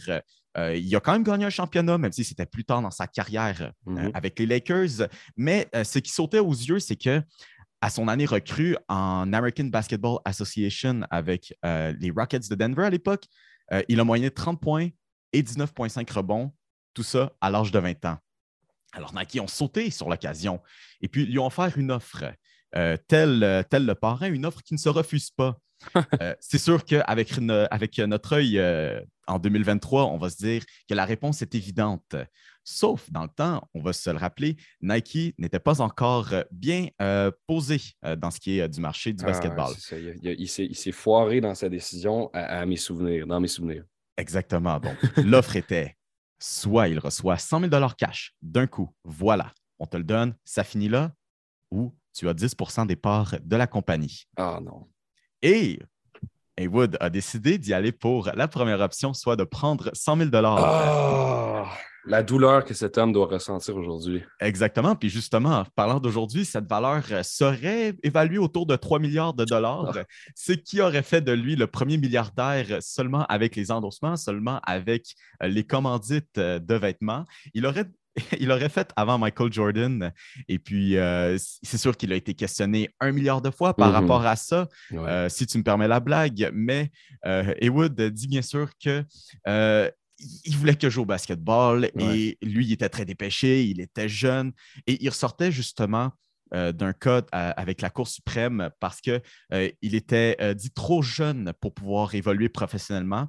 il 0.56 0.96
a 0.96 1.00
quand 1.00 1.12
même 1.12 1.24
gagné 1.24 1.44
un 1.44 1.50
championnat, 1.50 1.98
même 1.98 2.12
si 2.12 2.24
c'était 2.24 2.46
plus 2.46 2.64
tard 2.64 2.82
dans 2.82 2.90
sa 2.90 3.06
carrière 3.06 3.72
mhm. 3.86 4.10
avec 4.14 4.38
les 4.38 4.46
Lakers. 4.46 5.08
Mais 5.36 5.68
ce 5.72 5.98
qui 5.98 6.12
sautait 6.12 6.38
aux 6.38 6.52
yeux, 6.52 6.78
c'est 6.78 6.96
que 6.96 7.20
à 7.80 7.90
son 7.90 8.08
année 8.08 8.24
recrue 8.24 8.76
en 8.88 9.32
American 9.32 9.64
Basketball 9.64 10.18
Association 10.24 11.00
avec 11.10 11.52
les 11.64 12.12
Rockets 12.16 12.48
de 12.48 12.54
Denver 12.54 12.84
à 12.84 12.90
l'époque, 12.90 13.24
il 13.88 13.98
a 13.98 14.04
moyenné 14.04 14.30
30 14.30 14.60
points, 14.60 14.88
et 15.32 15.42
19,5 15.42 16.10
rebonds, 16.12 16.52
tout 16.94 17.02
ça 17.02 17.32
à 17.40 17.50
l'âge 17.50 17.72
de 17.72 17.78
20 17.80 18.04
ans. 18.04 18.18
Alors, 18.94 19.12
Nike 19.14 19.38
ont 19.40 19.48
sauté 19.48 19.90
sur 19.90 20.08
l'occasion 20.08 20.60
et 21.00 21.08
puis 21.08 21.26
lui 21.26 21.38
ont 21.38 21.46
offert 21.46 21.76
une 21.76 21.90
offre, 21.90 22.24
euh, 22.76 22.96
tel, 23.08 23.64
tel, 23.70 23.86
le 23.86 23.94
parrain, 23.94 24.28
une 24.28 24.46
offre 24.46 24.62
qui 24.62 24.74
ne 24.74 24.78
se 24.78 24.88
refuse 24.88 25.30
pas. 25.30 25.58
Euh, 26.22 26.34
c'est 26.40 26.56
sûr 26.56 26.82
qu'avec 26.84 27.38
avec 27.70 27.98
notre 27.98 28.36
œil 28.36 28.58
euh, 28.58 28.98
en 29.26 29.38
2023, 29.38 30.06
on 30.06 30.16
va 30.16 30.30
se 30.30 30.36
dire 30.36 30.64
que 30.88 30.94
la 30.94 31.04
réponse 31.04 31.42
est 31.42 31.54
évidente. 31.54 32.16
Sauf 32.62 33.10
dans 33.10 33.24
le 33.24 33.28
temps, 33.28 33.68
on 33.74 33.82
va 33.82 33.92
se 33.92 34.08
le 34.08 34.16
rappeler, 34.16 34.56
Nike 34.80 35.34
n'était 35.36 35.58
pas 35.58 35.82
encore 35.82 36.30
bien 36.50 36.88
posé 37.46 37.82
dans 38.16 38.30
ce 38.30 38.40
qui 38.40 38.60
est 38.60 38.68
du 38.68 38.80
marché 38.80 39.12
du 39.12 39.24
ah, 39.24 39.26
basketball. 39.26 39.74
il, 40.22 40.48
s'est 40.48 40.92
foiré 40.92 41.42
dans 41.42 41.54
sa 41.54 41.68
décision 41.68 42.30
à 42.32 42.64
mes 42.64 42.76
souvenirs, 42.76 43.26
dans 43.26 43.40
mes 43.40 43.48
souvenirs. 43.48 43.84
Exactement. 44.16 44.80
Donc, 44.80 44.96
l'offre 45.18 45.56
était 45.56 45.96
soit 46.44 46.88
il 46.88 46.98
reçoit 46.98 47.38
100 47.38 47.70
000 47.70 47.88
cash 47.96 48.34
d'un 48.42 48.66
coup, 48.66 48.94
voilà, 49.02 49.52
on 49.78 49.86
te 49.86 49.96
le 49.96 50.04
donne, 50.04 50.34
ça 50.44 50.62
finit 50.62 50.90
là, 50.90 51.12
ou 51.70 51.94
tu 52.12 52.28
as 52.28 52.34
10% 52.34 52.86
des 52.86 52.96
parts 52.96 53.34
de 53.42 53.56
la 53.56 53.66
compagnie. 53.66 54.26
Ah 54.36 54.60
non. 54.62 54.86
Et 55.40 55.80
Haywood 56.58 56.98
a 57.00 57.08
décidé 57.08 57.56
d'y 57.56 57.72
aller 57.72 57.92
pour 57.92 58.30
la 58.34 58.46
première 58.46 58.80
option, 58.80 59.14
soit 59.14 59.36
de 59.36 59.44
prendre 59.44 59.90
100 59.94 60.18
000 60.18 60.30
Ah! 60.34 61.66
La 62.06 62.22
douleur 62.22 62.64
que 62.64 62.74
cet 62.74 62.98
homme 62.98 63.12
doit 63.12 63.26
ressentir 63.26 63.76
aujourd'hui. 63.76 64.22
Exactement. 64.40 64.94
Puis 64.94 65.08
justement, 65.08 65.64
parlant 65.74 66.00
d'aujourd'hui, 66.00 66.44
cette 66.44 66.68
valeur 66.68 67.02
serait 67.22 67.94
évaluée 68.02 68.38
autour 68.38 68.66
de 68.66 68.76
3 68.76 68.98
milliards 68.98 69.34
de 69.34 69.44
dollars, 69.44 69.92
ah. 69.96 70.04
ce 70.34 70.52
qui 70.52 70.80
aurait 70.80 71.02
fait 71.02 71.22
de 71.22 71.32
lui 71.32 71.56
le 71.56 71.66
premier 71.66 71.96
milliardaire 71.96 72.66
seulement 72.80 73.24
avec 73.26 73.56
les 73.56 73.70
endossements, 73.70 74.16
seulement 74.16 74.60
avec 74.64 75.14
euh, 75.42 75.48
les 75.48 75.64
commandites 75.64 76.38
euh, 76.38 76.58
de 76.58 76.74
vêtements. 76.74 77.24
Il 77.54 77.66
aurait 77.66 77.86
il 78.38 78.50
aurait 78.52 78.68
fait 78.68 78.90
avant 78.96 79.18
Michael 79.18 79.52
Jordan. 79.52 80.12
Et 80.48 80.58
puis, 80.58 80.96
euh, 80.96 81.36
c'est 81.62 81.78
sûr 81.78 81.96
qu'il 81.96 82.12
a 82.12 82.16
été 82.16 82.34
questionné 82.34 82.90
un 83.00 83.12
milliard 83.12 83.42
de 83.42 83.50
fois 83.50 83.74
par 83.74 83.90
mm-hmm. 83.90 83.92
rapport 83.92 84.26
à 84.26 84.36
ça, 84.36 84.68
si 85.28 85.46
tu 85.46 85.58
me 85.58 85.62
permets 85.64 85.88
la 85.88 86.00
blague. 86.00 86.50
Mais 86.54 86.90
euh, 87.26 87.88
dit 88.10 88.28
bien 88.28 88.42
sûr 88.42 88.70
que 88.82 89.04
il 90.44 90.56
voulait 90.56 90.74
que 90.74 90.88
je 90.88 90.94
joue 90.94 91.02
au 91.02 91.06
basketball 91.06 91.90
et 91.98 92.38
lui, 92.42 92.66
il 92.66 92.72
était 92.72 92.88
très 92.88 93.04
dépêché, 93.04 93.64
il 93.64 93.80
était 93.80 94.08
jeune 94.08 94.52
et 94.86 95.02
il 95.02 95.08
ressortait 95.08 95.52
justement 95.52 96.12
euh, 96.54 96.72
d'un 96.72 96.92
code 96.92 97.26
avec 97.32 97.80
la 97.80 97.90
Cour 97.90 98.06
suprême 98.06 98.70
parce 98.78 99.00
qu'il 99.00 99.22
euh, 99.52 99.70
était 99.82 100.36
euh, 100.40 100.54
dit 100.54 100.70
trop 100.70 101.02
jeune 101.02 101.52
pour 101.60 101.74
pouvoir 101.74 102.14
évoluer 102.14 102.48
professionnellement. 102.48 103.28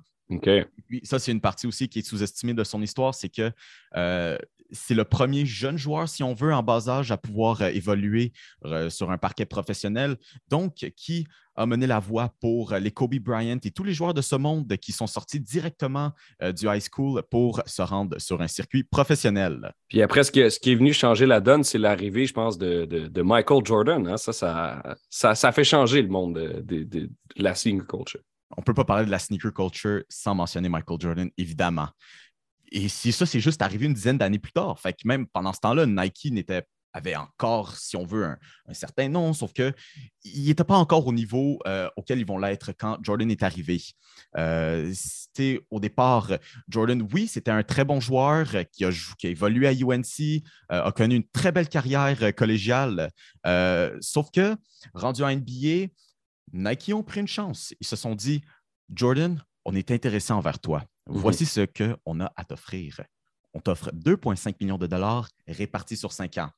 Ça, 1.03 1.19
c'est 1.19 1.31
une 1.31 1.41
partie 1.41 1.67
aussi 1.67 1.88
qui 1.88 1.99
est 1.99 2.07
sous-estimée 2.07 2.53
de 2.53 2.63
son 2.63 2.81
histoire, 2.81 3.13
c'est 3.13 3.29
que 3.29 3.51
c'est 4.71 4.93
le 4.93 5.03
premier 5.03 5.45
jeune 5.45 5.77
joueur, 5.77 6.09
si 6.09 6.23
on 6.23 6.33
veut, 6.33 6.53
en 6.53 6.63
bas 6.63 6.89
âge 6.89 7.11
à 7.11 7.17
pouvoir 7.17 7.61
euh, 7.61 7.69
évoluer 7.69 8.31
euh, 8.65 8.89
sur 8.89 9.11
un 9.11 9.17
parquet 9.17 9.45
professionnel. 9.45 10.17
Donc, 10.49 10.91
qui 10.95 11.27
a 11.55 11.65
mené 11.65 11.88
la 11.88 11.99
voie 11.99 12.33
pour 12.41 12.73
les 12.73 12.91
Kobe 12.91 13.15
Bryant 13.15 13.59
et 13.63 13.71
tous 13.71 13.83
les 13.83 13.93
joueurs 13.93 14.13
de 14.13 14.21
ce 14.21 14.35
monde 14.35 14.75
qui 14.77 14.91
sont 14.91 15.07
sortis 15.07 15.39
directement 15.39 16.11
euh, 16.41 16.51
du 16.51 16.67
high 16.67 16.81
school 16.81 17.23
pour 17.31 17.61
se 17.65 17.81
rendre 17.81 18.19
sur 18.19 18.41
un 18.41 18.47
circuit 18.47 18.83
professionnel. 18.83 19.71
Puis 19.88 20.01
après, 20.01 20.23
ce 20.23 20.31
qui, 20.31 20.41
est, 20.41 20.75
venu 20.75 20.91
changer 20.91 21.25
la 21.25 21.39
donne, 21.39 21.63
c'est 21.63 21.77
l'arrivée, 21.77 22.25
je 22.25 22.33
pense, 22.33 22.57
de, 22.57 23.21
Michael 23.21 23.65
Jordan. 23.65 24.05
Hein. 24.07 24.17
Ça, 24.17 24.33
ça, 24.33 25.35
ça, 25.35 25.51
fait 25.53 25.63
changer 25.63 26.01
le 26.01 26.09
monde 26.09 26.33
de, 26.33 27.09
la 27.38 27.55
sneaker 27.55 27.88
culture. 27.88 28.21
On 28.57 28.61
ne 28.61 28.63
peut 28.63 28.73
pas 28.73 28.85
parler 28.85 29.05
de 29.05 29.11
la 29.11 29.19
sneaker 29.19 29.53
culture 29.53 30.03
sans 30.09 30.35
mentionner 30.35 30.69
Michael 30.69 30.97
Jordan, 30.99 31.29
évidemment 31.37 31.89
et 32.71 32.89
si 32.89 33.11
ça, 33.11 33.25
c'est 33.25 33.39
juste 33.39 33.61
arrivé 33.61 33.85
une 33.85 33.93
dizaine 33.93 34.17
d'années 34.17 34.39
plus 34.39 34.51
tard. 34.51 34.79
Fait 34.79 34.91
que 34.93 35.07
même 35.07 35.27
pendant 35.27 35.53
ce 35.53 35.59
temps-là, 35.59 35.85
Nike 35.85 36.31
n'était 36.31 36.63
avait 36.95 37.15
encore, 37.17 37.75
si 37.75 37.97
on 37.97 38.05
veut, 38.05 38.23
un, 38.23 38.73
certain 38.73 39.09
nom, 39.09 39.33
sauf 39.33 39.51
qu'il 39.51 39.73
n'était 40.23 40.63
pas 40.63 40.77
encore 40.77 41.05
au 41.05 41.11
niveau 41.11 41.59
euh, 41.67 41.89
auquel 41.97 42.19
ils 42.19 42.25
vont 42.25 42.37
l'être 42.37 42.71
quand 42.71 42.97
Jordan 43.01 43.29
est 43.29 43.43
arrivé. 43.43 43.81
Euh, 44.37 44.89
c'était 44.93 45.59
au 45.71 45.81
départ, 45.81 46.31
Jordan, 46.69 47.05
oui, 47.13 47.27
c'était 47.27 47.51
un 47.51 47.63
très 47.63 47.83
bon 47.83 47.99
joueur 47.99 48.47
qui 48.71 48.85
a, 48.85 48.91
qui 49.17 49.27
a 49.27 49.29
évolué 49.29 49.67
à 49.67 49.73
UNC, 49.73 50.41
euh, 50.71 50.83
a 50.83 50.91
connu 50.93 51.15
une 51.15 51.27
très 51.27 51.51
belle 51.51 51.67
carrière 51.67 52.33
collégiale, 52.33 53.11
sauf 53.99 54.31
que, 54.31 54.55
rendu 54.93 55.21
à 55.25 55.35
NBA, 55.35 55.87
Nike 56.53 56.91
ont 56.93 57.03
pris 57.03 57.21
une 57.21 57.27
chance. 57.27 57.73
Ils 57.79 57.88
se 57.88 57.95
sont 57.95 58.15
dit, 58.15 58.41
Jordan, 58.93 59.43
on 59.65 59.75
est 59.75 59.91
intéressé 59.91 60.34
envers 60.34 60.60
toi. 60.60 60.84
Mhm. 61.08 61.17
Voici 61.17 61.45
ce 61.45 61.65
qu'on 61.65 62.19
a 62.19 62.31
à 62.36 62.43
t'offrir. 62.43 63.01
On 63.53 63.60
t'offre 63.60 63.91
2,5 63.93 64.55
millions 64.62 64.77
de 64.77 64.88
dollars 64.88 65.29
répartis 65.47 65.97
sur 65.97 66.12
cinq 66.12 66.38
ans. 66.38 66.51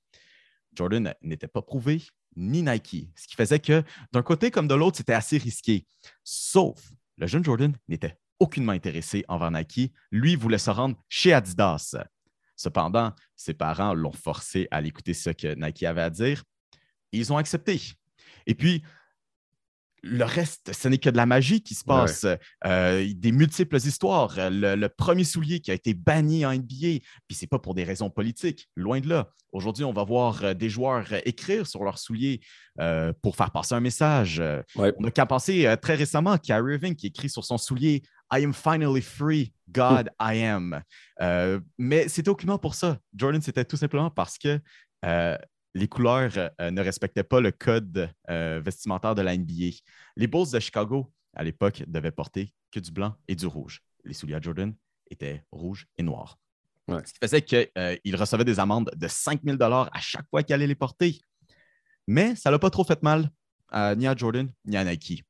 Jordan 0.73 1.13
n'était 1.21 1.47
pas 1.47 1.61
prouvé, 1.61 2.03
ni 2.35 2.61
Nike. 2.61 3.09
Ce 3.15 3.27
qui 3.27 3.35
faisait 3.35 3.59
que 3.59 3.83
d'un 4.11 4.23
côté 4.23 4.51
comme 4.51 4.67
de 4.67 4.75
l'autre, 4.75 4.97
c'était 4.97 5.13
assez 5.13 5.37
risqué. 5.37 5.85
Sauf, 6.23 6.91
le 7.17 7.27
jeune 7.27 7.43
Jordan 7.43 7.75
n'était 7.87 8.17
aucunement 8.39 8.73
intéressé 8.73 9.25
envers 9.27 9.51
Nike. 9.51 9.93
Lui 10.11 10.35
voulait 10.35 10.57
se 10.57 10.69
rendre 10.69 10.95
chez 11.09 11.33
Adidas. 11.33 11.95
Cependant, 12.55 13.13
ses 13.35 13.53
parents 13.53 13.93
l'ont 13.93 14.11
forcé 14.11 14.67
à 14.71 14.81
l'écouter 14.81 15.13
ce 15.13 15.29
que 15.29 15.53
Nike 15.53 15.83
avait 15.83 16.01
à 16.01 16.09
dire. 16.09 16.43
Ils 17.11 17.31
ont 17.31 17.37
accepté. 17.37 17.79
Et 18.45 18.55
puis, 18.55 18.83
le 20.03 20.23
reste, 20.23 20.73
ce 20.73 20.87
n'est 20.87 20.97
que 20.97 21.09
de 21.09 21.17
la 21.17 21.25
magie 21.25 21.61
qui 21.61 21.75
se 21.75 21.83
passe. 21.83 22.25
Euh, 22.65 23.13
des 23.15 23.31
multiples 23.31 23.77
histoires. 23.77 24.35
Le, 24.37 24.87
premier 24.87 25.23
soulier 25.23 25.59
qui 25.59 25.71
a 25.71 25.73
été 25.73 25.93
banni 25.93 26.45
en 26.45 26.53
NBA, 26.53 26.99
puis 27.27 27.35
c'est 27.35 27.47
pas 27.47 27.59
pour 27.59 27.73
des 27.73 27.83
raisons 27.83 28.09
politiques, 28.09 28.69
loin 28.75 28.99
de 28.99 29.09
là. 29.09 29.29
Aujourd'hui, 29.51 29.83
on 29.83 29.93
va 29.93 30.03
voir 30.03 30.43
euh, 30.43 30.53
des 30.53 30.69
joueurs 30.69 31.05
euh, 31.11 31.19
écrire 31.25 31.67
sur 31.67 31.83
leur 31.83 31.97
soulier 31.97 32.41
pour 33.23 33.35
faire 33.35 33.49
passer 33.49 33.73
un 33.73 33.79
message. 33.79 34.39
On 34.75 35.03
a 35.03 35.09
qu'à 35.09 35.25
penser 35.25 35.67
très 35.81 35.95
récemment 35.95 36.37
Kyrie 36.37 36.73
Irving 36.73 36.95
qui 36.95 37.07
écrit 37.07 37.27
sur 37.27 37.43
son 37.43 37.57
soulier 37.57 38.03
I 38.31 38.43
am 38.43 38.53
finally 38.53 39.01
free, 39.01 39.51
God 39.67 40.11
I 40.21 40.43
am. 40.43 40.79
mais 41.79 42.07
c'était 42.07 42.29
aucunement 42.29 42.59
pour 42.59 42.75
ça. 42.75 42.99
Jordan, 43.15 43.41
c'était 43.41 43.65
tout 43.65 43.77
simplement 43.77 44.11
parce 44.11 44.37
que 44.37 44.59
les 45.77 45.87
couleurs 45.87 46.31
euh, 46.37 46.71
ne 46.71 46.81
respectaient 46.81 47.23
pas 47.23 47.39
le 47.39 47.51
code 47.51 48.09
euh, 48.29 48.59
vestimentaire 48.63 49.15
de 49.15 49.21
la 49.21 49.37
NBA. 49.37 49.77
Les 50.15 50.27
Bulls 50.27 50.51
de 50.51 50.59
Chicago, 50.59 51.11
à 51.35 51.43
l'époque, 51.43 51.83
devaient 51.87 52.11
porter 52.11 52.53
que 52.71 52.79
du 52.79 52.91
blanc 52.91 53.15
et 53.27 53.35
du 53.35 53.45
rouge. 53.45 53.81
Les 54.03 54.13
souliers 54.13 54.39
Jordan 54.41 54.73
étaient 55.09 55.43
rouges 55.51 55.85
et 55.97 56.03
noirs. 56.03 56.37
Ce 56.89 57.11
qui 57.11 57.19
faisait 57.21 57.41
qu'ils 57.41 57.69
euh, 57.77 57.97
recevaient 58.13 58.45
des 58.45 58.59
amendes 58.59 58.89
de 58.95 59.07
5 59.07 59.41
000 59.43 59.61
à 59.61 59.99
chaque 59.99 60.27
fois 60.29 60.41
qu'ils 60.41 60.53
allaient 60.55 60.67
les 60.67 60.75
porter. 60.75 61.19
Mais 62.07 62.35
ça 62.35 62.49
n'a 62.49 62.59
pas 62.59 62.69
trop 62.69 62.83
fait 62.83 63.03
mal 63.03 63.29
ni 63.97 64.07
à 64.07 64.15
Jordan 64.15 64.49
ni 64.65 64.77
à 64.77 64.85
Nike. 64.85 65.25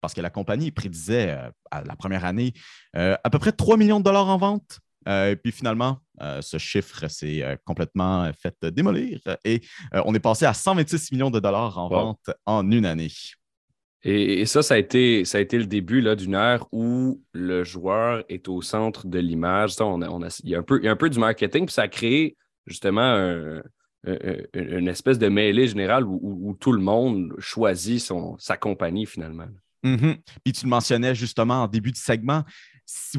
Parce 0.00 0.12
que 0.12 0.20
la 0.20 0.30
compagnie 0.30 0.72
prédisait 0.72 1.38
à 1.70 1.82
la 1.84 1.94
première 1.94 2.24
année 2.24 2.52
à 2.94 3.30
peu 3.30 3.38
près 3.38 3.52
3 3.52 3.76
millions 3.76 4.00
de 4.00 4.04
dollars 4.04 4.26
en 4.26 4.38
vente 4.38 4.80
et 5.06 5.36
puis 5.36 5.52
finalement, 5.52 6.00
euh, 6.22 6.40
ce 6.42 6.58
chiffre 6.58 7.08
s'est 7.08 7.42
euh, 7.42 7.56
complètement 7.64 8.30
fait 8.40 8.64
démolir 8.66 9.20
et 9.44 9.60
on 9.92 10.14
est 10.14 10.20
passé 10.20 10.46
à 10.46 10.54
126 10.54 11.12
millions 11.12 11.30
de 11.30 11.40
dollars 11.40 11.78
en 11.78 11.88
vente 11.88 12.30
en 12.46 12.70
une 12.70 12.86
année. 12.86 13.10
Et, 14.04 14.46
ça, 14.46 14.62
ça 14.62 14.74
a 14.74 14.78
été, 14.78 15.24
ça 15.24 15.38
a 15.38 15.40
été 15.40 15.58
le 15.58 15.66
début 15.66 16.02
d'une 16.16 16.34
ère 16.34 16.66
où 16.72 17.20
le 17.32 17.64
joueur 17.64 18.24
est 18.28 18.48
au 18.48 18.62
centre 18.62 19.06
de 19.06 19.18
l'image. 19.18 19.72
il, 20.44 20.50
y 20.50 20.54
a 20.54 20.58
un 20.58 20.62
peu, 20.62 20.80
un 20.84 20.96
peu 20.96 21.10
du 21.10 21.18
marketing, 21.18 21.66
puis 21.66 21.74
ça 21.74 21.82
a 21.82 21.88
créé 21.88 22.36
justement 22.66 23.60
une 24.04 24.88
espèce 24.88 25.18
de 25.18 25.28
mêlée 25.28 25.66
générale 25.66 26.04
où, 26.06 26.56
tout 26.60 26.72
le 26.72 26.80
monde 26.80 27.34
choisit 27.38 28.00
son, 28.00 28.36
sa 28.38 28.56
compagnie 28.56 29.06
finalement. 29.06 29.48
Mm-hmm. 29.84 30.16
Puis 30.44 30.52
tu 30.52 30.66
le 30.66 30.70
mentionnais 30.70 31.14
justement 31.14 31.62
en 31.62 31.68
début 31.68 31.92
de 31.92 31.96
segment, 31.96 32.44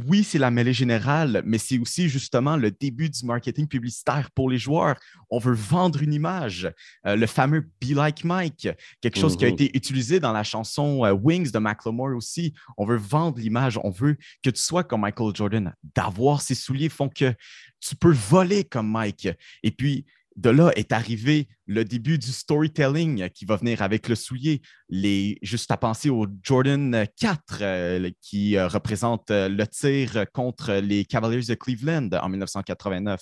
oui, 0.08 0.24
c'est 0.24 0.40
la 0.40 0.50
mêlée 0.50 0.74
générale, 0.74 1.44
mais 1.46 1.58
c'est 1.58 1.78
aussi 1.78 2.10
justement 2.10 2.58
le 2.58 2.72
début 2.72 3.10
du 3.10 3.26
marketing 3.26 3.68
publicitaire 3.68 4.32
pour 4.32 4.50
les 4.50 4.58
joueurs. 4.58 4.96
On 5.30 5.38
veut 5.38 5.54
vendre 5.54 6.02
une 6.02 6.14
image. 6.14 6.72
Euh, 7.06 7.16
le 7.16 7.28
fameux 7.28 7.62
Be 7.82 7.92
Like 7.92 8.24
Mike, 8.24 8.70
quelque 9.02 9.20
chose 9.20 9.38
qui 9.38 9.46
a 9.46 9.48
mhm. 9.48 9.54
été 9.54 9.78
utilisé 9.78 10.20
dans 10.20 10.32
la 10.32 10.44
chanson 10.44 11.06
euh, 11.06 11.12
Wings 11.12 11.52
de 11.52 11.60
Macklemore 11.60 12.16
aussi. 12.16 12.54
On 12.78 12.86
veut 12.86 12.98
vendre 12.98 13.40
l'image. 13.40 13.80
On 13.84 13.92
veut 13.92 14.18
que 14.44 14.50
tu 14.50 14.62
sois 14.62 14.84
comme 14.84 15.02
Michael 15.02 15.36
Jordan. 15.36 15.74
D'avoir 15.96 16.42
ces 16.42 16.56
souliers 16.56 16.90
font 16.90 17.10
que 17.10 17.34
tu 17.80 17.96
peux 17.96 18.14
voler 18.14 18.64
comme 18.64 18.90
Mike. 18.90 19.30
Et 19.64 19.72
puis, 19.72 20.06
de 20.40 20.50
là 20.50 20.72
est 20.78 20.94
arrivé 20.94 21.50
le 21.66 21.84
début 21.84 22.18
du 22.18 22.32
storytelling 22.32 23.30
qui 23.30 23.44
va 23.44 23.58
venir 23.58 23.82
avec 23.82 24.08
le 24.08 24.16
soulier. 24.16 24.62
Les, 24.88 25.38
juste 25.42 25.70
à 25.70 25.76
penser 25.76 26.10
au 26.10 26.28
Jordan 26.42 27.06
4 27.20 27.60
euh, 27.62 28.10
qui 28.22 28.56
euh, 28.56 28.70
représente 28.70 29.32
euh, 29.32 29.50
le 29.50 29.68
tir 29.68 30.26
contre 30.32 30.76
les 30.76 31.04
Cavaliers 31.04 31.46
de 31.46 31.56
Cleveland 31.56 32.10
en 32.22 32.30
1989. 32.30 33.22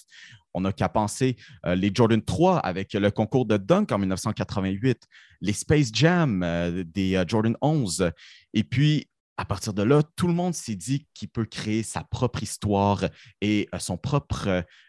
On 0.53 0.61
n'a 0.61 0.71
qu'à 0.71 0.89
penser 0.89 1.35
les 1.65 1.91
Jordan 1.93 2.21
3 2.21 2.57
avec 2.59 2.93
le 2.93 3.11
concours 3.11 3.45
de 3.45 3.57
dunk 3.57 3.93
en 3.93 3.99
1988, 3.99 5.03
les 5.41 5.53
Space 5.53 5.89
Jam 5.93 6.43
des 6.83 7.23
Jordan 7.27 7.55
11. 7.61 8.09
Et 8.55 8.63
puis, 8.63 9.07
à 9.37 9.45
partir 9.45 9.73
de 9.73 9.83
là, 9.83 10.01
tout 10.15 10.27
le 10.27 10.33
monde 10.33 10.55
s'est 10.55 10.75
dit 10.75 11.07
qu'il 11.13 11.29
peut 11.29 11.45
créer 11.45 11.83
sa 11.83 12.03
propre 12.03 12.41
histoire 12.41 13.05
et 13.39 13.69
euh, 13.73 13.79
son 13.79 13.95
propre 13.95 14.47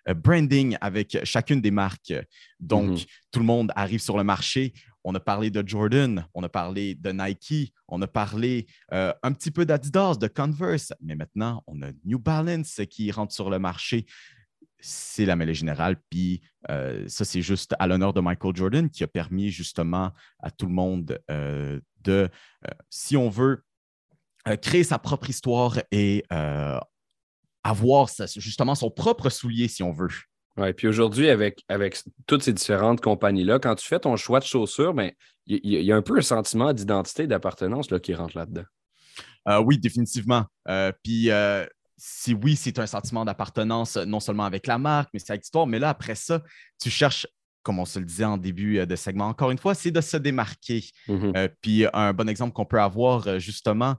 euh, 0.08 0.14
branding 0.14 0.76
avec 0.80 1.18
chacune 1.24 1.60
des 1.60 1.70
marques. 1.70 2.14
Donc, 2.58 2.92
mm-hmm. 2.92 3.06
tout 3.30 3.40
le 3.40 3.44
monde 3.44 3.72
arrive 3.76 4.00
sur 4.00 4.16
le 4.16 4.24
marché. 4.24 4.72
On 5.04 5.14
a 5.14 5.20
parlé 5.20 5.50
de 5.50 5.62
Jordan, 5.66 6.26
on 6.34 6.42
a 6.42 6.48
parlé 6.48 6.94
de 6.94 7.12
Nike, 7.12 7.72
on 7.88 8.00
a 8.00 8.06
parlé 8.06 8.66
euh, 8.92 9.12
un 9.22 9.32
petit 9.32 9.50
peu 9.50 9.66
d'Adidas, 9.66 10.16
de 10.16 10.28
Converse, 10.28 10.92
mais 11.00 11.14
maintenant, 11.14 11.62
on 11.66 11.82
a 11.82 11.90
New 12.04 12.18
Balance 12.18 12.80
qui 12.90 13.10
rentre 13.10 13.34
sur 13.34 13.50
le 13.50 13.58
marché. 13.58 14.06
C'est 14.80 15.26
la 15.26 15.36
mêlée 15.36 15.54
générale. 15.54 15.96
Puis 16.08 16.40
ça, 17.08 17.24
c'est 17.24 17.42
juste 17.42 17.74
à 17.80 17.88
l'honneur 17.88 18.12
de 18.12 18.20
Michael 18.20 18.54
Jordan 18.54 18.88
qui 18.88 19.02
a 19.02 19.08
permis 19.08 19.50
justement 19.50 20.12
à 20.38 20.52
tout 20.52 20.66
le 20.66 20.72
monde 20.72 21.18
de, 21.28 22.28
si 22.88 23.16
on 23.16 23.28
veut, 23.28 23.64
créer 24.56 24.84
sa 24.84 24.98
propre 24.98 25.30
histoire 25.30 25.80
et 25.90 26.24
euh, 26.32 26.78
avoir 27.64 28.08
justement 28.36 28.74
son 28.74 28.90
propre 28.90 29.30
soulier, 29.30 29.68
si 29.68 29.82
on 29.82 29.92
veut. 29.92 30.08
Oui, 30.56 30.72
puis 30.72 30.88
aujourd'hui, 30.88 31.30
avec, 31.30 31.64
avec 31.68 32.00
toutes 32.26 32.42
ces 32.42 32.52
différentes 32.52 33.00
compagnies-là, 33.00 33.58
quand 33.60 33.76
tu 33.76 33.86
fais 33.86 34.00
ton 34.00 34.16
choix 34.16 34.40
de 34.40 34.44
chaussures, 34.44 34.92
ben, 34.92 35.12
il 35.46 35.60
y, 35.64 35.92
a 35.92 35.96
un 35.96 36.02
peu 36.02 36.18
un 36.18 36.22
sentiment 36.22 36.72
d'identité, 36.72 37.26
d'appartenance 37.26 37.88
qui 38.02 38.14
rentre 38.14 38.36
là-dedans. 38.36 38.64
Euh, 39.48 39.60
oui, 39.60 39.78
définitivement. 39.78 40.44
puis 41.02 41.30
si 41.96 42.32
oui, 42.32 42.54
c'est 42.54 42.78
un 42.78 42.86
sentiment 42.86 43.24
d'appartenance 43.24 43.96
non 43.96 44.20
seulement 44.20 44.44
avec 44.44 44.66
la 44.66 44.78
marque, 44.78 45.10
mais 45.12 45.18
c'est 45.18 45.32
avec 45.32 45.42
l'histoire. 45.42 45.66
Mais 45.66 45.78
là, 45.78 45.90
après 45.90 46.14
ça, 46.14 46.42
tu 46.80 46.90
cherches 46.90 47.26
comme 47.68 47.80
on 47.80 47.84
se 47.84 47.98
le 47.98 48.06
disait 48.06 48.24
en 48.24 48.38
début 48.38 48.78
euh, 48.78 48.86
de 48.86 48.96
segment, 48.96 49.26
encore 49.26 49.50
une 49.50 49.58
fois, 49.58 49.74
c'est 49.74 49.90
de 49.90 50.00
se 50.00 50.16
démarquer. 50.16 50.84
Mm-hmm. 51.06 51.36
Euh, 51.36 51.48
puis 51.60 51.84
un 51.92 52.14
bon 52.14 52.26
exemple 52.26 52.54
qu'on 52.54 52.64
peut 52.64 52.80
avoir, 52.80 53.28
euh, 53.28 53.38
justement, 53.38 53.94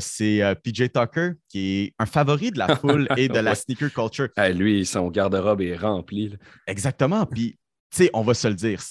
c'est 0.00 0.42
PJ 0.64 0.90
Tucker, 0.92 1.34
qui 1.48 1.78
est 1.78 1.94
un 2.00 2.06
favori 2.06 2.50
de 2.50 2.58
la 2.58 2.74
foule 2.76 3.06
et 3.16 3.28
de 3.28 3.38
la 3.38 3.54
sneaker 3.54 3.92
culture. 3.92 4.28
lui, 4.52 4.84
son 4.84 5.08
garde-robe 5.08 5.60
est 5.60 5.76
rempli. 5.76 6.36
Exactement. 6.66 7.24
Puis, 7.24 7.52
tu 7.92 7.98
sais, 7.98 8.10
on 8.12 8.22
va 8.22 8.34
se 8.34 8.48
le 8.48 8.54
dire, 8.54 8.82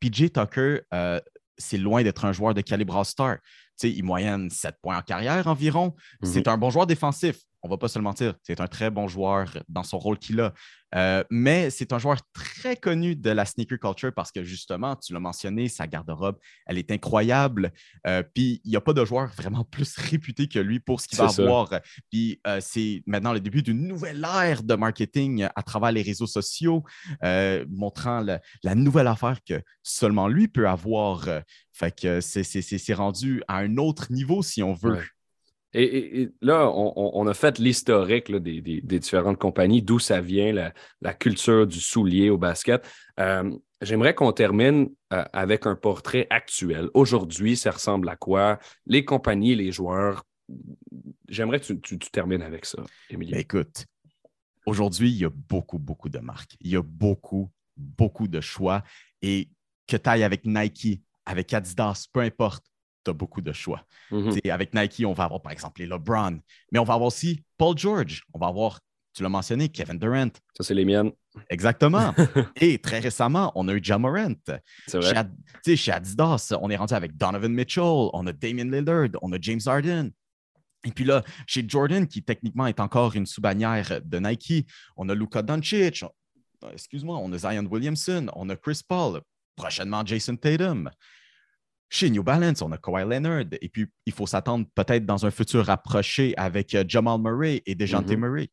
PJ 0.00 0.32
Tucker, 0.32 0.80
c'est 1.58 1.78
loin 1.78 2.02
d'être 2.02 2.24
un 2.24 2.32
joueur 2.32 2.54
de 2.54 2.62
calibre 2.62 2.96
All-Star. 2.96 3.36
Il 3.82 4.04
moyenne 4.04 4.48
7 4.48 4.76
points 4.80 4.96
en 4.96 5.02
carrière 5.02 5.46
environ. 5.48 5.94
Mm-hmm. 6.22 6.32
C'est 6.32 6.48
un 6.48 6.56
bon 6.56 6.70
joueur 6.70 6.86
défensif 6.86 7.36
on 7.66 7.68
va 7.68 7.76
pas 7.76 7.88
se 7.88 7.98
le 7.98 8.04
mentir, 8.04 8.34
c'est 8.42 8.60
un 8.60 8.68
très 8.68 8.90
bon 8.90 9.08
joueur 9.08 9.58
dans 9.68 9.82
son 9.82 9.98
rôle 9.98 10.18
qu'il 10.18 10.40
a. 10.40 10.52
Euh, 10.94 11.24
mais 11.30 11.70
c'est 11.70 11.92
un 11.92 11.98
joueur 11.98 12.18
très 12.32 12.76
connu 12.76 13.16
de 13.16 13.30
la 13.30 13.44
sneaker 13.44 13.78
culture 13.78 14.12
parce 14.14 14.30
que 14.30 14.44
justement, 14.44 14.94
tu 14.94 15.12
l'as 15.12 15.20
mentionné, 15.20 15.68
sa 15.68 15.86
garde-robe, 15.86 16.38
elle 16.66 16.78
est 16.78 16.90
incroyable. 16.92 17.72
Euh, 18.06 18.22
puis 18.22 18.60
il 18.64 18.70
n'y 18.70 18.76
a 18.76 18.80
pas 18.80 18.92
de 18.92 19.04
joueur 19.04 19.28
vraiment 19.36 19.64
plus 19.70 19.96
réputé 19.96 20.46
que 20.48 20.58
lui 20.58 20.78
pour 20.78 21.00
ce 21.00 21.08
qu'il 21.08 21.18
va 21.18 21.26
avoir. 21.26 21.70
Puis 22.10 22.40
euh, 22.46 22.60
c'est 22.60 23.02
maintenant 23.06 23.32
le 23.32 23.40
début 23.40 23.62
d'une 23.62 23.86
nouvelle 23.86 24.24
ère 24.24 24.62
de 24.62 24.74
marketing 24.74 25.48
à 25.54 25.62
travers 25.62 25.90
les 25.90 26.02
réseaux 26.02 26.26
sociaux, 26.26 26.84
montrant 27.68 28.20
la, 28.62 28.74
nouvelle 28.74 29.08
affaire 29.08 29.38
que 29.46 29.60
seulement 29.82 30.28
lui 30.28 30.48
peut 30.48 30.68
avoir. 30.68 31.26
fait 31.72 31.98
que 31.98 32.20
c'est 32.20 32.94
rendu 32.94 33.42
à 33.48 33.58
un 33.58 33.76
autre 33.76 34.12
niveau 34.12 34.42
si 34.42 34.62
on 34.62 34.72
veut. 34.72 35.02
Et, 35.78 36.30
là, 36.40 36.70
on, 36.70 37.26
a 37.26 37.34
fait 37.34 37.58
l'historique 37.58 38.34
des, 38.34 38.80
différentes 38.80 39.38
compagnies, 39.38 39.82
d'où 39.82 39.98
ça 39.98 40.22
vient, 40.22 40.72
la, 41.02 41.14
culture 41.14 41.66
du 41.66 41.80
soulier 41.80 42.30
au 42.30 42.38
basket. 42.38 42.86
Euh, 43.20 43.50
j'aimerais 43.82 44.14
qu'on 44.14 44.32
termine 44.32 44.88
euh, 45.12 45.24
avec 45.34 45.66
un 45.66 45.76
portrait 45.76 46.26
actuel. 46.30 46.88
Aujourd'hui, 46.94 47.56
ça 47.56 47.72
ressemble 47.72 48.08
à 48.08 48.16
quoi? 48.16 48.58
Les 48.86 49.04
compagnies, 49.04 49.54
les 49.54 49.70
joueurs. 49.70 50.24
J'aimerais 51.28 51.60
que 51.60 51.74
tu, 51.74 51.98
termines 51.98 52.42
avec 52.42 52.64
ça, 52.64 52.82
Émilie. 53.10 53.32
Ben, 53.32 53.40
écoute, 53.40 53.84
aujourd'hui, 54.64 55.10
il 55.10 55.18
y 55.18 55.24
a 55.26 55.30
beaucoup, 55.30 55.78
beaucoup 55.78 56.08
de 56.08 56.18
marques. 56.20 56.56
Il 56.60 56.70
y 56.70 56.76
a 56.76 56.82
beaucoup, 56.82 57.50
beaucoup 57.76 58.28
de 58.28 58.40
choix. 58.40 58.82
Et 59.20 59.50
que 59.86 59.98
tu 59.98 60.08
ailles 60.08 60.24
avec 60.24 60.46
Nike, 60.46 61.02
avec 61.26 61.52
Adidas, 61.52 62.06
peu 62.12 62.20
importe, 62.20 62.64
beaucoup 63.12 63.40
de 63.40 63.52
choix. 63.52 63.84
Mm-hmm. 64.10 64.50
Avec 64.50 64.74
Nike, 64.74 65.04
on 65.06 65.12
va 65.12 65.24
avoir 65.24 65.42
par 65.42 65.52
exemple 65.52 65.80
les 65.80 65.86
LeBron, 65.86 66.38
mais 66.72 66.78
on 66.78 66.84
va 66.84 66.94
avoir 66.94 67.08
aussi 67.08 67.42
Paul 67.58 67.76
George, 67.76 68.22
on 68.32 68.38
va 68.38 68.48
avoir, 68.48 68.80
tu 69.14 69.22
l'as 69.22 69.28
mentionné, 69.28 69.68
Kevin 69.68 69.98
Durant. 69.98 70.30
Ça, 70.56 70.64
c'est 70.64 70.74
les 70.74 70.84
miennes. 70.84 71.12
Exactement. 71.50 72.14
Et 72.60 72.78
très 72.78 73.00
récemment, 73.00 73.52
on 73.54 73.68
a 73.68 73.72
eu 73.74 73.80
Jamorant. 73.82 74.34
C'est 74.86 74.98
vrai. 74.98 75.26
Chez, 75.64 75.76
chez 75.76 75.92
Adidas, 75.92 76.52
on 76.60 76.70
est 76.70 76.76
rendu 76.76 76.94
avec 76.94 77.16
Donovan 77.16 77.52
Mitchell, 77.52 77.82
on 77.84 78.26
a 78.26 78.32
Damien 78.32 78.70
Lillard, 78.70 79.08
on 79.22 79.32
a 79.32 79.38
James 79.40 79.60
Harden. 79.66 80.10
Et 80.84 80.92
puis 80.92 81.04
là, 81.04 81.24
chez 81.46 81.64
Jordan, 81.66 82.06
qui 82.06 82.22
techniquement 82.22 82.66
est 82.66 82.78
encore 82.78 83.16
une 83.16 83.26
sous-bannière 83.26 84.00
de 84.04 84.18
Nike, 84.18 84.66
on 84.96 85.08
a 85.08 85.14
Luka 85.14 85.42
Doncic, 85.42 86.04
excuse-moi, 86.72 87.16
on 87.18 87.32
a 87.32 87.38
Zion 87.38 87.66
Williamson, 87.66 88.28
on 88.34 88.48
a 88.50 88.56
Chris 88.56 88.80
Paul. 88.86 89.20
prochainement 89.56 90.04
Jason 90.04 90.36
Tatum. 90.36 90.90
Chez 91.88 92.10
New 92.10 92.22
Balance, 92.22 92.62
on 92.62 92.72
a 92.72 92.78
Kawhi 92.78 93.04
Leonard. 93.04 93.44
Et 93.60 93.68
puis, 93.68 93.86
il 94.06 94.12
faut 94.12 94.26
s'attendre 94.26 94.66
peut-être 94.74 95.06
dans 95.06 95.24
un 95.24 95.30
futur 95.30 95.64
rapproché 95.64 96.34
avec 96.36 96.74
euh, 96.74 96.84
Jamal 96.86 97.20
Murray 97.20 97.62
et 97.64 97.74
Dejante 97.74 98.10
mm 98.10 98.16
Murray. 98.16 98.50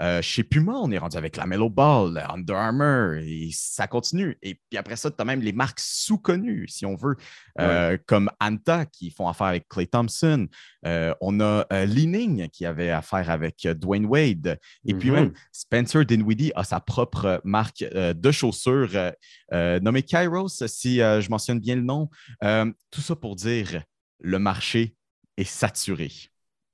Euh, 0.00 0.20
chez 0.22 0.42
Puma, 0.42 0.72
on 0.74 0.90
est 0.90 0.98
rendu 0.98 1.16
avec 1.16 1.36
la 1.36 1.46
Mellow 1.46 1.70
Ball, 1.70 2.24
Under 2.28 2.56
Armour, 2.56 3.14
et 3.22 3.50
ça 3.52 3.86
continue. 3.86 4.36
Et 4.42 4.54
puis 4.54 4.76
après 4.76 4.96
ça, 4.96 5.10
tu 5.10 5.16
as 5.18 5.24
même 5.24 5.40
les 5.40 5.52
marques 5.52 5.80
sous-connues, 5.80 6.66
si 6.68 6.84
on 6.84 6.96
veut, 6.96 7.16
euh, 7.60 7.96
comme 8.06 8.30
Anta, 8.40 8.86
qui 8.86 9.10
font 9.10 9.28
affaire 9.28 9.48
avec 9.48 9.68
Clay 9.68 9.86
Thompson. 9.86 10.48
Euh, 10.86 11.14
on 11.20 11.40
a 11.40 11.66
Leaning, 11.84 12.48
qui 12.48 12.66
avait 12.66 12.90
affaire 12.90 13.30
avec 13.30 13.66
Dwayne 13.66 14.06
Wade. 14.06 14.58
Et 14.84 14.94
puis 14.94 15.10
même, 15.10 15.28
mm-hmm. 15.28 15.48
Spencer 15.52 16.04
Dinwiddie 16.04 16.52
a 16.54 16.64
sa 16.64 16.80
propre 16.80 17.40
marque 17.44 17.84
de 17.84 18.30
chaussures 18.32 19.12
nommée 19.52 20.02
Kairos, 20.02 20.66
si 20.66 20.96
je 20.96 21.30
mentionne 21.30 21.60
bien 21.60 21.76
le 21.76 21.82
nom. 21.82 22.10
tout 22.90 23.00
ça 23.00 23.14
pour 23.14 23.36
dire, 23.36 23.82
le 24.20 24.38
marché 24.38 24.96
est 25.36 25.44
saturé. 25.44 26.10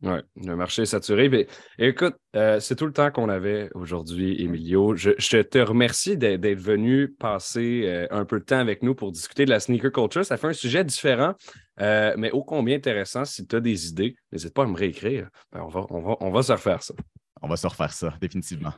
Oui, 0.03 0.17
le 0.37 0.57
marché 0.57 0.83
est 0.83 0.87
saturé. 0.87 1.29
Mais, 1.29 1.47
écoute, 1.79 2.15
euh, 2.35 2.59
c'est 2.59 2.75
tout 2.75 2.87
le 2.87 2.93
temps 2.93 3.11
qu'on 3.11 3.29
avait 3.29 3.69
aujourd'hui, 3.75 4.43
Emilio. 4.43 4.97
Je, 4.97 5.43
te 5.43 5.59
remercie 5.59 6.17
d'être 6.17 6.59
venu 6.59 7.11
passer 7.13 7.83
euh, 7.85 8.07
un 8.11 8.25
peu 8.25 8.41
de 8.41 8.45
temps 8.45 8.59
avec 8.59 8.83
nous 8.83 8.95
pour 8.95 9.13
discuter 9.13 9.45
de 9.45 9.51
la 9.51 9.61
sneaker 9.61 9.93
culture. 9.93 10.25
Ça 10.25 10.39
fait 10.39 10.47
un 10.47 10.53
sujet 10.55 10.85
différent, 10.85 11.35
euh, 11.81 12.15
mais 12.17 12.31
ô 12.31 12.43
combien 12.43 12.77
intéressant. 12.77 13.27
Si 13.27 13.47
tu 13.47 13.57
as 13.57 13.61
des 13.61 13.89
idées, 13.89 14.17
n'hésite 14.33 14.55
pas 14.55 14.63
à 14.63 14.67
me 14.67 14.77
réécrire. 14.77 15.29
Ben, 15.53 15.61
on, 15.61 15.69
va, 15.69 15.85
on, 15.91 16.01
va, 16.01 16.17
on 16.21 16.31
va 16.31 16.43
se 16.43 16.53
refaire 16.53 16.83
ça. 16.83 16.95
On 17.43 17.49
va 17.49 17.57
se 17.57 17.67
refaire 17.67 17.93
ça, 17.93 18.15
définitivement. 18.21 18.73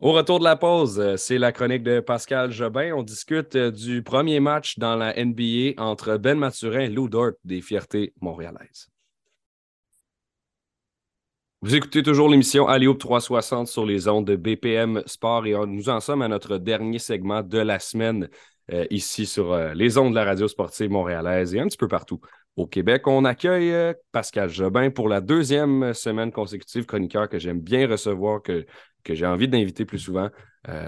Au 0.00 0.12
retour 0.12 0.38
de 0.38 0.44
la 0.44 0.56
pause, 0.56 1.16
c'est 1.16 1.38
la 1.38 1.52
chronique 1.52 1.82
de 1.82 2.00
Pascal 2.00 2.50
Jobin. 2.50 2.92
On 2.94 3.02
discute 3.02 3.56
du 3.56 4.02
premier 4.02 4.40
match 4.40 4.78
dans 4.78 4.96
la 4.96 5.14
NBA 5.22 5.74
entre 5.76 6.16
Ben 6.16 6.38
Maturin 6.38 6.80
et 6.80 6.88
Lou 6.88 7.08
Dort 7.08 7.32
des 7.44 7.60
Fiertés 7.60 8.12
montréalaises. 8.20 8.91
Vous 11.64 11.76
écoutez 11.76 12.02
toujours 12.02 12.28
l'émission 12.28 12.66
Alliop 12.66 12.98
360 12.98 13.68
sur 13.68 13.86
les 13.86 14.08
ondes 14.08 14.26
de 14.26 14.34
BPM 14.34 15.00
Sport 15.06 15.46
et 15.46 15.54
nous 15.64 15.88
en 15.90 16.00
sommes 16.00 16.20
à 16.22 16.26
notre 16.26 16.58
dernier 16.58 16.98
segment 16.98 17.44
de 17.44 17.58
la 17.58 17.78
semaine 17.78 18.28
euh, 18.72 18.84
ici 18.90 19.26
sur 19.26 19.52
euh, 19.52 19.72
les 19.72 19.96
ondes 19.96 20.10
de 20.10 20.16
la 20.16 20.24
radio 20.24 20.48
sportive 20.48 20.90
montréalaise 20.90 21.54
et 21.54 21.60
un 21.60 21.68
petit 21.68 21.76
peu 21.76 21.86
partout 21.86 22.20
au 22.56 22.66
Québec. 22.66 23.06
On 23.06 23.24
accueille 23.24 23.70
euh, 23.70 23.94
Pascal 24.10 24.48
Jobin 24.48 24.90
pour 24.90 25.08
la 25.08 25.20
deuxième 25.20 25.94
semaine 25.94 26.32
consécutive, 26.32 26.84
chroniqueur 26.84 27.28
que 27.28 27.38
j'aime 27.38 27.60
bien 27.60 27.86
recevoir, 27.86 28.42
que, 28.42 28.66
que 29.04 29.14
j'ai 29.14 29.26
envie 29.26 29.46
d'inviter 29.46 29.84
plus 29.84 30.00
souvent. 30.00 30.30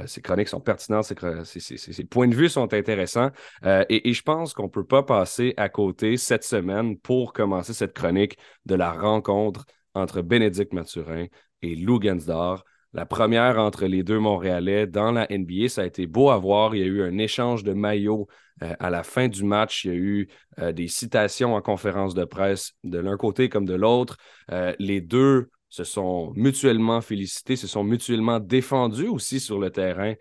ses 0.06 0.22
chroniques 0.22 0.48
sont 0.48 0.60
pertinentes, 0.60 1.04
ses, 1.04 2.04
points 2.04 2.26
de 2.26 2.34
vue 2.34 2.48
sont 2.48 2.74
intéressants 2.74 3.30
et, 3.64 4.08
et, 4.08 4.12
je 4.12 4.22
pense 4.22 4.54
qu'on 4.54 4.64
ne 4.64 4.68
peut 4.68 4.86
pas 4.86 5.04
passer 5.04 5.54
à 5.56 5.68
côté 5.68 6.16
cette 6.16 6.44
semaine 6.44 6.98
pour 6.98 7.32
commencer 7.32 7.74
cette 7.74 7.92
chronique 7.92 8.38
de 8.66 8.74
la 8.74 8.92
rencontre 8.92 9.66
entre 9.94 10.22
Bénédicte 10.22 10.72
Mathurin 10.72 11.26
et 11.62 11.76
Lou 11.76 12.00
Gensdor. 12.02 12.64
La 12.94 13.06
première 13.06 13.58
entre 13.58 13.86
les 13.86 14.04
deux 14.04 14.20
Montréalais 14.20 14.86
dans 14.86 15.10
la 15.10 15.26
NBA, 15.28 15.68
ça 15.68 15.82
a 15.82 15.84
été 15.84 16.06
beau 16.06 16.30
à 16.30 16.38
voir. 16.38 16.76
Il 16.76 16.80
y 16.80 16.84
a 16.84 16.86
eu 16.86 17.02
un 17.02 17.18
échange 17.18 17.64
de 17.64 17.72
maillots 17.72 18.28
euh, 18.62 18.72
à 18.78 18.88
la 18.88 19.02
fin 19.02 19.26
du 19.26 19.42
match. 19.42 19.84
Il 19.84 19.90
y 19.90 19.94
a 19.94 19.96
eu 19.96 20.28
euh, 20.60 20.72
des 20.72 20.86
citations 20.86 21.56
en 21.56 21.60
conférence 21.60 22.14
de 22.14 22.24
presse 22.24 22.74
de 22.84 22.98
l'un 22.98 23.16
côté 23.16 23.48
comme 23.48 23.64
de 23.64 23.74
l'autre. 23.74 24.16
Euh, 24.52 24.72
les 24.78 25.00
deux 25.00 25.50
se 25.70 25.82
sont 25.82 26.32
mutuellement 26.36 27.00
félicités, 27.00 27.56
se 27.56 27.66
sont 27.66 27.82
mutuellement 27.82 28.38
défendus 28.38 29.08
aussi 29.08 29.40
sur 29.40 29.58
le 29.58 29.70
terrain 29.70 30.14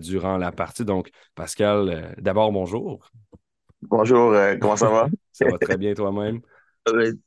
durant 0.00 0.36
la 0.36 0.50
partie. 0.50 0.84
Donc, 0.84 1.10
Pascal, 1.36 2.16
d'abord, 2.18 2.50
bonjour. 2.50 3.08
Bonjour, 3.82 4.34
comment 4.60 4.74
ça 4.74 4.88
va? 4.88 5.06
ça 5.32 5.48
va 5.48 5.58
très 5.58 5.76
bien 5.76 5.94
toi-même? 5.94 6.40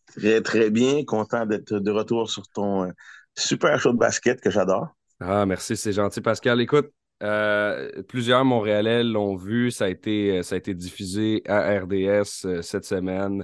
Très, 0.07 0.41
très 0.41 0.69
bien. 0.69 1.03
Content 1.03 1.45
d'être 1.45 1.79
de 1.79 1.91
retour 1.91 2.29
sur 2.29 2.47
ton 2.47 2.85
euh, 2.85 2.91
super 3.35 3.79
show 3.79 3.91
de 3.91 3.97
basket 3.97 4.39
que 4.39 4.49
j'adore. 4.49 4.87
Ah, 5.19 5.45
merci, 5.45 5.75
c'est 5.75 5.91
gentil, 5.91 6.21
Pascal. 6.21 6.61
Écoute, 6.61 6.91
euh, 7.21 8.01
plusieurs 8.03 8.45
Montréalais 8.45 9.03
l'ont 9.03 9.35
vu. 9.35 9.69
Ça 9.71 9.85
a, 9.85 9.89
été, 9.89 10.41
ça 10.43 10.55
a 10.55 10.57
été 10.57 10.73
diffusé 10.73 11.43
à 11.45 11.77
RDS 11.77 12.45
euh, 12.45 12.61
cette 12.61 12.85
semaine. 12.85 13.43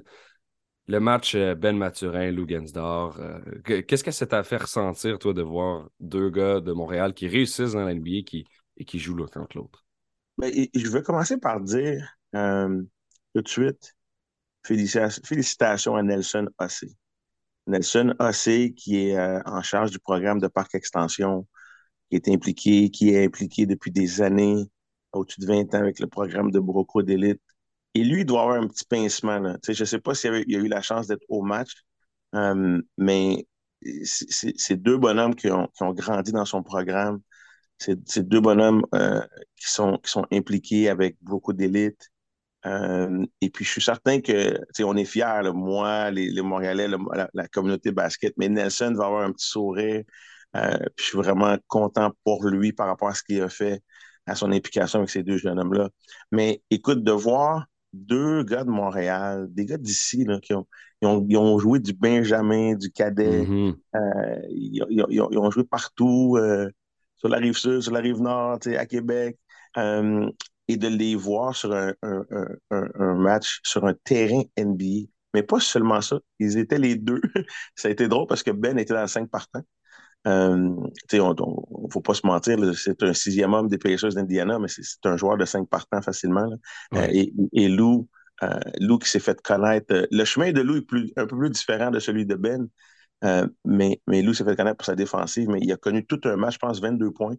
Le 0.88 1.00
match 1.00 1.36
Ben 1.36 1.76
Maturin, 1.76 2.32
Lou 2.32 2.48
Gensdor. 2.48 3.20
Qu'est-ce 3.66 4.04
que 4.04 4.12
ça 4.12 4.28
t'a 4.28 4.44
fait 4.44 4.58
ressentir, 4.58 5.18
toi, 5.18 5.34
de 5.34 5.42
voir 5.42 5.90
deux 6.00 6.30
gars 6.30 6.60
de 6.60 6.72
Montréal 6.74 7.16
qui 7.16 7.28
réussissent 7.28 7.72
dans 7.72 7.84
l'NBA 7.84 8.22
qui, 8.24 8.46
et 8.78 8.86
qui 8.86 9.00
jouent 9.00 9.16
l'un 9.16 9.26
contre 9.26 9.58
l'autre? 9.58 9.84
Ben, 10.38 10.54
je 10.76 10.90
vais 10.90 11.02
commencer 11.02 11.40
par 11.40 11.60
dire 11.60 12.08
tout 12.32 13.42
de 13.42 13.48
suite 13.48 13.96
Félicitations 14.66 15.96
à 15.96 16.04
Nelson 16.04 16.48
Ossé. 16.60 16.96
Nelson 17.68 18.16
Ossé, 18.20 18.74
qui 18.76 19.10
est 19.10 19.18
euh, 19.18 19.42
en 19.46 19.62
charge 19.62 19.92
du 19.92 20.00
programme 20.00 20.40
de 20.40 20.48
Parc 20.48 20.76
Extension, 20.76 21.48
qui 22.10 22.18
est 22.18 22.28
impliqué, 22.30 22.90
qui 22.92 23.10
est 23.10 23.26
impliqué 23.26 23.66
depuis 23.66 23.92
des 23.92 24.22
années, 24.22 24.66
au-dessus 25.14 25.42
de 25.42 25.48
20 25.48 25.74
ans 25.76 25.80
avec 25.80 26.00
le 26.00 26.08
programme 26.08 26.52
de 26.52 26.60
Broco 26.60 27.04
d'élite. 27.04 27.42
Et 27.94 28.04
lui, 28.04 28.22
il 28.22 28.26
doit 28.26 28.42
avoir 28.42 28.62
un 28.62 28.68
petit 28.68 28.86
pincement. 28.86 29.56
Je 29.68 29.82
ne 29.82 29.86
sais 29.86 30.00
pas 30.00 30.16
s'il 30.16 30.34
a 30.34 30.40
eu 30.40 30.68
la 30.68 30.82
chance 30.82 31.08
d'être 31.08 31.26
au 31.30 31.42
match, 31.44 31.74
euh, 32.36 32.82
mais 32.98 33.48
c'est 34.04 34.78
deux 34.82 34.98
bonhommes 34.98 35.36
qui 35.36 35.50
ont, 35.50 35.70
grandi 35.94 36.32
dans 36.32 36.46
son 36.46 36.64
programme. 36.64 37.22
C'est 37.78 38.28
deux 38.28 38.42
bonhommes 38.42 38.84
euh, 38.96 39.22
qui, 39.58 39.68
sont, 39.72 39.98
qui 40.00 40.10
sont 40.12 40.26
impliqués 40.32 40.90
avec 40.90 41.18
beaucoup 41.22 41.54
d'élite, 41.54 42.10
euh, 42.66 43.26
et 43.42 43.50
puis, 43.50 43.64
je 43.64 43.72
suis 43.72 43.82
certain 43.82 44.22
que, 44.22 44.58
on 44.84 44.96
est 44.96 45.06
fiers, 45.06 45.52
moi, 45.54 46.10
les, 46.12 46.42
Montréalais, 46.42 46.88
la, 47.34 47.48
communauté 47.48 47.92
basket, 47.92 48.34
mais 48.38 48.50
Nelson 48.50 48.94
va 48.96 49.06
avoir 49.06 49.24
un 49.24 49.32
petit 49.32 49.48
sourire. 49.48 50.04
Euh, 50.56 50.78
puis, 50.96 51.04
je 51.04 51.04
suis 51.04 51.18
vraiment 51.18 51.58
content 51.68 52.12
pour 52.24 52.46
lui 52.48 52.74
par 52.74 52.88
rapport 52.88 53.10
à 53.10 53.14
ce 53.14 53.24
qu'il 53.24 53.42
a 53.42 53.50
fait, 53.50 53.82
à 54.26 54.36
son 54.36 54.52
implication 54.52 55.00
avec 55.00 55.10
ces 55.10 55.24
deux 55.24 55.38
jeunes 55.38 55.60
hommes-là. 55.60 55.90
Mais 56.32 56.62
écoute, 56.72 57.04
de 57.04 57.12
voir 57.12 57.66
deux 57.94 58.44
gars 58.44 58.64
de 58.64 58.70
Montréal, 58.70 59.48
des 59.52 59.66
gars 59.66 59.78
d'ici, 59.78 60.26
qui 60.42 60.54
ont, 60.54 60.68
ils 61.02 61.38
ont, 61.38 61.60
joué 61.60 61.80
du 61.80 61.94
Benjamin, 61.94 62.76
du 62.76 62.92
cadet, 62.92 63.44
mm-hmm. 63.44 63.76
euh, 63.96 64.42
ils, 64.50 65.40
ont, 65.40 65.52
joué 65.52 65.64
partout, 65.64 66.38
sur 67.16 67.30
la 67.30 67.38
rive 67.38 67.56
sud, 67.56 67.82
sur 67.82 67.94
la 67.94 68.00
rive 68.00 68.22
nord, 68.22 68.58
à 68.66 68.86
Québec 68.86 69.38
et 70.68 70.78
de 70.78 70.88
les 70.88 71.16
voir 71.16 71.56
sur 71.56 71.74
un, 71.74 71.94
match, 73.16 73.60
sur 73.64 73.86
un 73.86 73.94
terrain 74.04 74.42
NBA. 74.58 75.08
Mais 75.34 75.44
pas 75.44 75.60
seulement 75.60 76.02
ça, 76.02 76.20
ils 76.40 76.58
étaient 76.58 76.80
les 76.80 76.96
deux. 76.96 77.22
ça 77.76 77.90
a 77.90 77.92
été 77.92 78.08
drôle 78.08 78.28
parce 78.28 78.44
que 78.44 78.52
Ben 78.52 78.78
était 78.80 78.94
dans 78.94 79.02
le 79.02 79.08
5 79.08 79.30
partants. 79.30 79.64
Euh, 80.28 80.76
il 81.14 81.20
ne 81.20 81.92
faut 81.92 82.02
pas 82.02 82.16
se 82.16 82.26
mentir, 82.26 82.58
c'est 82.76 83.04
un 83.04 83.14
sixième 83.14 83.54
homme 83.54 83.68
des 83.68 83.78
Pacers 83.78 84.14
d'Indiana, 84.14 84.58
mais 84.58 84.68
c'est 84.68 85.06
un 85.06 85.18
joueur 85.18 85.38
de 85.38 85.46
5 85.46 85.70
partants 85.70 86.02
facilement. 86.02 86.50
Euh, 86.96 87.08
et, 87.12 87.32
et, 87.54 87.68
Lou, 87.68 88.08
euh, 88.42 88.60
Lou 88.80 88.98
qui 88.98 89.08
s'est 89.08 89.20
fait 89.20 89.40
connaître. 89.42 90.08
Le 90.10 90.26
chemin 90.26 90.52
de 90.52 90.62
Lou 90.62 90.78
est 90.78 90.82
plus, 90.82 91.12
un 91.16 91.28
peu 91.28 91.38
plus 91.38 91.52
différent 91.52 91.92
de 91.92 92.00
celui 92.00 92.26
de 92.26 92.36
Ben. 92.36 92.68
mais, 93.66 94.02
mais 94.08 94.24
Lou 94.24 94.34
s'est 94.34 94.46
fait 94.46 94.56
connaître 94.56 94.78
pour 94.78 94.86
sa 94.86 94.96
défensive, 94.96 95.48
mais 95.50 95.60
il 95.62 95.72
a 95.72 95.78
connu 95.78 96.04
tout 96.06 96.22
un 96.24 96.38
match, 96.38 96.56
je 96.56 96.60
pense, 96.60 96.82
22 96.82 97.12
points, 97.12 97.36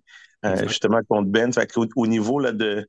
justement 0.66 1.00
contre 1.08 1.28
Ben. 1.28 1.52
Fait 1.52 1.76
au, 1.76 1.86
au 1.96 2.06
niveau 2.06 2.38
là, 2.38 2.52
de, 2.52 2.66
euh, 2.66 2.84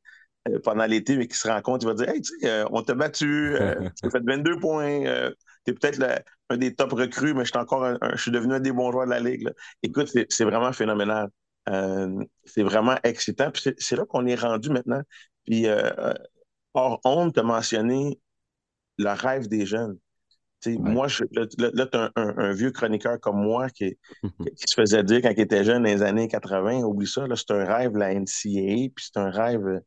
pendant 0.64 0.86
l'été, 0.86 1.18
mais 1.18 1.28
qui 1.28 1.38
se 1.38 1.48
rend 1.48 1.62
compte, 1.62 1.84
il 1.84 1.88
va 1.88 1.94
dire 1.94 2.10
Hey, 2.10 2.22
tu 2.22 2.38
sais, 2.40 2.50
euh, 2.50 2.66
on 2.72 2.82
t'a 2.82 2.94
battu, 2.94 3.56
euh, 3.56 3.76
tu 4.02 4.08
as 4.08 4.10
fait 4.10 4.24
22 4.26 4.60
points, 4.60 5.32
tu 5.66 5.72
es 5.72 5.74
peut-être 5.74 6.24
un 6.50 6.58
des 6.58 6.76
top 6.76 6.94
recrues, 6.94 7.34
mais 7.34 7.46
je 7.46 7.50
suis 7.50 7.58
encore 7.58 7.98
je 8.14 8.22
suis 8.22 8.32
devenu 8.32 8.54
un 8.54 8.60
des 8.60 8.72
bons 8.72 8.92
joueurs 8.92 9.06
de 9.06 9.12
la 9.12 9.20
Ligue. 9.20 9.50
Écoute, 9.84 10.10
c'est 10.30 10.44
vraiment 10.44 10.72
phénoménal. 10.74 11.30
c'est 12.46 12.64
vraiment 12.64 12.98
excitant. 13.04 13.52
Puis 13.52 13.74
c'est 13.78 13.96
là 13.96 14.06
qu'on 14.06 14.26
est 14.26 14.36
rendu 14.36 14.70
maintenant. 14.70 15.02
Puis, 15.46 15.66
hors 16.74 17.00
honte, 17.04 17.36
de 17.36 17.42
mentionner 17.42 18.20
le 18.98 19.10
rêve 19.10 19.48
des 19.48 19.66
jeunes. 19.66 19.98
Moi, 20.66 21.08
je, 21.08 21.24
là, 21.32 21.46
tu 21.86 21.98
as 21.98 22.12
un, 22.16 22.52
vieux 22.52 22.72
chroniqueur 22.72 23.20
comme 23.20 23.42
moi 23.42 23.70
qui, 23.76 23.98
qui, 24.24 24.64
se 24.66 24.76
faisait 24.76 25.04
dire 25.04 25.22
quand 25.22 25.32
il 25.32 25.40
était 25.40 25.64
jeune 25.64 25.84
dans 25.84 25.90
les 25.90 26.02
années 26.02 26.28
80, 26.28 26.82
oublie 26.84 27.08
ça, 27.08 27.26
c'est 27.36 27.52
un 27.52 27.64
rêve 27.64 27.96
la 27.96 28.14
NCAA, 28.14 28.90
puis 28.94 29.06
c'est 29.06 29.18
un 29.18 29.30
rêve 29.30 29.82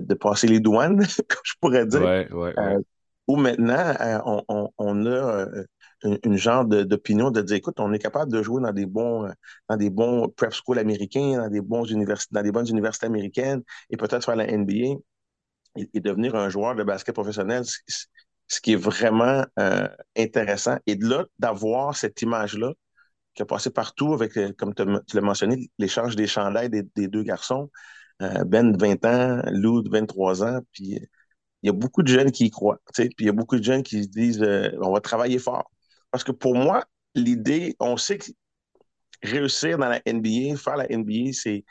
de, 0.00 0.14
passer 0.14 0.46
les 0.46 0.60
douanes, 0.60 0.96
comme 1.28 1.40
je 1.44 1.52
pourrais 1.60 1.86
dire. 1.86 2.02
Euh, 2.02 2.80
ou 3.28 3.36
maintenant, 3.36 3.94
euh, 4.00 4.42
on, 4.78 5.06
a 5.06 5.10
euh, 5.10 5.64
une, 6.02 6.36
genre 6.36 6.64
d'opinion 6.64 7.30
de, 7.30 7.40
dire, 7.42 7.56
écoute, 7.56 7.78
on 7.78 7.92
est 7.92 7.98
capable 7.98 8.32
de 8.32 8.42
jouer 8.42 8.60
dans 8.62 8.72
des 8.72 8.86
bons, 8.86 9.28
dans 9.68 9.76
des 9.76 9.90
bons 9.90 10.28
prep 10.28 10.52
schools 10.52 10.78
américains, 10.78 11.36
dans 11.36 11.48
des, 11.48 11.60
bons 11.60 11.84
universités, 11.84 12.34
dans 12.34 12.42
des 12.42 12.52
bonnes 12.52 12.68
universités 12.68 13.06
américaines, 13.06 13.62
et 13.90 13.96
peut-être 13.96 14.24
faire 14.24 14.36
la 14.36 14.46
NBA 14.46 14.98
et, 15.76 16.00
devenir 16.00 16.34
un 16.34 16.48
joueur 16.48 16.74
de 16.74 16.82
basket 16.82 17.14
professionnel, 17.14 17.62
ce 17.64 18.60
qui 18.60 18.72
est 18.72 18.76
vraiment 18.76 19.44
intéressant. 20.16 20.78
Et 20.86 20.96
de 20.96 21.08
là, 21.08 21.24
d'avoir 21.38 21.96
cette 21.96 22.20
image-là 22.22 22.72
qui 23.34 23.42
a 23.42 23.46
passé 23.46 23.70
partout 23.70 24.12
avec, 24.12 24.34
comme 24.56 24.74
tu 24.74 24.84
l'as 25.14 25.22
mentionné, 25.22 25.70
l'échange 25.78 26.16
des 26.16 26.26
chandails 26.26 26.68
des, 26.68 26.82
des 26.96 27.08
deux 27.08 27.22
garçons. 27.22 27.70
Euh, 28.22 28.44
ben 28.44 28.72
de 28.72 28.78
20 28.78 29.04
ans, 29.04 29.42
Lou 29.50 29.82
de 29.82 29.90
23 29.90 30.44
ans, 30.44 30.60
puis 30.72 31.00
il 31.62 31.66
y 31.66 31.68
a 31.68 31.72
beaucoup 31.72 32.02
de 32.02 32.08
jeunes 32.08 32.30
qui 32.30 32.46
y 32.46 32.50
croient. 32.50 32.80
Puis 32.94 33.08
il 33.18 33.26
y 33.26 33.28
a 33.28 33.32
beaucoup 33.32 33.56
de 33.56 33.64
jeunes 33.64 33.82
qui 33.82 34.02
se 34.02 34.08
disent 34.08 34.42
euh, 34.42 34.70
on 34.80 34.92
va 34.92 35.00
travailler 35.00 35.38
fort. 35.38 35.70
Parce 36.10 36.24
que 36.24 36.32
pour 36.32 36.54
moi, 36.54 36.84
l'idée, 37.14 37.76
on 37.80 37.96
sait 37.96 38.18
que 38.18 38.26
réussir 39.22 39.78
dans 39.78 39.88
la 39.88 40.00
NBA, 40.06 40.56
faire 40.56 40.76
la 40.76 40.86
NBA, 40.90 41.32
c'est, 41.32 41.64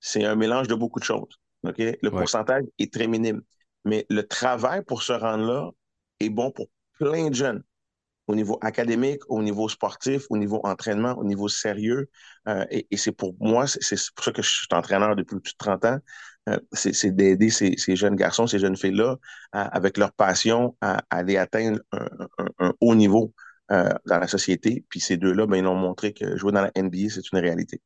c'est 0.00 0.24
un 0.24 0.36
mélange 0.36 0.68
de 0.68 0.74
beaucoup 0.74 1.00
de 1.00 1.04
choses. 1.04 1.38
Le 1.62 2.10
pourcentage 2.10 2.64
est 2.78 2.92
très 2.92 3.06
minime. 3.06 3.42
Mais 3.84 4.06
le 4.10 4.26
travail 4.26 4.82
pour 4.84 5.02
se 5.02 5.12
rendre 5.12 5.44
là 5.44 5.70
est 6.20 6.30
bon 6.30 6.50
pour 6.50 6.66
plein 6.98 7.30
de 7.30 7.34
jeunes 7.34 7.62
au 8.28 8.34
niveau 8.34 8.58
académique, 8.60 9.22
au 9.28 9.42
niveau 9.42 9.68
sportif, 9.68 10.26
au 10.30 10.36
niveau 10.36 10.60
entraînement, 10.64 11.14
au 11.18 11.24
niveau 11.24 11.48
sérieux. 11.48 12.08
Euh, 12.46 12.64
et, 12.70 12.96
c'est 12.96 13.12
pour 13.12 13.34
moi, 13.40 13.66
c'est 13.66 13.96
pour 14.14 14.24
ça 14.24 14.32
que 14.32 14.42
je 14.42 14.50
suis 14.50 14.68
entraîneur 14.70 15.16
depuis 15.16 15.40
plus 15.40 15.52
de 15.52 15.58
30 15.58 15.84
ans, 15.86 15.98
euh, 16.48 16.58
c'est 16.72 17.10
d'aider 17.14 17.50
ces, 17.50 17.96
jeunes 17.96 18.16
garçons, 18.16 18.46
ces 18.46 18.58
jeunes 18.58 18.76
filles-là, 18.76 19.16
avec 19.52 19.96
leur 19.96 20.12
passion, 20.12 20.76
à, 20.80 21.02
aller 21.10 21.36
atteindre 21.36 21.80
un, 22.58 22.72
haut 22.80 22.94
niveau 22.94 23.32
euh, 23.70 23.90
dans 24.06 24.18
la 24.18 24.28
société. 24.28 24.84
Puis 24.88 25.00
ces 25.00 25.16
deux-là, 25.16 25.46
ben, 25.46 25.56
ils 25.56 25.66
ont 25.66 25.74
montré 25.74 26.12
que 26.12 26.36
jouer 26.36 26.52
dans 26.52 26.62
la 26.62 26.72
NBA, 26.76 27.08
c'est 27.10 27.32
une 27.32 27.38
réalité. 27.38 27.80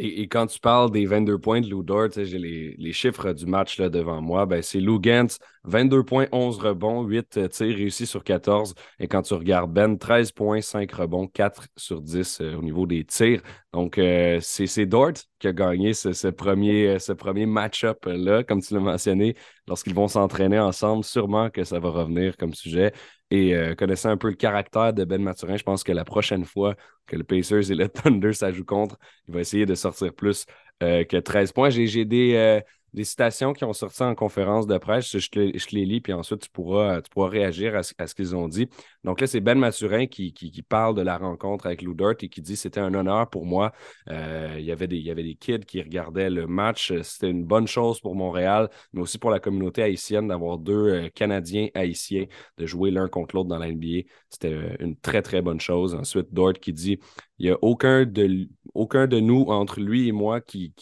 Et, 0.00 0.28
quand 0.28 0.46
tu 0.46 0.60
parles 0.60 0.92
des 0.92 1.06
22 1.06 1.38
points 1.38 1.60
de 1.60 1.68
Lou 1.68 1.82
Dort, 1.82 2.10
j'ai 2.14 2.38
les, 2.38 2.92
chiffres 2.92 3.32
du 3.32 3.46
match 3.46 3.78
là, 3.78 3.88
devant 3.88 4.22
moi. 4.22 4.46
Ben, 4.46 4.62
c'est 4.62 4.78
Lou 4.78 5.00
Gantz, 5.00 5.38
22 5.64 6.04
points, 6.04 6.26
11 6.30 6.58
rebonds, 6.58 7.02
8 7.02 7.36
euh, 7.36 7.48
tirs 7.48 7.76
réussis 7.76 8.06
sur 8.06 8.22
14. 8.22 8.74
Et 9.00 9.08
quand 9.08 9.22
tu 9.22 9.34
regardes 9.34 9.72
Ben, 9.72 9.98
13 9.98 10.30
points, 10.30 10.60
5 10.60 10.90
rebonds, 10.92 11.26
4 11.26 11.66
sur 11.76 12.00
10 12.00 12.40
euh, 12.40 12.54
au 12.56 12.62
niveau 12.62 12.86
des 12.86 13.04
tirs. 13.04 13.42
Donc, 13.72 13.98
euh, 13.98 14.38
c'est 14.40 14.86
Dort 14.86 15.14
qui 15.40 15.48
a 15.48 15.52
gagné 15.52 15.92
ce, 15.92 16.28
premier, 16.28 17.00
ce 17.00 17.12
premier 17.12 17.46
match-up-là, 17.46 18.44
comme 18.44 18.62
tu 18.62 18.74
l'as 18.74 18.80
mentionné, 18.80 19.34
lorsqu'ils 19.66 19.94
vont 19.94 20.08
s'entraîner 20.08 20.60
ensemble. 20.60 21.02
Sûrement 21.02 21.50
que 21.50 21.64
ça 21.64 21.80
va 21.80 21.90
revenir 21.90 22.36
comme 22.36 22.54
sujet. 22.54 22.92
Et 23.30 23.54
connaissant 23.76 24.08
un 24.08 24.16
peu 24.16 24.28
le 24.28 24.36
caractère 24.36 24.94
de 24.94 25.04
Ben 25.04 25.20
Maturin, 25.20 25.56
je 25.56 25.62
pense 25.62 25.84
que 25.84 25.92
la 25.92 26.04
prochaine 26.04 26.44
fois 26.44 26.74
que 27.06 27.14
le 27.14 27.24
Pacers 27.24 27.70
et 27.70 27.74
le 27.74 27.88
Thunder 27.88 28.32
s'ajoutent 28.32 28.66
contre, 28.66 28.98
il 29.26 29.34
va 29.34 29.40
essayer 29.40 29.66
de 29.66 29.74
sortir 29.74 30.14
plus 30.14 30.46
que 30.80 31.18
13 31.18 31.52
points. 31.52 31.68
J'ai 31.68 32.06
des, 32.06 32.62
des 32.94 33.04
citations 33.04 33.52
qui 33.52 33.64
ont 33.64 33.72
sorti 33.72 34.02
en 34.02 34.14
conférence 34.14 34.66
de 34.66 34.78
presse. 34.78 35.16
Je, 35.16 35.28
te, 35.28 35.38
les 35.38 35.84
lis, 35.84 36.00
puis 36.00 36.12
ensuite 36.12 36.40
tu 36.42 36.50
pourras, 36.50 37.02
tu 37.02 37.10
pourras 37.10 37.28
réagir 37.28 37.76
à 37.76 37.82
ce, 37.82 38.14
qu'ils 38.14 38.34
ont 38.34 38.48
dit. 38.48 38.68
Donc 39.08 39.22
là, 39.22 39.26
c'est 39.26 39.40
Ben 39.40 39.58
Maturin 39.58 40.06
qui, 40.06 40.34
parle 40.68 40.94
de 40.94 41.00
la 41.00 41.16
rencontre 41.16 41.64
avec 41.64 41.80
Lou 41.80 41.94
Dort 41.94 42.16
et 42.20 42.28
qui 42.28 42.42
dit 42.42 42.56
c'était 42.56 42.80
un 42.80 42.92
honneur 42.92 43.30
pour 43.30 43.46
moi. 43.46 43.72
Euh, 44.10 44.56
il, 44.58 44.66
y 44.66 44.70
avait 44.70 44.86
des, 44.86 45.34
kids 45.34 45.60
qui 45.60 45.80
regardaient 45.80 46.28
le 46.28 46.46
match. 46.46 46.92
C'était 47.00 47.30
une 47.30 47.46
bonne 47.46 47.66
chose 47.66 48.00
pour 48.00 48.14
Montréal, 48.14 48.68
mais 48.92 49.00
aussi 49.00 49.16
pour 49.16 49.30
la 49.30 49.40
communauté 49.40 49.82
haïtienne 49.82 50.28
d'avoir 50.28 50.58
deux 50.58 50.88
euh, 50.88 51.08
Canadiens 51.08 51.68
haïtiens 51.72 52.26
de 52.58 52.66
jouer 52.66 52.90
l'un 52.90 53.08
contre 53.08 53.34
l'autre 53.34 53.48
dans 53.48 53.56
la 53.56 53.72
NBA. 53.72 54.02
C'était 54.28 54.52
euh, 54.52 54.76
une 54.78 54.94
très, 54.94 55.22
très 55.22 55.40
bonne 55.40 55.60
chose. 55.60 55.94
Ensuite, 55.94 56.34
Dort 56.34 56.52
qui 56.52 56.74
dit 56.74 56.98
il 57.38 57.46
n'y 57.46 57.50
a 57.50 57.56
aucun 57.62 58.04
de, 58.04 59.20
nous, 59.20 59.44
entre 59.48 59.80
lui 59.80 60.08
et 60.08 60.12
moi, 60.12 60.42
qui, 60.42 60.74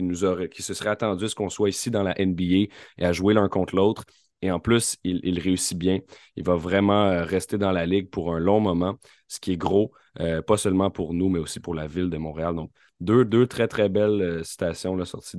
nous 0.00 0.24
aurait, 0.24 0.48
qui 0.48 0.62
se 0.62 0.74
serait 0.74 0.90
attendu 0.90 1.26
à 1.26 1.28
ce 1.28 1.36
qu'on 1.36 1.48
soit 1.48 1.68
ici 1.68 1.92
dans 1.92 2.02
la 2.02 2.14
NBA 2.18 2.72
et 2.98 3.04
à 3.04 3.12
jouer 3.12 3.34
l'un 3.34 3.48
contre 3.48 3.76
l'autre. 3.76 4.04
Et 4.42 4.50
en 4.50 4.58
plus, 4.58 4.98
il, 5.04 5.38
réussit 5.38 5.78
bien. 5.78 6.00
Il 6.34 6.44
va 6.44 6.56
vraiment 6.56 7.06
euh, 7.06 7.24
rester 7.24 7.58
dans 7.58 7.70
la 7.70 7.86
ligue 7.86 8.10
pour 8.10 8.34
un 8.34 8.40
long 8.40 8.58
moment, 8.58 8.98
ce 9.28 9.38
qui 9.38 9.52
est 9.52 9.56
gros, 9.56 9.92
euh, 10.20 10.42
pas 10.42 10.56
seulement 10.56 10.90
pour 10.90 11.14
nous, 11.14 11.28
mais 11.28 11.38
aussi 11.38 11.60
pour 11.60 11.76
la 11.76 11.86
ville 11.86 12.10
de 12.10 12.18
Montréal. 12.18 12.56
Donc, 12.56 12.72
deux, 13.00 13.46
très, 13.46 13.68
très 13.68 13.88
belles 13.88 14.20
euh, 14.20 14.42
citations 14.42 14.96
là, 14.96 15.04
sorties 15.04 15.36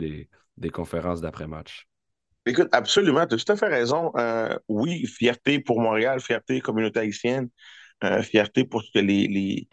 des, 0.58 0.70
conférences 0.70 1.20
d'après-match. 1.20 1.86
Écoute, 2.46 2.70
absolument, 2.72 3.28
tu 3.28 3.36
as 3.36 3.38
tout 3.38 3.52
à 3.52 3.56
fait 3.58 3.68
raison. 3.68 4.12
oui, 4.70 5.06
fierté 5.06 5.60
pour 5.60 5.82
Montréal, 5.82 6.20
fierté 6.20 6.62
communauté 6.62 7.00
haïtienne, 7.00 7.50
fierté 8.22 8.66
pour 8.66 8.84
ce 8.84 8.92
que 8.94 9.00
les, 9.00 9.68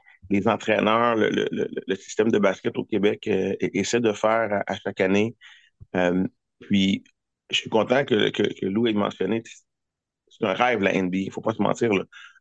entraîneurs, 0.47 1.17
le, 1.17 1.95
système 1.97 2.31
de 2.31 2.39
basket 2.39 2.77
au 2.79 2.85
Québec 2.85 3.27
euh, 3.29 3.55
essaie 3.61 4.01
de 4.01 4.13
faire 4.13 4.63
à, 4.67 4.77
chaque 4.77 5.01
année. 5.01 5.37
Puis, 6.61 7.03
je 7.51 7.57
suis 7.57 7.71
content 7.71 8.05
que, 8.05 8.31
que, 8.31 8.67
Lou 8.67 8.87
ait 8.87 8.93
mentionné, 8.93 9.43
c'est 10.29 10.47
un 10.47 10.53
rêve, 10.53 10.81
la 10.81 10.95
NBA, 10.95 11.19
il 11.19 11.27
ne 11.27 11.33
faut 11.33 11.41
pas 11.41 11.55
se 11.55 11.63
mentir. 11.63 11.91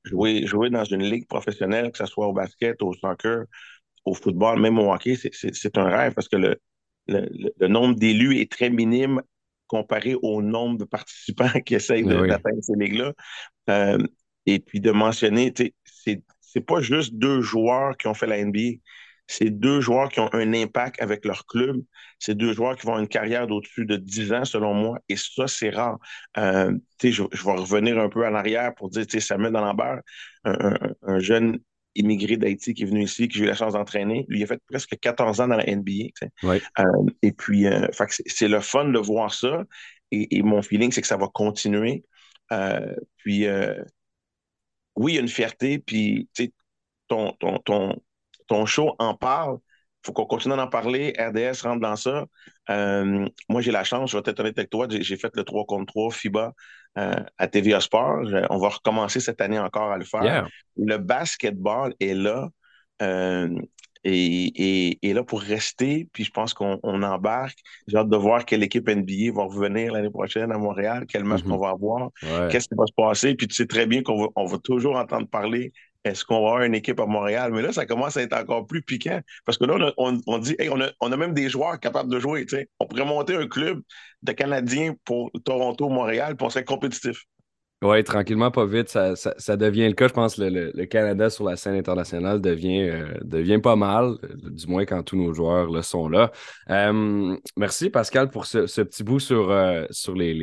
Jouer, 0.04 0.46
jouer 0.46 0.70
dans 0.70 0.86
une 0.86 1.04
ligue 1.04 1.28
professionnelle, 1.28 1.92
que 1.92 1.98
ce 1.98 2.06
soit 2.06 2.28
au 2.28 2.34
basket, 2.34 2.82
au 2.82 2.94
soccer, 2.94 3.46
au 4.06 4.14
football, 4.14 4.60
même 4.62 4.80
au 4.80 4.94
hockey, 4.94 5.16
c'est 5.16 5.78
un 5.78 5.90
rêve 5.90 6.14
parce 6.14 6.30
que 6.30 6.38
le, 6.38 6.60
le, 7.08 7.68
nombre 7.68 7.96
d'élus 7.96 8.40
est 8.40 8.52
très 8.52 8.70
minime 8.70 9.22
comparé 9.68 10.16
au 10.22 10.42
nombre 10.42 10.78
de 10.78 10.86
participants 10.86 11.50
qui 11.66 11.76
essayent 11.76 12.04
d'atteindre 12.04 12.62
ces 12.62 12.76
ligues-là. 12.76 13.14
Euh, 13.70 13.98
et 14.46 14.60
puis 14.60 14.80
de 14.80 14.92
mentionner, 14.92 15.54
c'est 15.84 16.62
pas 16.62 16.82
juste 16.82 17.14
deux 17.16 17.42
joueurs 17.42 17.98
qui 17.98 18.08
ont 18.08 18.14
fait 18.14 18.28
la 18.28 18.44
NBA. 18.44 18.80
C'est 19.30 19.52
deux 19.52 19.80
joueurs 19.80 20.10
qui 20.10 20.20
ont 20.20 20.30
un 20.34 20.54
impact 20.54 21.00
avec 21.00 21.24
leur 21.24 21.46
club. 21.46 21.78
C'est 22.18 22.34
deux 22.34 22.52
joueurs 22.52 22.76
qui 22.76 22.88
vont 22.88 22.94
avoir 22.94 23.04
une 23.04 23.08
carrière 23.08 23.46
d'au-dessus 23.46 23.86
de 23.86 23.96
10 23.96 24.34
ans, 24.34 24.44
selon 24.44 24.74
moi. 24.74 24.98
Et 25.08 25.16
ça, 25.16 25.46
c'est 25.46 25.70
rare. 25.70 26.00
Euh, 26.38 26.76
je, 27.04 27.12
je, 27.12 27.46
vais 27.46 27.52
revenir 27.52 28.00
un 28.00 28.10
peu 28.10 28.26
en 28.26 28.34
arrière 28.34 28.74
pour 28.74 28.90
dire, 28.90 29.06
Samuel 29.22 29.54
D'Alembert, 29.54 30.02
un, 30.46 30.78
un, 31.04 31.20
jeune 31.20 31.60
immigré 31.94 32.38
d'Haïti 32.38 32.74
qui 32.74 32.84
est 32.84 32.86
venu 32.88 33.04
ici, 33.04 33.28
qui 33.28 33.38
j'ai 33.38 33.44
eu 33.44 33.48
la 33.48 33.54
chance 33.54 33.74
d'entraîner. 33.74 34.26
Lui, 34.30 34.40
il 34.40 34.44
a 34.44 34.48
fait 34.48 34.62
presque 34.68 34.98
14 35.00 35.42
ans 35.42 35.48
dans 35.48 35.58
la 35.58 35.76
NBA. 35.76 36.10
Euh, 36.80 36.84
et 37.22 37.32
puis, 37.32 37.68
euh, 37.68 37.88
c'est 38.26 38.48
le 38.48 38.62
fun 38.62 38.86
de 38.86 38.98
voir 38.98 39.32
ça. 39.32 39.64
Et, 40.10 40.38
et 40.38 40.42
mon 40.42 40.64
feeling, 40.64 40.92
c'est 40.92 41.02
que 41.02 41.08
ça 41.08 41.18
va 41.18 41.28
continuer. 41.32 42.04
Euh, 42.52 42.96
puis, 43.18 43.46
oui, 44.96 45.12
il 45.12 45.16
y 45.16 45.18
a 45.20 45.22
une 45.22 45.28
fierté, 45.28 45.78
puis 45.78 46.28
ton, 47.08 47.34
ton, 47.34 47.60
ton, 47.60 47.96
ton 48.50 48.66
show 48.66 48.96
en 49.00 49.14
parle. 49.14 49.58
Il 50.02 50.08
faut 50.08 50.14
qu'on 50.14 50.26
continue 50.26 50.56
d'en 50.56 50.68
parler. 50.68 51.14
RDS 51.18 51.62
rentre 51.64 51.82
dans 51.82 51.96
ça. 51.96 52.26
Euh, 52.70 53.28
moi, 53.50 53.62
j'ai 53.62 53.72
la 53.72 53.84
chance, 53.84 54.12
je 54.12 54.18
vais 54.18 54.24
être 54.26 54.40
honnête 54.40 54.58
avec 54.58 54.70
toi, 54.70 54.88
j'ai 54.90 55.18
fait 55.18 55.32
le 55.36 55.44
3 55.44 55.66
contre 55.66 55.88
3 55.88 56.12
FIBA 56.12 56.54
euh, 56.98 57.14
à 57.38 57.48
TVA 57.48 57.82
Sport. 57.82 58.24
On 58.50 58.58
va 58.60 58.70
recommencer 58.70 59.20
cette 59.20 59.42
année 59.42 59.60
encore 59.60 59.92
à 59.92 59.98
le 59.98 60.06
faire. 60.06 60.48
Le 60.78 60.98
basketball 60.98 61.94
est 62.00 62.14
là. 62.14 62.50
Euh, 63.02 63.50
et, 64.06 64.98
et, 65.06 65.14
là 65.14 65.24
pour 65.24 65.42
rester. 65.42 66.08
Puis 66.14 66.24
je 66.24 66.32
pense 66.32 66.54
qu'on 66.54 66.80
embarque. 66.82 67.58
J'ai 67.88 67.98
hâte 67.98 68.08
de 68.08 68.16
voir 68.16 68.46
quelle 68.46 68.64
équipe 68.64 68.88
NBA 68.88 69.34
va 69.34 69.44
revenir 69.44 69.92
l'année 69.92 70.10
prochaine 70.10 70.54
à 70.54 70.58
Montréal, 70.58 71.06
quel 71.06 71.26
match 71.26 71.42
mm-hmm. 71.44 71.52
on 71.52 71.58
va 71.58 71.70
avoir, 71.70 72.10
qu'est-ce 72.50 72.70
qui 72.70 72.76
va 72.76 72.86
se 72.86 72.94
passer. 72.96 73.36
Puis 73.36 73.48
tu 73.48 73.56
sais 73.56 73.66
très 73.66 73.88
bien 73.88 74.02
qu'on 74.02 74.22
va, 74.24 74.28
on 74.38 74.46
va 74.46 74.58
toujours 74.60 74.96
entendre 74.96 75.28
parler 75.28 75.74
est-ce 76.10 76.26
qu'on 76.26 76.42
va 76.42 76.50
avoir 76.50 76.62
une 76.64 76.76
équipe 76.76 77.00
à 77.00 77.06
Montréal? 77.06 77.52
Mais 77.54 77.62
là, 77.62 77.72
ça 77.72 77.86
commence 77.86 78.18
à 78.18 78.22
être 78.22 78.34
encore 78.34 78.68
plus 78.68 78.82
piquant. 78.82 79.22
Parce 79.46 79.58
que 79.58 79.66
là, 79.66 79.94
on, 79.98 80.20
on, 80.28 80.38
dit, 80.38 80.56
on, 80.72 80.82
a, 80.82 80.90
on, 81.00 81.12
a, 81.12 81.18
même 81.18 81.34
des 81.34 81.50
joueurs 81.50 81.80
capables 81.80 82.12
de 82.12 82.20
jouer. 82.20 82.46
On 82.80 82.86
pourrait 82.86 83.06
monter 83.06 83.36
un 83.36 83.48
club 83.48 83.82
de 84.24 84.32
Canadiens 84.32 84.96
pour 85.06 85.32
Toronto, 85.46 85.90
Montréal, 85.90 86.36
pour 86.36 86.56
être 86.56 86.66
compétitif. 86.66 87.26
Oui, 87.82 88.04
tranquillement, 88.04 88.52
pas 88.52 88.66
vite, 88.66 88.90
ça, 88.90 89.16
ça, 89.16 89.56
devient 89.56 89.88
le 89.88 89.94
cas. 89.94 90.10
Je 90.10 90.14
pense 90.14 90.36
que 90.36 90.42
le, 90.42 90.86
Canada 90.86 91.30
sur 91.30 91.46
la 91.46 91.56
scène 91.56 91.76
internationale 91.76 92.42
devient, 92.42 92.90
euh, 92.90 93.14
devient 93.22 93.60
pas 93.60 93.78
mal, 93.78 94.16
du 94.44 94.68
moins 94.68 94.84
quand 94.86 95.02
tous 95.02 95.16
nos 95.16 95.34
joueurs 95.34 95.72
le 95.72 95.82
sont 95.82 96.10
là. 96.10 96.30
Euh, 96.70 97.38
merci 97.56 97.90
Pascal 97.90 98.32
pour 98.32 98.48
ce, 98.48 98.66
petit 98.82 99.04
bout 99.06 99.22
sur, 99.22 99.50
euh, 99.50 99.86
sur 99.92 100.14
les, 100.14 100.34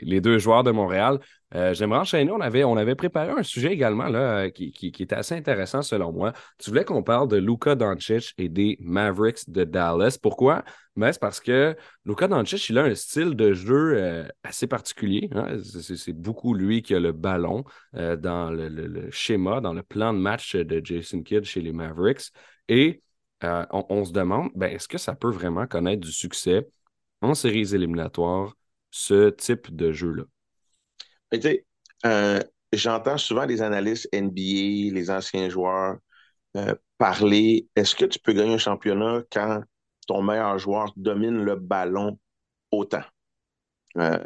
les, 0.00 0.20
deux 0.22 0.38
joueurs 0.38 0.64
de 0.64 0.70
Montréal. 0.70 1.18
Euh, 1.54 1.74
j'aimerais 1.74 1.98
enchaîner. 1.98 2.30
On 2.30 2.40
avait, 2.40 2.62
on 2.64 2.76
avait 2.76 2.94
préparé 2.94 3.30
un 3.30 3.42
sujet 3.42 3.72
également 3.72 4.08
là, 4.08 4.44
euh, 4.44 4.50
qui, 4.50 4.72
était 5.00 5.14
assez 5.14 5.34
intéressant 5.34 5.82
selon 5.82 6.12
moi. 6.12 6.32
Tu 6.58 6.70
voulais 6.70 6.84
qu'on 6.84 7.02
parle 7.02 7.28
de 7.28 7.36
Luka 7.36 7.74
Doncic 7.74 8.34
et 8.38 8.48
des 8.48 8.76
Mavericks 8.80 9.48
de 9.50 9.64
Dallas. 9.64 10.16
Pourquoi? 10.20 10.64
Ben, 10.96 11.12
c'est 11.12 11.20
parce 11.20 11.40
que 11.40 11.76
Luka 12.04 12.28
Doncic, 12.28 12.68
il 12.68 12.78
a 12.78 12.84
un 12.84 12.94
style 12.94 13.34
de 13.34 13.52
jeu 13.52 13.94
euh, 13.96 14.28
assez 14.44 14.68
particulier. 14.68 15.28
Hein. 15.34 15.58
C'est 15.62 16.12
beaucoup 16.12 16.54
lui 16.54 16.82
qui 16.82 16.94
a 16.94 17.00
le 17.00 17.12
ballon 17.12 17.64
dans 17.92 18.50
le, 18.50 19.10
schéma, 19.10 19.60
dans 19.60 19.72
le 19.72 19.82
plan 19.82 20.12
de 20.12 20.18
match 20.18 20.54
de 20.54 20.80
Jason 20.84 21.22
Kidd 21.22 21.44
chez 21.44 21.60
les 21.60 21.72
Mavericks. 21.72 22.30
Et 22.68 23.02
on, 23.42 24.04
se 24.04 24.12
demande, 24.12 24.50
ben, 24.54 24.70
est-ce 24.70 24.86
que 24.86 24.98
ça 24.98 25.14
peut 25.14 25.30
vraiment 25.30 25.66
connaître 25.66 26.00
du 26.00 26.12
succès 26.12 26.68
en 27.22 27.34
séries 27.34 27.74
éliminatoires, 27.74 28.54
ce 28.90 29.30
type 29.30 29.74
de 29.74 29.92
jeu-là? 29.92 30.24
Euh, 32.06 32.40
j'entends 32.72 33.18
souvent 33.18 33.44
les 33.44 33.62
analystes 33.62 34.08
NBA, 34.12 34.92
les 34.94 35.10
anciens 35.10 35.48
joueurs 35.48 35.98
euh, 36.56 36.74
parler 36.98 37.68
est-ce 37.76 37.94
que 37.94 38.04
tu 38.04 38.18
peux 38.18 38.32
gagner 38.32 38.54
un 38.54 38.58
championnat 38.58 39.22
quand 39.30 39.62
ton 40.06 40.22
meilleur 40.22 40.58
joueur 40.58 40.92
domine 40.96 41.44
le 41.44 41.56
ballon 41.56 42.18
autant? 42.70 43.04
Euh, 43.96 44.18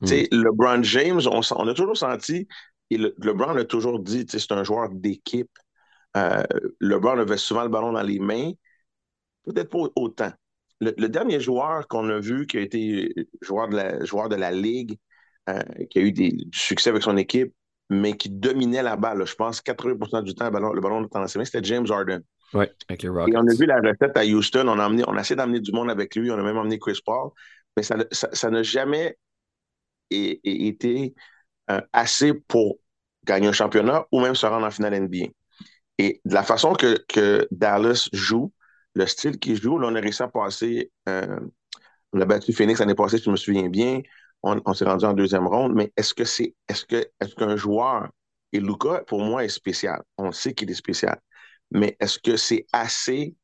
hmm. 0.00 0.06
LeBron 0.30 0.82
James, 0.82 1.20
on, 1.26 1.68
a 1.68 1.74
toujours 1.74 1.96
senti, 1.96 2.46
et 2.90 2.98
le, 2.98 3.14
LeBron 3.18 3.56
a 3.56 3.64
toujours 3.64 3.98
dit, 4.00 4.26
c'est 4.28 4.52
un 4.52 4.64
joueur 4.64 4.90
d'équipe. 4.90 5.50
LeBron 6.80 7.18
avait 7.18 7.38
souvent 7.38 7.62
le 7.62 7.70
ballon 7.70 7.92
dans 7.92 8.02
les 8.02 8.18
mains, 8.18 8.52
peut-être 9.44 9.70
pas 9.70 9.88
autant. 9.96 10.32
Le, 10.80 11.08
dernier 11.08 11.40
joueur 11.40 11.86
qu'on 11.88 12.08
a 12.10 12.18
vu 12.18 12.46
qui 12.46 12.58
a 12.58 12.60
été 12.60 13.14
joueur 13.40 13.68
de 13.68 13.76
la, 13.76 14.04
joueur 14.04 14.28
de 14.28 14.34
la 14.34 14.50
Ligue 14.50 14.98
qui 15.90 15.98
a 15.98 16.02
eu 16.02 16.12
du 16.12 16.48
succès 16.52 16.90
avec 16.90 17.02
son 17.02 17.16
équipe, 17.16 17.52
mais 17.90 18.16
qui 18.16 18.30
dominait 18.30 18.82
la 18.82 18.96
balle. 18.96 19.24
Je 19.26 19.34
pense 19.34 19.60
80% 19.60 20.22
du 20.22 20.34
temps, 20.34 20.46
le 20.46 20.50
ballon, 20.50 20.72
le 20.72 20.80
ballon 20.80 21.02
de 21.02 21.26
c'était 21.26 21.62
James 21.64 21.86
Harden. 21.88 22.20
Oui, 22.54 22.66
avec 22.88 23.02
les 23.02 23.08
Rockets. 23.08 23.34
Et 23.34 23.36
on 23.36 23.46
a 23.46 23.54
vu 23.54 23.66
la 23.66 23.80
recette 23.80 24.16
à 24.16 24.24
Houston. 24.24 24.68
On 24.68 24.78
a, 24.78 24.88
on 24.88 25.16
a 25.16 25.20
essayé 25.20 25.36
d'amener 25.36 25.60
du 25.60 25.72
monde 25.72 25.90
avec 25.90 26.14
lui. 26.14 26.30
On 26.30 26.38
a 26.38 26.42
même 26.42 26.58
emmené 26.58 26.78
Chris 26.78 27.00
Paul. 27.04 27.30
Mais 27.76 27.82
ça 27.82 27.96
n'a 27.96 28.04
ça, 28.10 28.62
jamais 28.62 29.16
été 30.10 31.14
euh, 31.70 31.80
assez 31.92 32.34
pour 32.34 32.78
gagner 33.24 33.48
un 33.48 33.52
championnat 33.52 34.06
ou 34.12 34.20
même 34.20 34.34
se 34.34 34.46
rendre 34.46 34.66
en 34.66 34.70
finale 34.70 34.94
NBA. 34.94 35.28
Et 35.98 36.20
de 36.24 36.34
la 36.34 36.42
façon 36.42 36.74
que, 36.74 36.98
que 37.08 37.46
Dallas 37.50 38.08
joue, 38.12 38.52
le 38.94 39.06
style 39.06 39.38
qu'il 39.38 39.60
joue, 39.60 39.78
là, 39.78 39.88
on 39.90 39.94
a 39.94 40.00
réussi 40.00 40.22
à 40.22 40.28
passer. 40.28 40.90
Euh, 41.08 41.40
on 42.12 42.20
a 42.20 42.26
battu 42.26 42.52
Phoenix 42.52 42.80
l'année 42.80 42.94
passée, 42.94 43.16
si 43.16 43.24
je 43.24 43.30
me 43.30 43.36
souviens 43.36 43.68
bien. 43.68 44.02
On, 44.42 44.74
s'est 44.74 44.84
rendu 44.84 45.04
en 45.04 45.12
deuxième 45.12 45.46
ronde. 45.46 45.74
Mais 45.74 45.92
est-ce 45.96 46.14
que 46.14 46.24
c'est 46.24 46.54
est-ce 46.68 46.84
que 46.84 47.04
est-ce 47.20 47.34
qu'un 47.34 47.56
joueur 47.56 48.08
et 48.52 48.60
Luca, 48.60 49.02
pour 49.06 49.20
moi, 49.20 49.44
est 49.44 49.48
spécial. 49.48 50.02
On 50.18 50.30
sait 50.30 50.52
qu'il 50.52 50.70
est 50.70 50.74
spécial. 50.74 51.18
Mais 51.70 51.96
est-ce 51.98 52.18
que 52.18 52.36
c'est 52.36 52.66
assez 52.72 53.34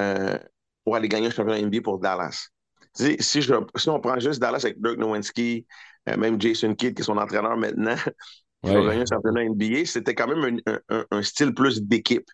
euh, 0.00 0.38
pour 0.84 0.96
aller 0.96 1.08
gagner 1.08 1.26
un 1.26 1.30
championnat 1.30 1.60
NBA 1.60 1.82
pour 1.82 1.98
Dallas? 1.98 2.48
Si, 2.94 3.16
si, 3.20 3.42
je, 3.42 3.54
si, 3.76 3.88
on 3.90 4.00
prend 4.00 4.18
juste 4.18 4.40
Dallas 4.40 4.62
avec 4.64 4.80
Dirk 4.80 4.96
Nowitzki, 4.96 5.66
euh, 6.08 6.16
même 6.16 6.40
Jason 6.40 6.74
Kidd, 6.74 6.94
qui 6.94 7.02
est 7.02 7.04
son 7.04 7.18
entraîneur 7.18 7.56
maintenant, 7.58 7.96
qui 8.64 8.72
gagner 8.72 9.02
un 9.02 9.04
championnat 9.06 9.44
NBA, 9.44 9.84
c'était 9.84 10.14
quand 10.14 10.26
même 10.26 10.60
un, 10.88 11.22
style 11.22 11.52
plus 11.52 11.82
d'équipe. 11.82 12.28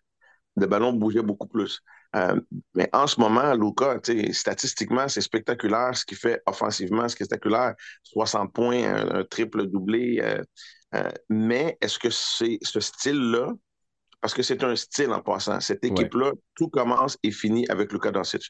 Le 0.56 0.66
ballon 0.66 0.92
bougeait 0.92 1.22
beaucoup 1.22 1.48
plus. 1.48 1.82
Euh, 2.14 2.40
mais 2.74 2.88
en 2.92 3.06
ce 3.06 3.20
moment, 3.20 3.54
Luca, 3.54 3.98
statistiquement, 4.32 5.08
c'est 5.08 5.20
spectaculaire. 5.20 5.96
Ce 5.96 6.04
qu'il 6.04 6.18
fait 6.18 6.42
offensivement, 6.46 7.08
c'est 7.08 7.16
spectaculaire. 7.16 7.74
60 8.04 8.52
points, 8.52 8.84
un, 8.84 9.24
triple 9.24 9.66
doublé. 9.66 10.20
Euh, 10.94 11.10
mais 11.28 11.78
est-ce 11.80 11.98
que 11.98 12.10
c'est 12.10 12.58
ce 12.62 12.80
style-là, 12.80 13.52
parce 14.20 14.34
que 14.34 14.42
c'est 14.42 14.62
un 14.62 14.76
style 14.76 15.10
en 15.10 15.20
passant, 15.20 15.58
cette 15.60 15.84
équipe-là, 15.84 16.32
tout 16.54 16.68
commence 16.68 17.16
et 17.22 17.30
finit 17.30 17.66
avec 17.68 17.92
Luka 17.92 18.10
Doncic. 18.10 18.42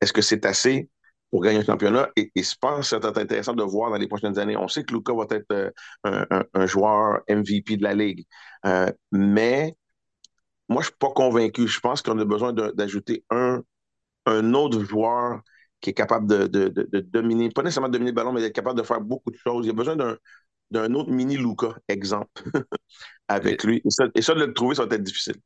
Est-ce 0.00 0.12
que 0.12 0.22
c'est 0.22 0.46
assez 0.46 0.88
pour 1.30 1.42
gagner 1.42 1.58
un 1.58 1.64
championnat? 1.64 2.08
Et, 2.16 2.30
je 2.36 2.54
pense 2.60 2.90
que 2.90 3.00
c'est 3.00 3.18
intéressant 3.18 3.54
de 3.54 3.62
voir 3.64 3.90
dans 3.90 3.98
les 3.98 4.06
prochaines 4.06 4.38
années. 4.38 4.56
On 4.56 4.68
sait 4.68 4.84
que 4.84 4.94
Luka 4.94 5.12
va 5.12 5.26
être 5.30 5.72
euh, 6.06 6.44
un, 6.54 6.66
joueur 6.66 7.20
MVP 7.28 7.76
de 7.76 7.82
la 7.82 7.94
Ligue. 7.94 8.24
Euh, 8.64 8.90
mais 9.10 9.74
moi, 10.68 10.82
je 10.82 10.88
ne 10.88 10.92
suis 10.92 10.98
pas 10.98 11.10
convaincu. 11.10 11.66
Je 11.66 11.80
pense 11.80 12.02
qu'on 12.02 12.18
a 12.18 12.24
besoin 12.24 12.52
d'ajouter 12.52 13.24
un, 13.30 13.62
un 14.26 14.54
autre 14.54 14.84
joueur 14.84 15.40
qui 15.80 15.90
est 15.90 15.94
capable 15.94 16.26
de, 16.26 16.46
de, 16.46 17.00
dominer, 17.00 17.50
pas 17.50 17.62
nécessairement 17.62 17.88
de 17.88 17.92
dominer 17.92 18.10
le 18.10 18.14
ballon, 18.14 18.32
mais 18.32 18.40
d'être 18.40 18.54
capable 18.54 18.78
de 18.78 18.84
faire 18.84 19.00
beaucoup 19.00 19.30
de 19.30 19.36
choses. 19.36 19.64
Il 19.64 19.68
y 19.68 19.70
a 19.70 19.74
besoin 19.74 19.96
d'un 19.96 20.16
d'un 20.70 20.92
autre 20.92 21.10
mini 21.10 21.38
Luca, 21.38 21.74
exemple, 21.88 22.42
avec 23.28 23.64
lui. 23.64 23.80
Et 23.84 23.90
ça, 23.90 24.34
de 24.34 24.44
le 24.44 24.52
trouver, 24.52 24.74
ça 24.74 24.84
va 24.84 24.96
être 24.96 25.02
difficile. 25.02 25.36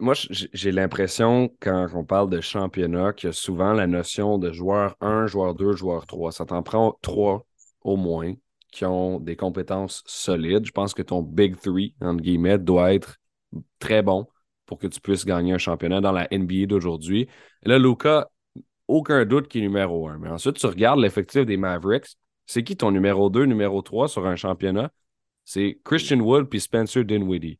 moi, 0.00 0.14
j'ai 0.30 0.72
l'impression, 0.72 1.54
quand 1.60 1.88
on 1.94 2.04
parle 2.04 2.28
de 2.28 2.40
championnat, 2.40 3.12
qu'il 3.12 3.28
y 3.28 3.30
a 3.30 3.32
souvent 3.32 3.72
la 3.72 3.86
notion 3.86 4.36
de 4.36 4.52
joueur 4.52 4.96
1, 5.00 5.28
joueur 5.28 5.54
2, 5.54 5.76
joueur 5.76 6.06
3. 6.06 6.32
Ça 6.32 6.44
t'en 6.44 6.64
prend 6.64 6.98
3 7.02 7.46
au 7.82 7.96
moins 7.96 8.34
qui 8.72 8.84
ont 8.84 9.20
des 9.20 9.36
compétences 9.36 10.02
solides. 10.06 10.66
Je 10.66 10.72
pense 10.72 10.92
que 10.92 11.02
ton 11.02 11.22
Big 11.22 11.56
Three, 11.60 11.94
entre 12.00 12.20
guillemets, 12.20 12.58
doit 12.58 12.94
être 12.94 13.18
très 13.78 14.02
bon 14.02 14.26
pour 14.66 14.78
que 14.78 14.86
tu 14.86 15.00
puisses 15.00 15.24
gagner 15.24 15.52
un 15.52 15.58
championnat 15.58 16.00
dans 16.00 16.12
la 16.12 16.26
NBA 16.30 16.66
d'aujourd'hui. 16.66 17.28
Là, 17.64 17.78
Luca, 17.78 18.30
aucun 18.88 19.24
doute 19.24 19.48
qu'il 19.48 19.62
est 19.62 19.66
numéro 19.66 20.08
1. 20.08 20.18
Mais 20.18 20.28
ensuite, 20.28 20.56
tu 20.56 20.66
regardes 20.66 21.00
l'effectif 21.00 21.44
des 21.46 21.56
Mavericks. 21.56 22.16
C'est 22.46 22.62
qui 22.62 22.76
ton 22.76 22.90
numéro 22.90 23.30
2, 23.30 23.44
numéro 23.44 23.80
3 23.82 24.08
sur 24.08 24.26
un 24.26 24.36
championnat? 24.36 24.90
C'est 25.44 25.78
Christian 25.84 26.20
Wood 26.20 26.48
puis 26.48 26.60
Spencer 26.60 27.04
Dinwiddie. 27.04 27.58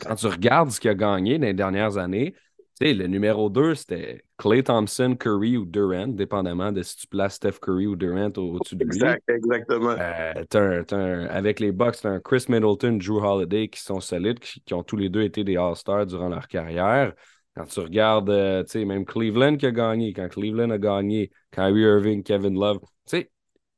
Quand 0.00 0.14
tu 0.16 0.26
regardes 0.26 0.70
ce 0.70 0.80
qu'il 0.80 0.90
a 0.90 0.94
gagné 0.94 1.38
dans 1.38 1.46
les 1.46 1.54
dernières 1.54 1.96
années, 1.96 2.34
le 2.80 3.06
numéro 3.06 3.50
2, 3.50 3.74
c'était 3.74 4.22
Clay 4.38 4.62
Thompson, 4.62 5.14
Curry 5.18 5.56
ou 5.58 5.66
Durant, 5.66 6.08
dépendamment 6.08 6.72
de 6.72 6.82
si 6.82 6.96
tu 6.96 7.06
places 7.06 7.34
Steph 7.34 7.58
Curry 7.60 7.86
ou 7.86 7.94
Durant 7.94 8.32
au-dessus 8.36 8.76
de 8.76 8.84
lui. 8.84 8.96
Exact, 8.96 9.22
exactement. 9.28 9.94
Euh, 9.98 11.26
avec 11.28 11.60
les 11.60 11.72
Bucks, 11.72 12.00
tu 12.00 12.06
as 12.06 12.10
un 12.10 12.20
Chris 12.20 12.46
Middleton, 12.48 12.96
Drew 12.96 13.22
Holiday 13.22 13.68
qui 13.68 13.80
sont 13.80 14.00
solides, 14.00 14.38
qui, 14.38 14.62
qui 14.62 14.72
ont 14.72 14.82
tous 14.82 14.96
les 14.96 15.10
deux 15.10 15.22
été 15.22 15.44
des 15.44 15.56
All-Stars 15.56 16.06
durant 16.06 16.28
leur 16.28 16.48
carrière. 16.48 17.12
Quand 17.54 17.64
tu 17.64 17.80
regardes, 17.80 18.30
euh, 18.30 18.62
tu 18.64 18.70
sais, 18.70 18.84
même 18.84 19.04
Cleveland 19.04 19.56
qui 19.56 19.66
a 19.66 19.72
gagné, 19.72 20.12
quand 20.12 20.28
Cleveland 20.28 20.70
a 20.70 20.78
gagné, 20.78 21.30
Kyrie 21.50 21.82
Irving, 21.82 22.22
Kevin 22.22 22.58
Love, 22.58 22.78
tu 22.80 22.86
sais, 23.04 23.30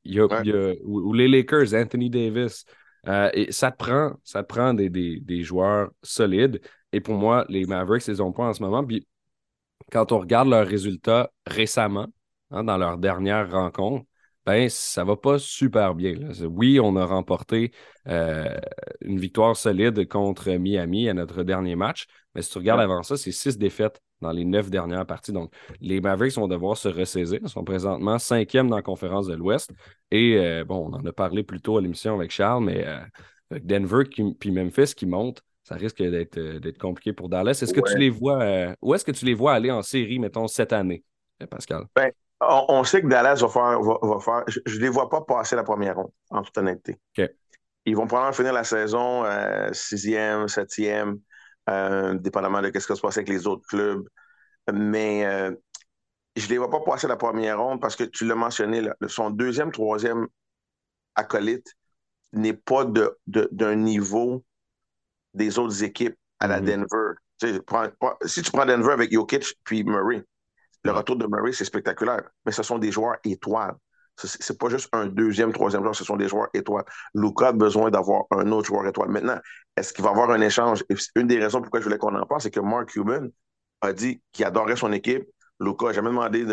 il 0.05 0.15
y 0.15 0.19
a, 0.19 0.27
ou, 0.83 1.13
les 1.13 1.27
Lakers, 1.27 1.73
Anthony 1.73 2.09
Davis. 2.09 2.65
Euh, 3.07 3.29
et 3.33 3.51
ça 3.51 3.71
te 3.71 3.77
prend, 3.77 4.13
ça 4.23 4.43
prend 4.43 4.73
des, 4.73 4.89
des, 4.89 5.43
joueurs 5.43 5.91
solides. 6.01 6.61
Et 6.93 7.01
pour 7.01 7.15
moi, 7.15 7.45
les 7.49 7.65
Mavericks, 7.65 8.07
ils 8.07 8.21
ont 8.21 8.31
pas 8.31 8.45
en 8.45 8.53
ce 8.53 8.63
moment. 8.63 8.85
Puis 8.85 9.05
quand 9.91 10.11
on 10.11 10.19
regarde 10.19 10.47
leurs 10.47 10.67
résultats 10.67 11.31
récemment, 11.45 12.07
hein, 12.51 12.63
dans 12.63 12.77
leur 12.77 12.97
dernière 12.97 13.51
rencontre, 13.51 14.05
ben, 14.45 14.69
ça 14.69 15.03
va 15.03 15.15
pas 15.15 15.39
super 15.39 15.95
bien. 15.95 16.15
Oui, 16.49 16.79
on 16.79 16.95
a 16.97 17.05
remporté 17.05 17.71
euh, 18.07 18.59
une 19.01 19.17
victoire 19.19 19.55
solide 19.55 20.07
contre 20.07 20.51
Miami 20.51 21.07
à 21.09 21.13
notre 21.13 21.43
dernier 21.43 21.75
match, 21.75 22.07
mais 22.35 22.41
si 22.41 22.51
tu 22.51 22.57
regardes 22.57 22.81
avant 22.81 23.03
ça, 23.03 23.15
c'est 23.15 23.31
six 23.31 23.57
défaites 23.57 24.01
dans 24.21 24.31
les 24.31 24.43
neuf 24.43 24.69
dernières 24.69 25.05
parties. 25.05 25.31
Donc, 25.31 25.53
les 25.79 26.01
Mavericks 26.01 26.35
vont 26.35 26.47
devoir 26.47 26.77
se 26.77 26.89
ressaisir. 26.89 27.39
Ils 27.41 27.49
sont 27.49 27.63
présentement 27.63 28.19
cinquième 28.19 28.69
dans 28.69 28.75
la 28.75 28.81
conférence 28.81 29.27
de 29.27 29.33
l'Ouest. 29.33 29.71
Et 30.11 30.37
euh, 30.37 30.65
bon, 30.65 30.89
on 30.89 30.93
en 30.93 31.05
a 31.05 31.13
parlé 31.13 31.43
plus 31.43 31.61
tôt 31.61 31.77
à 31.77 31.81
l'émission 31.81 32.15
avec 32.15 32.31
Charles, 32.31 32.65
mais 32.65 32.85
euh, 32.85 32.99
avec 33.49 33.65
Denver 33.65 34.03
puis 34.39 34.51
Memphis 34.51 34.93
qui 34.95 35.05
montent, 35.05 35.41
ça 35.63 35.75
risque 35.75 36.01
d'être 36.01 36.77
compliqué 36.77 37.13
pour 37.13 37.29
Dallas. 37.29 37.59
Est-ce 37.61 37.73
que 37.73 37.81
tu 37.81 37.97
les 37.97 38.09
vois, 38.09 38.75
où 38.81 38.93
est-ce 38.93 39.05
que 39.05 39.11
tu 39.11 39.25
les 39.25 39.33
vois 39.33 39.53
aller 39.53 39.71
en 39.71 39.81
série, 39.81 40.19
mettons, 40.19 40.47
cette 40.47 40.73
année, 40.73 41.03
Pascal? 41.49 41.85
Ben, 41.95 42.11
on, 42.41 42.83
sait 42.83 43.01
que 43.01 43.07
Dallas 43.07 43.35
va 43.41 43.47
faire. 43.47 43.81
Va, 43.81 44.19
faire 44.19 44.43
je 44.47 44.77
ne 44.77 44.81
les 44.81 44.89
vois 44.89 45.09
pas 45.09 45.21
passer 45.21 45.55
la 45.55 45.63
première 45.63 45.95
ronde, 45.95 46.11
en 46.29 46.41
toute 46.41 46.57
honnêteté. 46.57 46.99
Ils 47.85 47.95
vont 47.95 48.07
probablement 48.07 48.33
finir 48.33 48.53
la 48.53 48.63
saison 48.63 49.25
euh, 49.25 49.71
sixième, 49.73 50.47
septième, 50.47 51.19
euh, 51.69 52.13
dépendamment 52.13 52.61
de 52.61 52.67
ce 52.67 52.71
qui 52.71 52.79
va 52.79 52.95
se 52.95 53.01
passer 53.01 53.19
avec 53.19 53.29
les 53.29 53.45
autres 53.45 53.67
clubs. 53.67 54.07
Mais 54.71 55.25
euh, 55.25 55.51
je 56.35 56.45
ne 56.45 56.51
les 56.51 56.57
vois 56.57 56.69
pas 56.69 56.79
passer 56.79 57.07
la 57.07 57.17
première 57.17 57.59
ronde 57.59 57.81
parce 57.81 57.95
que 57.95 58.05
tu 58.05 58.25
l'as 58.25 58.35
mentionné, 58.35 58.87
son 59.07 59.29
deuxième, 59.31 59.71
troisième 59.71 60.27
acolyte 61.15 61.73
n'est 62.31 62.53
pas 62.53 62.85
d'un 62.85 63.09
de, 63.27 63.73
niveau 63.73 64.43
des 65.33 65.59
autres 65.59 65.83
équipes 65.83 66.15
à 66.39 66.47
la 66.47 66.61
mm-hmm. 66.61 66.85
Denver. 67.41 68.13
si 68.25 68.41
tu 68.41 68.51
prends 68.51 68.65
Denver 68.65 68.93
avec 68.93 69.11
Jokic 69.11 69.55
puis 69.63 69.83
Murray, 69.83 70.23
le 70.83 70.91
retour 70.91 71.15
de 71.15 71.25
Murray, 71.27 71.53
c'est 71.53 71.65
spectaculaire, 71.65 72.23
mais 72.45 72.51
ce 72.51 72.63
sont 72.63 72.77
des 72.77 72.91
joueurs 72.91 73.17
étoiles. 73.23 73.75
C'est 74.15 74.59
pas 74.59 74.69
juste 74.69 74.89
un 74.93 75.07
deuxième, 75.07 75.51
troisième 75.51 75.81
joueur, 75.81 75.95
ce 75.95 76.03
sont 76.03 76.17
des 76.17 76.27
joueurs 76.27 76.49
étoiles. 76.53 76.85
Luca 77.15 77.47
a 77.47 77.51
besoin 77.51 77.89
d'avoir 77.89 78.25
un 78.29 78.51
autre 78.51 78.67
joueur 78.67 78.85
étoile. 78.85 79.09
Maintenant, 79.09 79.39
est-ce 79.75 79.91
qu'il 79.91 80.03
va 80.03 80.11
y 80.11 80.13
avoir 80.13 80.29
un 80.29 80.41
échange? 80.41 80.83
une 81.15 81.27
des 81.27 81.39
raisons 81.39 81.61
pourquoi 81.61 81.79
je 81.79 81.85
voulais 81.85 81.97
qu'on 81.97 82.13
en 82.15 82.25
parle, 82.27 82.41
c'est 82.41 82.51
que 82.51 82.59
Mark 82.59 82.89
Cuban 82.89 83.27
a 83.81 83.91
dit 83.91 84.21
qu'il 84.31 84.45
adorait 84.45 84.75
son 84.75 84.91
équipe. 84.91 85.27
Luca 85.59 85.87
n'a 85.87 85.93
jamais 85.93 86.09
demandé 86.09 86.45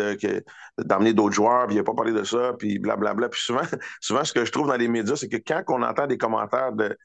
d'emmener 0.79 1.13
d'autres 1.13 1.35
joueurs, 1.35 1.67
puis 1.67 1.75
il 1.75 1.77
n'a 1.77 1.83
pas 1.83 1.93
parlé 1.93 2.13
de 2.13 2.23
ça, 2.23 2.53
puis 2.57 2.79
blablabla. 2.79 3.29
Puis 3.29 3.41
souvent, 3.41 3.61
souvent, 4.01 4.23
ce 4.23 4.33
que 4.33 4.43
je 4.43 4.51
trouve 4.51 4.67
dans 4.67 4.77
les 4.77 4.87
médias, 4.87 5.15
c'est 5.15 5.29
que 5.29 5.37
quand 5.37 5.63
on 5.67 5.83
entend 5.83 6.07
des 6.07 6.17
commentaires 6.17 6.71
de, 6.71 6.97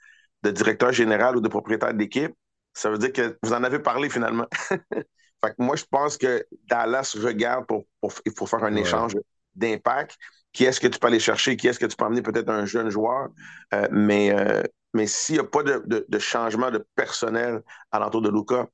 de 0.42 0.50
directeur 0.50 0.92
général 0.92 1.36
ou 1.36 1.40
de 1.40 1.48
propriétaire 1.48 1.94
d'équipe, 1.94 2.34
ça 2.72 2.90
veut 2.90 2.98
dire 2.98 3.12
que 3.12 3.38
vous 3.42 3.52
en 3.52 3.64
avez 3.64 3.78
parlé 3.78 4.10
finalement. 4.10 4.46
moi, 5.58 5.76
je 5.76 5.84
pense 5.90 6.16
que 6.16 6.44
Dallas 6.68 7.16
regarde 7.20 7.66
pour, 7.66 7.84
il 8.24 8.32
faut 8.36 8.46
faire 8.46 8.64
un 8.64 8.74
échange 8.76 9.16
d'impact. 9.54 10.16
Qui 10.52 10.64
est-ce 10.64 10.80
que 10.80 10.88
tu 10.88 10.98
peux 10.98 11.06
aller 11.06 11.20
chercher? 11.20 11.56
Qui 11.56 11.68
est-ce 11.68 11.78
que 11.78 11.86
tu 11.86 11.96
peux 11.96 12.04
amener 12.04 12.22
peut-être 12.22 12.48
un 12.48 12.64
jeune 12.64 12.90
joueur? 12.90 13.28
Euh, 13.74 13.88
mais 13.90 14.32
euh, 14.32 14.62
mais 14.94 15.06
s'il 15.06 15.34
n'y 15.34 15.40
a 15.40 15.44
pas 15.44 15.62
de, 15.62 16.18
changement 16.18 16.70
de 16.70 16.86
personnel 16.94 17.62
à 17.92 17.98
l'entour 17.98 18.22
de 18.22 18.30
Luca, 18.30 18.66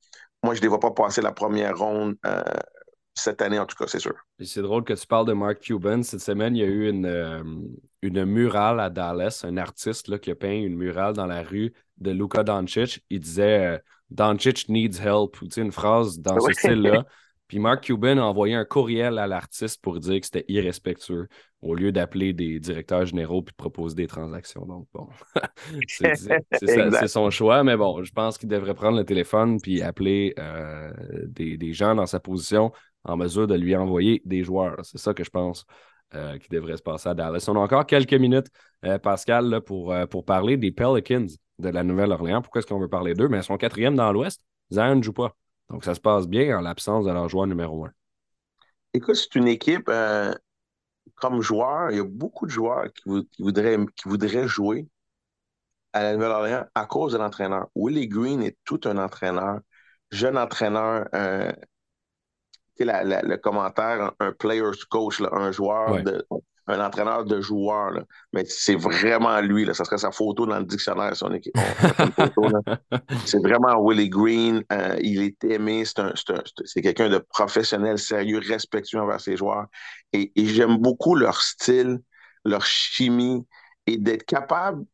moi, 0.45 0.55
je 0.55 0.61
ne 0.61 0.63
les 0.63 0.69
vois 0.69 0.81
pas 0.81 0.93
passer 0.93 1.21
la 1.21 1.33
première 1.33 1.77
ronde 1.77 2.17
euh, 2.27 2.43
cette 3.15 3.43
année, 3.43 3.59
en 3.59 3.67
tout 3.67 3.77
cas, 3.77 3.87
c'est 3.87 3.99
sûr. 3.99 4.15
C'est 4.41 4.63
drôle 4.63 4.85
que 4.85 4.95
tu 4.95 5.07
parles 5.07 5.27
de 5.27 5.33
Mark 5.33 5.61
Cuban. 5.61 6.03
Cette 6.03 6.21
semaine, 6.21 6.57
il 6.57 6.61
y 6.61 6.65
a 6.65 6.69
eu 6.69 6.89
une, 6.89 7.77
une 8.03 8.25
murale 8.25 8.81
à 8.81 8.91
Dallas, 8.91 9.43
un 9.47 9.57
artiste 9.57 10.09
là, 10.09 10.19
qui 10.19 10.31
a 10.31 10.35
peint 10.35 10.53
une 10.53 10.77
murale 10.77 11.15
dans 11.15 11.27
la 11.27 11.43
rue 11.43 11.73
de 11.99 12.11
Luca 12.11 12.43
Doncic. 12.43 13.05
Il 13.11 13.21
disait 13.21 13.81
Doncic 14.11 14.69
needs 14.69 15.01
help, 15.01 15.37
une 15.57 15.73
phrase 15.73 16.19
dans 16.19 16.41
ce 16.41 16.53
style-là. 16.53 17.05
Puis 17.53 17.59
Mark 17.59 17.85
Cuban 17.85 18.17
a 18.17 18.23
envoyé 18.23 18.55
un 18.55 18.65
courriel 18.65 19.19
à 19.19 19.27
l'artiste 19.27 19.83
pour 19.83 20.01
dire 20.01 20.19
que 20.21 20.25
c'était 20.25 20.47
irrespectueux 20.49 21.29
au 21.61 21.75
lieu 21.75 21.93
d'appeler 21.93 22.33
des 22.33 22.59
directeurs 22.59 23.05
généraux 23.05 23.43
puis 23.43 23.53
de 23.53 23.57
proposer 23.57 23.95
des 23.95 24.07
transactions. 24.07 24.65
Donc, 24.65 24.89
bon, 24.95 25.07
c'est 25.87 27.09
son 27.09 27.29
choix, 27.29 27.63
mais 27.63 27.77
bon, 27.77 28.03
je 28.03 28.13
pense 28.13 28.39
qu'il 28.39 28.49
devrait 28.49 28.73
prendre 28.73 28.97
le 28.97 29.05
téléphone 29.05 29.61
puis 29.61 29.83
appeler 29.83 30.33
euh, 30.39 30.91
des, 31.27 31.75
gens 31.75 31.95
dans 31.95 32.07
sa 32.07 32.21
position 32.21 32.73
en 33.05 33.17
mesure 33.17 33.47
de 33.47 33.55
lui 33.55 33.75
envoyer 33.77 34.23
des 34.25 34.45
joueurs. 34.45 34.77
C'est 34.85 34.99
ça 34.99 35.15
que 35.15 35.25
je 35.25 35.31
pense 35.31 35.65
qui 36.13 36.49
devrait 36.51 36.77
se 36.77 36.83
passer 36.83 37.09
à 37.09 37.15
Dallas. 37.15 37.47
On 37.49 37.57
a 37.57 37.61
encore 37.61 37.87
quelques 37.87 38.13
minutes, 38.13 38.49
Pascal, 39.03 39.63
pour, 39.63 39.95
pour 40.11 40.27
parler 40.27 40.59
des 40.59 40.71
Pelicans 40.71 41.27
de 41.59 41.69
la 41.71 41.83
Nouvelle-Orléans. 41.83 42.43
Pourquoi 42.43 42.59
est-ce 42.59 42.67
qu'on 42.67 42.79
veut 42.79 42.89
parler 42.89 43.15
d'eux? 43.15 43.29
Mais 43.29 43.39
ils 43.39 43.43
sont 43.43 43.57
quatrième 43.57 43.95
dans 43.95 44.13
l'Ouest. 44.13 44.43
Zion 44.71 44.97
ne 44.97 45.03
joue 45.03 45.15
pas. 45.15 45.35
Donc, 45.71 45.85
ça 45.85 45.95
se 45.95 46.01
passe 46.01 46.29
bien 46.29 46.59
en 46.59 46.61
l'absence 46.61 47.07
de 47.07 47.11
leur 47.13 47.31
joueur 47.31 47.47
numéro 47.47 47.87
un. 47.87 47.93
Écoute, 48.93 49.15
c'est 49.15 49.35
une 49.37 49.49
équipe, 49.49 49.89
euh, 49.89 50.35
comme 51.15 51.41
joueur, 51.41 51.91
il 51.93 51.97
y 51.97 52.01
a 52.01 52.05
beaucoup 52.05 52.45
de 52.45 52.51
joueurs 52.51 52.93
qui, 52.93 53.09
voudraient, 53.39 53.79
qui 53.97 54.07
voudraient 54.07 54.47
jouer 54.47 54.87
à 55.95 56.03
la 56.03 56.15
Nouvelle-Orléans 56.15 56.67
à 56.75 56.85
cause 56.85 57.15
de 57.15 57.19
l'entraîneur. 57.19 57.69
Willie 57.75 58.09
Green 58.09 58.43
est 58.43 58.59
tout 58.65 58.81
un 58.85 58.99
entraîneur, 58.99 59.61
jeune 60.11 60.37
entraîneur, 60.37 61.09
le 62.79 63.37
commentaire, 63.37 64.13
un, 64.21 64.33
player's 64.33 64.85
coach, 64.85 65.21
un 65.21 65.53
joueur 65.53 66.03
de, 66.03 66.27
un 66.67 66.81
entraîneur 66.81 67.25
de 67.25 67.41
joueurs, 67.41 68.05
mais 68.33 68.45
c'est 68.45 68.77
vraiment 68.77 69.41
lui. 69.41 69.65
Là. 69.65 69.75
Ça 69.75 69.85
serait 69.85 69.99
sa 69.99 70.13
photo 70.13 70.47
dans 70.47 70.59
le 70.59 70.65
dictionnaire, 70.65 71.17
son 71.17 71.33
équipe. 71.33 71.57
c'est 73.27 73.41
vraiment 73.41 73.81
Willie 73.81 74.09
Green. 74.09 74.63
Euh, 74.73 74.97
il 75.01 75.23
est 75.23 75.43
aimé. 75.45 75.85
C'est 75.85 76.83
quelqu'un 76.83 77.09
de 77.09 77.19
professionnel, 77.19 77.99
sérieux, 77.99 78.41
respectueux 78.47 79.01
envers 79.01 79.21
ses 79.21 79.37
joueurs. 79.37 79.67
Et, 80.13 80.33
j'aime 80.37 80.77
beaucoup 80.77 81.15
leur 81.15 81.41
style, 81.43 82.01
leur 82.45 82.65
chimie 82.65 83.47
et 83.87 83.97
d'être 83.97 84.25
capable 84.25 84.85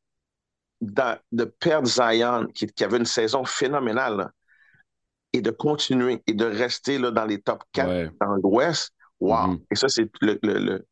de, 0.80 1.44
perdre 1.44 1.88
Zion, 1.88 2.46
qui, 2.54 2.84
avait 2.84 2.98
une 2.98 3.04
saison 3.04 3.44
phénoménale, 3.44 4.30
et 5.32 5.40
de 5.40 5.50
continuer 5.50 6.22
et 6.26 6.34
de 6.34 6.44
rester 6.44 6.98
là, 6.98 7.10
dans 7.10 7.24
les 7.24 7.40
top 7.40 7.62
4 7.72 8.12
dans 8.20 8.34
l'Ouest. 8.42 8.92
Wow! 9.20 9.34
Mm-hmm. 9.34 9.62
Et 9.70 9.76
ça, 9.76 9.88
c'est 9.88 10.10
le, 10.20 10.84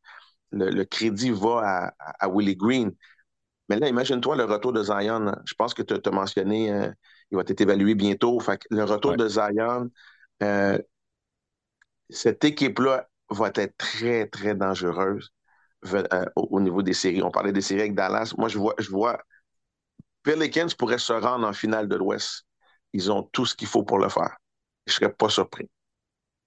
le, 0.51 0.83
crédit 0.85 1.31
va 1.31 1.93
à, 2.19 2.29
Willie 2.29 2.55
Green. 2.55 2.91
Mais 3.69 3.77
là, 3.77 3.87
imagine-toi 3.87 4.35
le 4.35 4.45
retour 4.45 4.73
de 4.73 4.83
Zion. 4.83 5.33
Je 5.45 5.53
pense 5.55 5.73
que 5.73 5.81
tu 5.81 5.93
as 5.93 6.11
mentionné, 6.11 6.71
euh, 6.71 6.89
il 7.31 7.35
va 7.35 7.41
être 7.41 7.59
évalué 7.59 7.95
bientôt. 7.95 8.39
le 8.69 8.83
retour 8.83 9.17
de 9.17 9.27
Zion, 9.27 9.89
euh, 10.43 10.77
cette 12.09 12.43
équipe-là 12.45 13.09
va 13.29 13.51
être 13.55 13.77
très, 13.77 14.27
très 14.27 14.55
dangereuse 14.55 15.33
euh, 15.93 16.25
au, 16.35 16.59
niveau 16.59 16.81
des 16.81 16.93
séries. 16.93 17.21
On 17.21 17.31
parlait 17.31 17.51
des 17.51 17.61
séries 17.61 17.81
avec 17.81 17.95
Dallas. 17.95 18.33
Moi, 18.37 18.47
je 18.49 18.57
vois, 18.57 18.75
je 18.79 18.89
vois 18.89 19.21
Pelicans 20.23 20.67
pourrait 20.77 20.97
se 20.97 21.13
rendre 21.13 21.47
en 21.47 21.53
finale 21.53 21.87
de 21.87 21.95
l'Ouest. 21.95 22.46
Ils 22.93 23.11
ont 23.11 23.23
tout 23.23 23.45
ce 23.45 23.55
qu'il 23.55 23.67
faut 23.67 23.83
pour 23.83 23.99
le 23.99 24.09
faire. 24.09 24.37
Je 24.85 24.93
ne 24.93 24.95
serais 24.95 25.13
pas 25.13 25.29
surpris. 25.29 25.69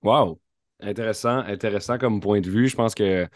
Wow! 0.02 0.40
Intéressant, 0.80 1.38
intéressant 1.38 1.98
comme 1.98 2.20
point 2.20 2.40
de 2.40 2.48
vue. 2.48 2.68
Je 2.68 2.76
pense 2.76 2.94
que 2.94 3.28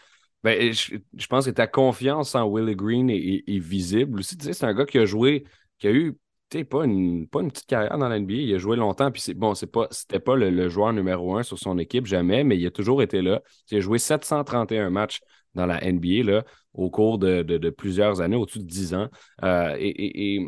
ben, 0.43 0.71
je, 0.71 1.27
pense 1.27 1.45
que 1.45 1.51
ta 1.51 1.67
confiance 1.67 2.35
en 2.35 2.47
Willie 2.47 2.75
Green 2.75 3.09
est, 3.09 3.59
visible 3.59 4.19
aussi. 4.19 4.37
c'est 4.39 4.63
un 4.63 4.73
gars 4.73 4.85
qui 4.85 4.99
a 4.99 5.05
joué, 5.05 5.43
qui 5.79 5.87
a 5.87 5.91
eu 5.91 6.17
pas 6.63 6.85
une, 6.85 7.27
pas 7.27 7.41
une 7.41 7.51
petite 7.51 7.67
carrière 7.67 7.97
dans 7.97 8.07
la 8.07 8.19
NBA. 8.19 8.33
Il 8.33 8.55
a 8.55 8.57
joué 8.57 8.77
longtemps, 8.77 9.11
puis 9.11 9.21
c'est 9.21 9.33
bon, 9.33 9.55
c'est 9.55 9.67
pas, 9.67 9.87
c'était 9.91 10.19
pas 10.19 10.35
le, 10.35 10.69
joueur 10.69 10.93
numéro 10.93 11.35
un 11.35 11.43
sur 11.43 11.59
son 11.59 11.77
équipe, 11.77 12.05
jamais, 12.05 12.43
mais 12.43 12.57
il 12.57 12.65
a 12.65 12.71
toujours 12.71 13.01
été 13.01 13.21
là. 13.21 13.41
Il 13.71 13.77
a 13.77 13.81
joué 13.81 13.97
731 13.97 14.89
matchs 14.89 15.19
dans 15.53 15.65
la 15.65 15.83
NBA 15.83 16.23
là, 16.23 16.45
au 16.73 16.89
cours 16.89 17.17
de, 17.17 17.69
plusieurs 17.69 18.21
années, 18.21 18.35
au-dessus 18.35 18.59
de 18.59 18.65
10 18.65 18.93
ans. 18.93 19.09
Euh, 19.43 19.75
et, 19.79 20.47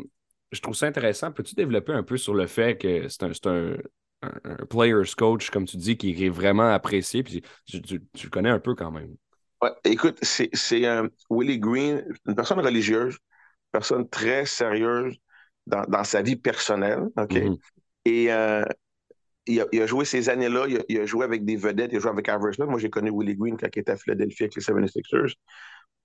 je 0.52 0.60
trouve 0.60 0.74
ça 0.74 0.86
intéressant. 0.86 1.32
Peux-tu 1.32 1.54
développer 1.54 1.92
un 1.92 2.02
peu 2.02 2.16
sur 2.16 2.34
le 2.34 2.46
fait 2.46 2.78
que 2.78 3.08
c'est 3.08 3.22
un, 3.46 3.76
un, 4.22 4.66
player's 4.68 5.14
coach, 5.14 5.50
comme 5.50 5.66
tu 5.66 5.76
dis, 5.76 5.96
qui 5.96 6.24
est 6.24 6.30
vraiment 6.30 6.70
apprécié, 6.70 7.22
puis 7.22 7.42
tu, 7.66 7.82
tu 7.82 8.00
le 8.24 8.30
connais 8.30 8.50
un 8.50 8.60
peu 8.60 8.74
quand 8.74 8.90
même 8.90 9.14
écoute, 9.84 10.18
c'est 10.22 10.50
euh, 10.84 11.08
Willie 11.30 11.58
Green, 11.58 12.04
une 12.26 12.34
personne 12.34 12.60
religieuse, 12.60 13.14
une 13.14 13.72
personne 13.72 14.08
très 14.08 14.46
sérieuse 14.46 15.16
dans, 15.66 16.04
sa 16.04 16.22
vie 16.22 16.36
personnelle. 16.36 17.02
OK? 17.16 17.32
Mm-hmm. 17.32 17.58
Et 18.04 18.32
euh, 18.32 18.64
il, 19.46 19.60
a, 19.60 19.86
joué 19.86 20.04
ces 20.04 20.28
années-là, 20.28 20.66
il, 20.88 21.00
a 21.00 21.06
joué 21.06 21.24
avec 21.24 21.44
des 21.44 21.56
vedettes, 21.56 21.90
il 21.92 21.96
a 21.96 22.00
joué 22.00 22.10
avec 22.10 22.28
Iverson. 22.28 22.66
Moi, 22.66 22.78
j'ai 22.78 22.90
connu 22.90 23.10
Willie 23.10 23.36
Green 23.36 23.56
quand 23.56 23.68
il 23.74 23.80
était 23.80 23.92
à 23.92 23.96
Philadelphie 23.96 24.44
avec 24.44 24.56
les 24.56 24.62
76ers. 24.62 25.34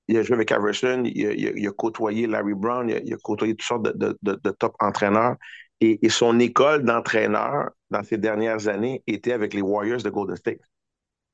Il 0.08 0.18
a 0.18 0.24
joué 0.24 0.36
avec 0.36 0.51
Iverson, 0.51 1.04
il 1.06 1.68
a, 1.68 1.72
côtoyé 1.72 2.28
Larry 2.28 2.54
Brown, 2.54 2.89
il 2.89 3.14
a, 3.14 3.18
côtoyé 3.18 3.56
toutes 3.56 3.68
sortes 3.68 3.84
de, 3.84 4.51
top 4.51 4.76
entraîneurs. 4.80 5.36
Et, 5.80 6.06
et 6.06 6.10
son 6.10 6.39
école 6.39 6.84
d'entraîneur 6.84 7.72
dans 7.89 8.04
ces 8.04 8.18
dernières 8.18 8.68
années 8.68 9.04
était 9.08 9.34
avec 9.34 9.54
les 9.54 9.62
Warriors 9.62 10.01
de 10.01 10.10
Golden 10.10 10.36
State. 10.36 10.60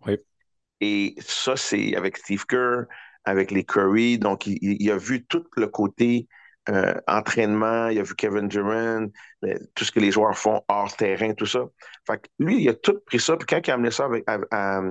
Oui. 0.06 0.18
Et 0.82 1.16
ça, 1.20 1.56
c'est 1.56 1.96
avec 1.96 2.18
Steve 2.18 2.46
Kerr, 2.46 2.86
avec 3.26 3.52
les 3.52 3.64
Curry. 3.64 4.18
Donc, 4.18 4.48
il, 4.48 4.92
a 4.92 4.98
vu 4.98 5.26
tout 5.26 5.46
le 5.56 5.68
côté 5.68 6.28
euh, 6.70 6.94
entraînement, 7.08 7.88
il 7.90 8.00
a 8.00 8.04
vu 8.04 8.16
Kevin 8.16 8.48
Durant, 8.48 9.08
tout 9.76 9.86
ce 9.86 9.92
que 9.92 10.00
les 10.00 10.12
joueurs 10.12 10.38
font 10.38 10.62
hors 10.68 10.96
terrain, 10.96 11.34
tout 11.34 11.46
ça. 11.46 11.66
Fait 12.08 12.22
que 12.22 12.28
lui, 12.40 12.64
il 12.64 12.70
a 12.70 12.74
tout 12.74 13.00
pris 13.06 13.20
ça. 13.20 13.36
Puis 13.38 13.46
quand 13.48 13.60
il 13.66 13.72
a 13.72 13.74
amené 13.74 13.92
ça 13.92 14.06
avec, 14.06 14.24
à, 14.28 14.82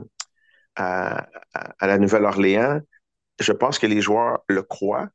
la 1.80 1.98
Nouvelle-Orléans, 1.98 2.80
je 3.40 3.52
pense 3.52 3.78
que 3.78 3.86
les 3.86 4.00
joueurs 4.00 4.40
le 4.48 4.62
croient, 4.62 5.08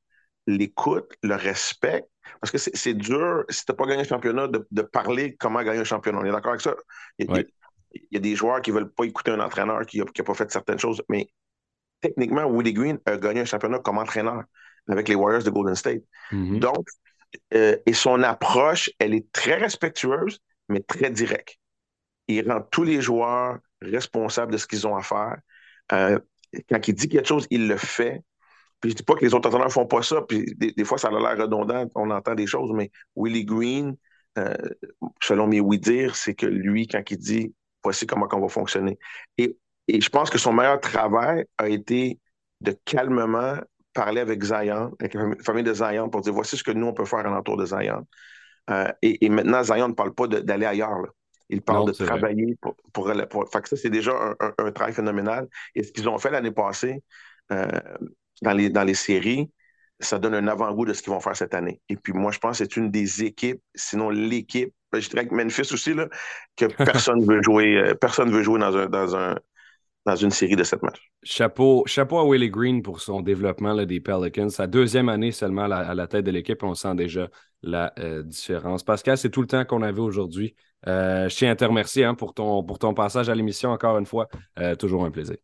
l'écoutent, 0.47 1.13
le 1.23 1.35
respectent. 1.35 2.09
Parce 2.39 2.51
que 2.51 2.57
c'est 2.57 2.93
dur, 2.93 3.43
si 3.49 3.65
tu 3.65 3.71
n'as 3.71 3.75
pas 3.75 3.85
gagné 3.85 4.01
un 4.01 4.05
championnat, 4.05 4.47
de, 4.47 4.81
parler 4.81 5.35
comment 5.35 5.61
gagner 5.61 5.79
un 5.79 5.85
championnat. 5.85 6.19
On 6.19 6.25
est 6.25 6.31
d'accord 6.31 6.51
avec 6.51 6.61
ça? 6.61 6.75
il 7.19 8.07
y 8.11 8.17
a 8.17 8.19
des 8.19 8.35
joueurs 8.35 8.61
qui 8.61 8.71
ne 8.71 8.77
veulent 8.77 8.91
pas 8.91 9.03
écouter 9.03 9.31
un 9.31 9.39
entraîneur 9.39 9.85
qui 9.85 9.99
n'a 9.99 10.05
pas 10.05 10.33
fait 10.33 10.51
certaines 10.51 10.79
choses. 10.79 11.01
Mais 11.09 11.27
techniquement, 12.01 12.45
Woody 12.45 12.73
Green 12.73 12.99
a 13.05 13.17
gagné 13.17 13.41
un 13.41 13.45
championnat 13.45 13.79
comme 13.79 13.97
entraîneur 13.97 14.43
avec 14.89 15.07
les 15.07 15.15
Warriors 15.15 15.43
de 15.43 15.49
Golden 15.49 15.75
State. 15.75 16.03
Mm-hmm. 16.31 16.59
Donc, 16.59 16.87
euh, 17.53 17.77
et 17.85 17.93
son 17.93 18.21
approche, 18.23 18.89
elle 18.99 19.13
est 19.13 19.31
très 19.31 19.55
respectueuse, 19.55 20.39
mais 20.69 20.81
très 20.81 21.09
directe. 21.09 21.57
Il 22.27 22.49
rend 22.49 22.61
tous 22.61 22.83
les 22.83 23.01
joueurs 23.01 23.59
responsables 23.81 24.51
de 24.53 24.57
ce 24.57 24.67
qu'ils 24.67 24.87
ont 24.87 24.95
à 24.95 25.01
faire. 25.01 25.37
Euh, 25.91 26.19
quand 26.69 26.87
il 26.87 26.93
dit 26.93 27.09
quelque 27.09 27.27
chose, 27.27 27.47
il 27.49 27.67
le 27.67 27.77
fait. 27.77 28.21
Puis 28.79 28.91
je 28.91 28.95
dis 28.97 29.03
pas 29.03 29.15
que 29.15 29.23
les 29.23 29.33
autres 29.33 29.47
entraîneurs 29.47 29.71
font 29.71 29.85
pas 29.85 30.01
ça, 30.01 30.21
puis 30.21 30.45
des, 30.57 30.83
fois 30.83 30.97
ça 30.97 31.07
a 31.07 31.11
l'air 31.11 31.37
redondant, 31.37 31.85
on 31.95 32.11
entend 32.11 32.35
des 32.35 32.47
choses, 32.47 32.71
mais 32.73 32.91
Willie 33.15 33.45
Green, 33.45 33.95
euh, 34.37 34.55
selon 35.21 35.47
mes 35.47 35.61
oui-dire, 35.61 36.15
c'est 36.15 36.35
que 36.35 36.45
lui, 36.45 36.87
quand 36.87 37.01
il 37.09 37.17
dit 37.17 37.53
voici 37.83 38.07
comment 38.07 38.27
on 38.31 38.39
va 38.39 38.47
fonctionner. 38.47 38.97
Et, 39.37 39.57
je 39.89 40.09
pense 40.09 40.29
que 40.29 40.37
son 40.37 40.53
meilleur 40.53 40.79
travail 40.79 41.45
a 41.57 41.67
été 41.67 42.19
de 42.61 42.73
calmement 42.85 43.57
parler 43.93 44.21
avec 44.21 44.41
Zion, 44.41 44.95
avec 44.99 45.13
la 45.13 45.35
famille 45.43 45.63
de 45.63 45.73
Zion, 45.73 46.09
pour 46.09 46.21
dire 46.21 46.33
voici 46.33 46.57
ce 46.57 46.63
que 46.63 46.71
nous, 46.71 46.87
on 46.87 46.93
peut 46.93 47.05
faire 47.05 47.19
alentour 47.19 47.57
de 47.57 47.65
Zion. 47.65 48.07
Euh, 48.69 48.87
et, 49.01 49.27
maintenant, 49.27 49.61
Zion 49.61 49.89
ne 49.89 49.93
parle 49.93 50.13
pas 50.13 50.27
d'aller 50.27 50.65
ailleurs. 50.65 51.03
Il 51.53 51.61
parle 51.61 51.87
de 51.87 51.93
travailler 51.93 52.55
pour, 52.61 52.75
pour, 52.91 53.07
Fait 53.51 53.61
que 53.61 53.69
ça, 53.69 53.75
c'est 53.75 53.89
déjà 53.89 54.13
un, 54.39 54.71
travail 54.71 54.93
phénoménal. 54.93 55.47
Et 55.75 55.83
ce 55.83 55.91
qu'ils 55.91 56.09
ont 56.09 56.17
fait 56.17 56.31
l'année 56.31 56.51
passée 56.51 57.03
euh, 57.51 57.67
dans, 58.41 58.53
les, 58.53 58.69
dans 58.69 58.83
les 58.83 58.93
séries, 58.93 59.51
ça 59.99 60.19
donne 60.19 60.33
un 60.33 60.47
avant-goût 60.47 60.85
de 60.85 60.93
ce 60.93 61.01
qu'ils 61.01 61.13
vont 61.13 61.19
faire 61.19 61.35
cette 61.35 61.53
année. 61.53 61.79
Et 61.89 61.95
puis 61.95 62.13
moi, 62.13 62.31
je 62.31 62.39
pense 62.39 62.57
que 62.59 62.65
c'est 62.65 62.77
une 62.77 62.91
des 62.91 63.23
équipes, 63.23 63.61
sinon 63.75 64.09
l'équipe 64.09 64.73
ben, 64.93 65.01
je 65.01 65.09
dirais 65.09 65.27
que 65.27 65.33
Memphis 65.33 65.73
aussi, 65.73 65.93
là, 65.95 66.07
que 66.55 66.65
personne 66.85 67.19
ne 67.19 67.25
veut 67.25 67.41
jouer, 67.41 67.77
euh, 67.77 67.95
personne 67.95 68.29
veut 68.29 68.43
jouer 68.43 68.59
dans, 68.59 68.77
un, 68.77 68.85
dans, 68.85 69.15
un, 69.15 69.35
dans 70.05 70.15
une 70.15 70.29
série 70.29 70.55
de 70.55 70.63
sept 70.63 70.83
matchs. 70.83 71.11
Chapeau, 71.23 71.83
chapeau 71.87 72.19
à 72.19 72.27
Willie 72.27 72.51
Green 72.51 72.83
pour 72.83 73.01
son 73.01 73.21
développement 73.21 73.73
là, 73.73 73.85
des 73.85 73.99
Pelicans. 73.99 74.49
Sa 74.49 74.67
deuxième 74.67 75.09
année 75.09 75.31
seulement 75.31 75.63
à 75.63 75.95
la, 75.95 76.07
tête 76.07 76.23
de 76.25 76.31
l'équipe, 76.31 76.61
on 76.61 76.75
sent 76.75 76.93
déjà 76.93 77.27
la 77.63 77.91
euh, 77.97 78.21
différence. 78.21 78.83
Pascal, 78.83 79.17
c'est 79.17 79.31
tout 79.31 79.41
le 79.41 79.47
temps 79.47 79.65
qu'on 79.65 79.81
avait 79.81 79.99
aujourd'hui. 79.99 80.55
Euh, 80.87 81.29
je 81.29 81.35
tiens 81.35 81.51
à 81.51 81.55
te 81.55 81.65
remercier 81.65 82.05
hein, 82.05 82.15
pour, 82.15 82.33
ton, 82.33 82.63
pour 82.63 82.79
ton 82.79 82.93
passage 82.93 83.29
à 83.29 83.35
l'émission 83.35 83.71
encore 83.71 83.97
une 83.97 84.05
fois. 84.05 84.27
toujours 84.79 85.05
un 85.05 85.11
plaisir. 85.11 85.37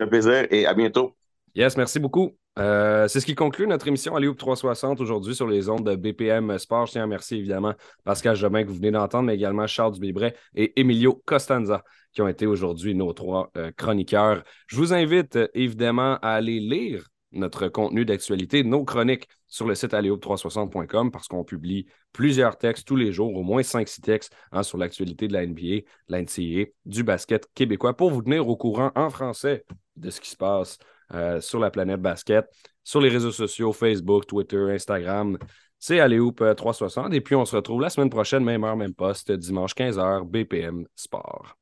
Un 0.00 0.06
plaisir 0.06 0.46
et 0.50 0.66
à 0.66 0.74
bientôt. 0.74 1.16
Yes, 1.54 1.76
merci 1.76 1.98
beaucoup. 1.98 2.36
Euh, 2.58 3.06
c'est 3.06 3.20
ce 3.20 3.26
qui 3.26 3.34
conclut 3.34 3.66
notre 3.66 3.86
émission 3.86 4.16
Alioub 4.16 4.34
360 4.34 5.00
aujourd'hui 5.00 5.34
sur 5.34 5.46
les 5.46 5.68
ondes 5.68 5.84
de 5.84 5.94
BPM 5.94 6.58
Sport. 6.58 6.86
Je 6.86 6.92
tiens 6.92 7.02
à 7.02 7.04
remercier 7.04 7.38
évidemment 7.38 7.74
Pascal 8.04 8.34
Jobin 8.34 8.62
que 8.62 8.68
vous 8.68 8.76
venez 8.76 8.90
d'entendre, 8.90 9.24
mais 9.24 9.34
également 9.34 9.66
Charles 9.66 9.92
Dubébret 9.92 10.34
et 10.54 10.78
Emilio 10.80 11.22
Costanza 11.26 11.84
qui 12.12 12.22
ont 12.22 12.28
été 12.28 12.46
aujourd'hui 12.46 12.94
nos 12.94 13.12
trois 13.12 13.50
euh, 13.58 13.70
chroniqueurs. 13.76 14.42
Je 14.68 14.76
vous 14.76 14.94
invite 14.94 15.36
euh, 15.36 15.48
évidemment 15.52 16.18
à 16.22 16.30
aller 16.30 16.60
lire 16.60 17.08
notre 17.32 17.68
contenu 17.68 18.06
d'actualité, 18.06 18.64
nos 18.64 18.84
chroniques 18.84 19.28
sur 19.48 19.66
le 19.66 19.74
site 19.74 19.92
alioub360.com 19.92 21.10
parce 21.10 21.28
qu'on 21.28 21.44
publie 21.44 21.86
plusieurs 22.12 22.58
textes 22.58 22.86
tous 22.86 22.96
les 22.96 23.12
jours, 23.12 23.34
au 23.34 23.42
moins 23.42 23.62
5-6 23.62 24.00
textes 24.00 24.34
hein, 24.52 24.62
sur 24.62 24.78
l'actualité 24.78 25.28
de 25.28 25.32
la 25.32 25.46
NBA, 25.46 25.60
de 25.60 25.84
la 26.08 26.22
NCAA, 26.22 26.70
du 26.84 27.02
basket 27.02 27.46
québécois 27.54 27.96
pour 27.96 28.10
vous 28.10 28.22
tenir 28.22 28.48
au 28.48 28.56
courant 28.56 28.92
en 28.94 29.10
français 29.10 29.64
de 29.96 30.10
ce 30.10 30.20
qui 30.20 30.30
se 30.30 30.36
passe 30.36 30.78
euh, 31.14 31.40
sur 31.40 31.60
la 31.60 31.70
planète 31.70 32.00
basket, 32.00 32.46
sur 32.82 33.00
les 33.00 33.08
réseaux 33.08 33.32
sociaux, 33.32 33.72
Facebook, 33.72 34.26
Twitter, 34.26 34.70
Instagram. 34.70 35.38
C'est 35.78 36.00
Aléoup 36.00 36.32
360. 36.32 37.12
Et 37.14 37.20
puis, 37.20 37.34
on 37.34 37.44
se 37.44 37.54
retrouve 37.54 37.80
la 37.80 37.90
semaine 37.90 38.10
prochaine, 38.10 38.42
même 38.42 38.64
heure, 38.64 38.76
même 38.76 38.94
poste, 38.94 39.30
dimanche 39.30 39.74
15h, 39.74 40.24
BPM 40.24 40.86
Sport. 40.96 41.56